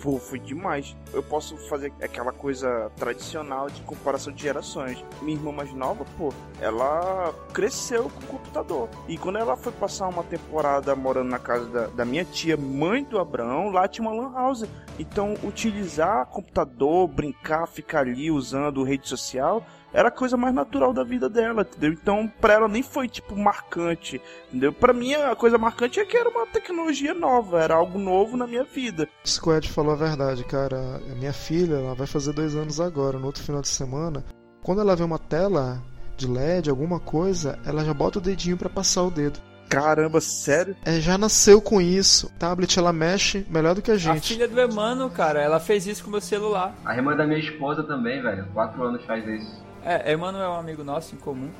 Foi, 0.00 0.18
foi 0.20 0.38
demais. 0.38 0.96
Eu 1.12 1.22
posso 1.22 1.56
fazer 1.68 1.92
aquela 2.00 2.30
coisa 2.30 2.90
tradicional 2.96 3.68
de 3.68 3.80
comparação 3.82 4.32
de 4.32 4.42
gerações. 4.42 5.04
Minha 5.22 5.36
irmã 5.36 5.50
mais 5.50 5.72
nova, 5.72 6.04
pô, 6.16 6.32
ela 6.60 7.34
cresceu 7.52 8.04
com 8.04 8.20
o 8.20 8.26
computador. 8.38 8.88
E 9.08 9.18
quando 9.18 9.38
ela 9.38 9.56
foi 9.56 9.72
passar 9.72 10.06
uma 10.08 10.22
temporada 10.22 10.94
morando 10.94 11.28
na 11.28 11.38
casa 11.38 11.66
da, 11.66 11.86
da 11.88 12.04
minha 12.04 12.24
tia, 12.24 12.56
mãe 12.56 13.02
do 13.02 13.18
Abraão, 13.18 13.70
lá 13.70 13.88
tinha 13.88 14.08
uma 14.08 14.14
lan 14.14 14.32
house. 14.32 14.64
Então, 14.98 15.34
utilizar 15.42 16.26
computador, 16.26 17.08
brincar, 17.08 17.66
ficar 17.66 18.00
ali 18.00 18.30
usando 18.30 18.84
rede 18.84 19.08
social, 19.08 19.64
era 19.92 20.08
a 20.08 20.12
coisa 20.12 20.36
mais 20.36 20.54
natural 20.54 20.92
da 20.92 21.02
vida 21.02 21.28
dela, 21.28 21.62
entendeu? 21.62 21.92
Então, 21.92 22.30
pra 22.40 22.54
ela 22.54 22.68
nem 22.68 22.82
foi, 22.82 23.08
tipo, 23.08 23.36
marcante, 23.36 24.20
entendeu? 24.48 24.72
Pra 24.72 24.92
mim, 24.92 25.14
a 25.14 25.34
coisa 25.34 25.58
marcante 25.58 26.00
é 26.00 26.04
que 26.04 26.16
era 26.16 26.28
uma 26.28 26.46
tecnologia 26.46 27.14
nova, 27.14 27.62
era 27.62 27.74
algo 27.74 27.98
novo 27.98 28.36
na 28.36 28.46
minha 28.46 28.64
vida. 28.64 29.08
Isso 29.24 29.40
que 29.40 29.48
o 29.48 29.56
Ed 29.56 29.68
falou 29.70 29.92
a 29.92 29.96
verdade, 29.96 30.44
cara. 30.44 31.00
A 31.10 31.14
minha 31.14 31.32
filha, 31.32 31.76
ela 31.76 31.94
vai 31.94 32.06
fazer 32.06 32.32
dois 32.32 32.54
anos 32.54 32.80
agora, 32.80 33.18
no 33.18 33.26
outro 33.26 33.42
final 33.42 33.62
de 33.62 33.68
semana. 33.68 34.24
Quando 34.62 34.80
ela 34.80 34.96
vê 34.96 35.04
uma 35.04 35.18
tela 35.18 35.82
de 36.16 36.26
LED, 36.26 36.68
alguma 36.68 37.00
coisa, 37.00 37.58
ela 37.64 37.84
já 37.84 37.94
bota 37.94 38.18
o 38.18 38.22
dedinho 38.22 38.56
para 38.56 38.68
passar 38.68 39.04
o 39.04 39.10
dedo. 39.10 39.40
Caramba, 39.68 40.20
sério? 40.20 40.74
É, 40.84 40.98
já 40.98 41.18
nasceu 41.18 41.60
com 41.60 41.80
isso. 41.80 42.32
Tablet 42.38 42.78
ela 42.78 42.92
mexe 42.92 43.46
melhor 43.50 43.74
do 43.74 43.82
que 43.82 43.90
a 43.90 43.98
gente. 43.98 44.34
A 44.34 44.36
filha 44.36 44.48
do 44.48 44.60
Emmanuel, 44.60 45.10
cara, 45.10 45.42
ela 45.42 45.60
fez 45.60 45.86
isso 45.86 46.02
com 46.02 46.08
o 46.08 46.12
meu 46.12 46.20
celular. 46.20 46.74
A 46.84 46.96
irmã 46.96 47.14
da 47.14 47.26
minha 47.26 47.38
esposa 47.38 47.82
também, 47.82 48.22
velho. 48.22 48.46
Quatro 48.52 48.82
anos 48.82 49.04
faz 49.04 49.26
isso. 49.28 49.67
É, 49.84 50.12
Emmanuel 50.12 50.44
é 50.44 50.48
um 50.48 50.58
amigo 50.58 50.84
nosso 50.84 51.14
em 51.14 51.18
comum. 51.18 51.50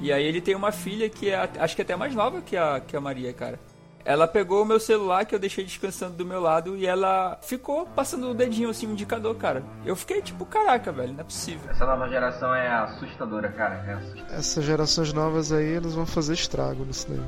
E 0.00 0.12
aí 0.12 0.24
ele 0.24 0.40
tem 0.40 0.54
uma 0.54 0.70
filha 0.70 1.08
que 1.08 1.30
é, 1.30 1.50
acho 1.58 1.74
que 1.74 1.82
é 1.82 1.84
até 1.84 1.96
mais 1.96 2.14
nova 2.14 2.40
que 2.40 2.56
a, 2.56 2.80
que 2.80 2.96
a 2.96 3.00
Maria, 3.00 3.32
cara. 3.32 3.58
Ela 4.04 4.26
pegou 4.26 4.62
o 4.62 4.64
meu 4.64 4.80
celular 4.80 5.26
que 5.26 5.34
eu 5.34 5.38
deixei 5.38 5.64
descansando 5.64 6.14
do 6.14 6.24
meu 6.24 6.40
lado 6.40 6.76
e 6.76 6.86
ela 6.86 7.38
ficou 7.42 7.84
passando 7.84 8.30
o 8.30 8.34
dedinho 8.34 8.70
assim, 8.70 8.86
o 8.86 8.92
indicador, 8.92 9.34
cara. 9.34 9.62
Eu 9.84 9.94
fiquei 9.96 10.22
tipo, 10.22 10.46
caraca, 10.46 10.90
velho, 10.92 11.12
não 11.12 11.20
é 11.20 11.24
possível. 11.24 11.68
Essa 11.68 11.84
nova 11.84 12.08
geração 12.08 12.54
é 12.54 12.68
assustadora, 12.68 13.48
cara. 13.50 13.84
É 13.86 13.92
assustadora. 13.94 14.34
Essas 14.34 14.64
gerações 14.64 15.12
novas 15.12 15.52
aí, 15.52 15.66
eles 15.66 15.94
vão 15.94 16.06
fazer 16.06 16.34
estrago 16.34 16.84
nisso 16.84 17.08
daí. 17.10 17.20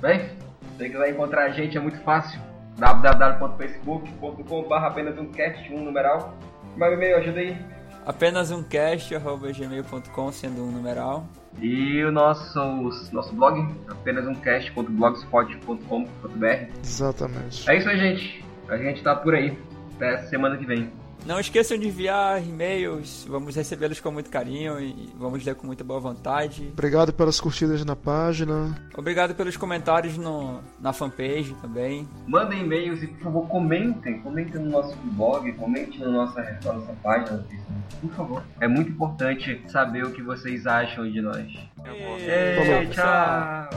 Bem, 0.00 0.30
se 0.30 0.78
você 0.78 0.88
quiser 0.88 1.10
encontrar 1.10 1.44
a 1.44 1.50
gente 1.50 1.76
é 1.76 1.80
muito 1.80 2.00
fácil 2.00 2.49
www.facebook.com.br 2.80 4.74
apenas 4.74 5.16
um 5.18 5.26
cast, 5.26 5.70
um 5.72 5.84
numeral. 5.84 6.34
Meu 6.76 6.92
e-mail, 6.94 7.18
ajuda 7.18 7.40
aí. 7.40 7.56
Apenas 8.06 8.50
um 8.50 8.62
cast, 8.62 9.14
arroba 9.14 9.52
gmail.com, 9.52 10.32
sendo 10.32 10.64
um 10.64 10.70
numeral. 10.70 11.26
E 11.60 12.02
o 12.02 12.10
nosso, 12.10 12.58
nosso 13.12 13.34
blog, 13.34 13.68
apenas 13.88 14.26
um 14.26 14.34
cast.blogspot.com.br. 14.34 16.46
Exatamente. 16.82 17.70
É 17.70 17.76
isso 17.76 17.86
aí, 17.88 17.98
gente. 17.98 18.42
A 18.68 18.78
gente 18.78 19.02
tá 19.02 19.14
por 19.14 19.34
aí. 19.34 19.58
Até 19.96 20.22
semana 20.28 20.56
que 20.56 20.64
vem. 20.64 20.90
Não 21.26 21.38
esqueçam 21.38 21.78
de 21.78 21.86
enviar 21.88 22.42
e-mails, 22.42 23.26
vamos 23.28 23.54
recebê-los 23.54 24.00
com 24.00 24.10
muito 24.10 24.30
carinho 24.30 24.80
e 24.80 25.10
vamos 25.18 25.44
ler 25.44 25.54
com 25.54 25.66
muita 25.66 25.84
boa 25.84 26.00
vontade. 26.00 26.68
Obrigado 26.72 27.12
pelas 27.12 27.40
curtidas 27.40 27.84
na 27.84 27.94
página. 27.94 28.76
Obrigado 28.96 29.34
pelos 29.34 29.56
comentários 29.56 30.16
no, 30.16 30.60
na 30.80 30.92
fanpage 30.92 31.54
também. 31.60 32.08
Mandem 32.26 32.60
e-mails 32.62 33.02
e, 33.02 33.06
por 33.06 33.20
favor, 33.20 33.48
comentem. 33.48 34.20
Comentem 34.20 34.60
no 34.60 34.70
nosso 34.70 34.96
blog, 34.96 35.52
comentem 35.52 36.00
na 36.00 36.10
nossa, 36.10 36.42
na 36.64 36.72
nossa 36.72 36.92
página 37.02 37.44
Por 38.00 38.10
favor. 38.12 38.42
É 38.60 38.66
muito 38.66 38.90
importante 38.90 39.62
saber 39.68 40.04
o 40.04 40.12
que 40.12 40.22
vocês 40.22 40.66
acham 40.66 41.10
de 41.10 41.20
nós. 41.20 41.46
Ei, 41.84 42.70
Ei, 42.72 42.86
tchau. 42.88 43.70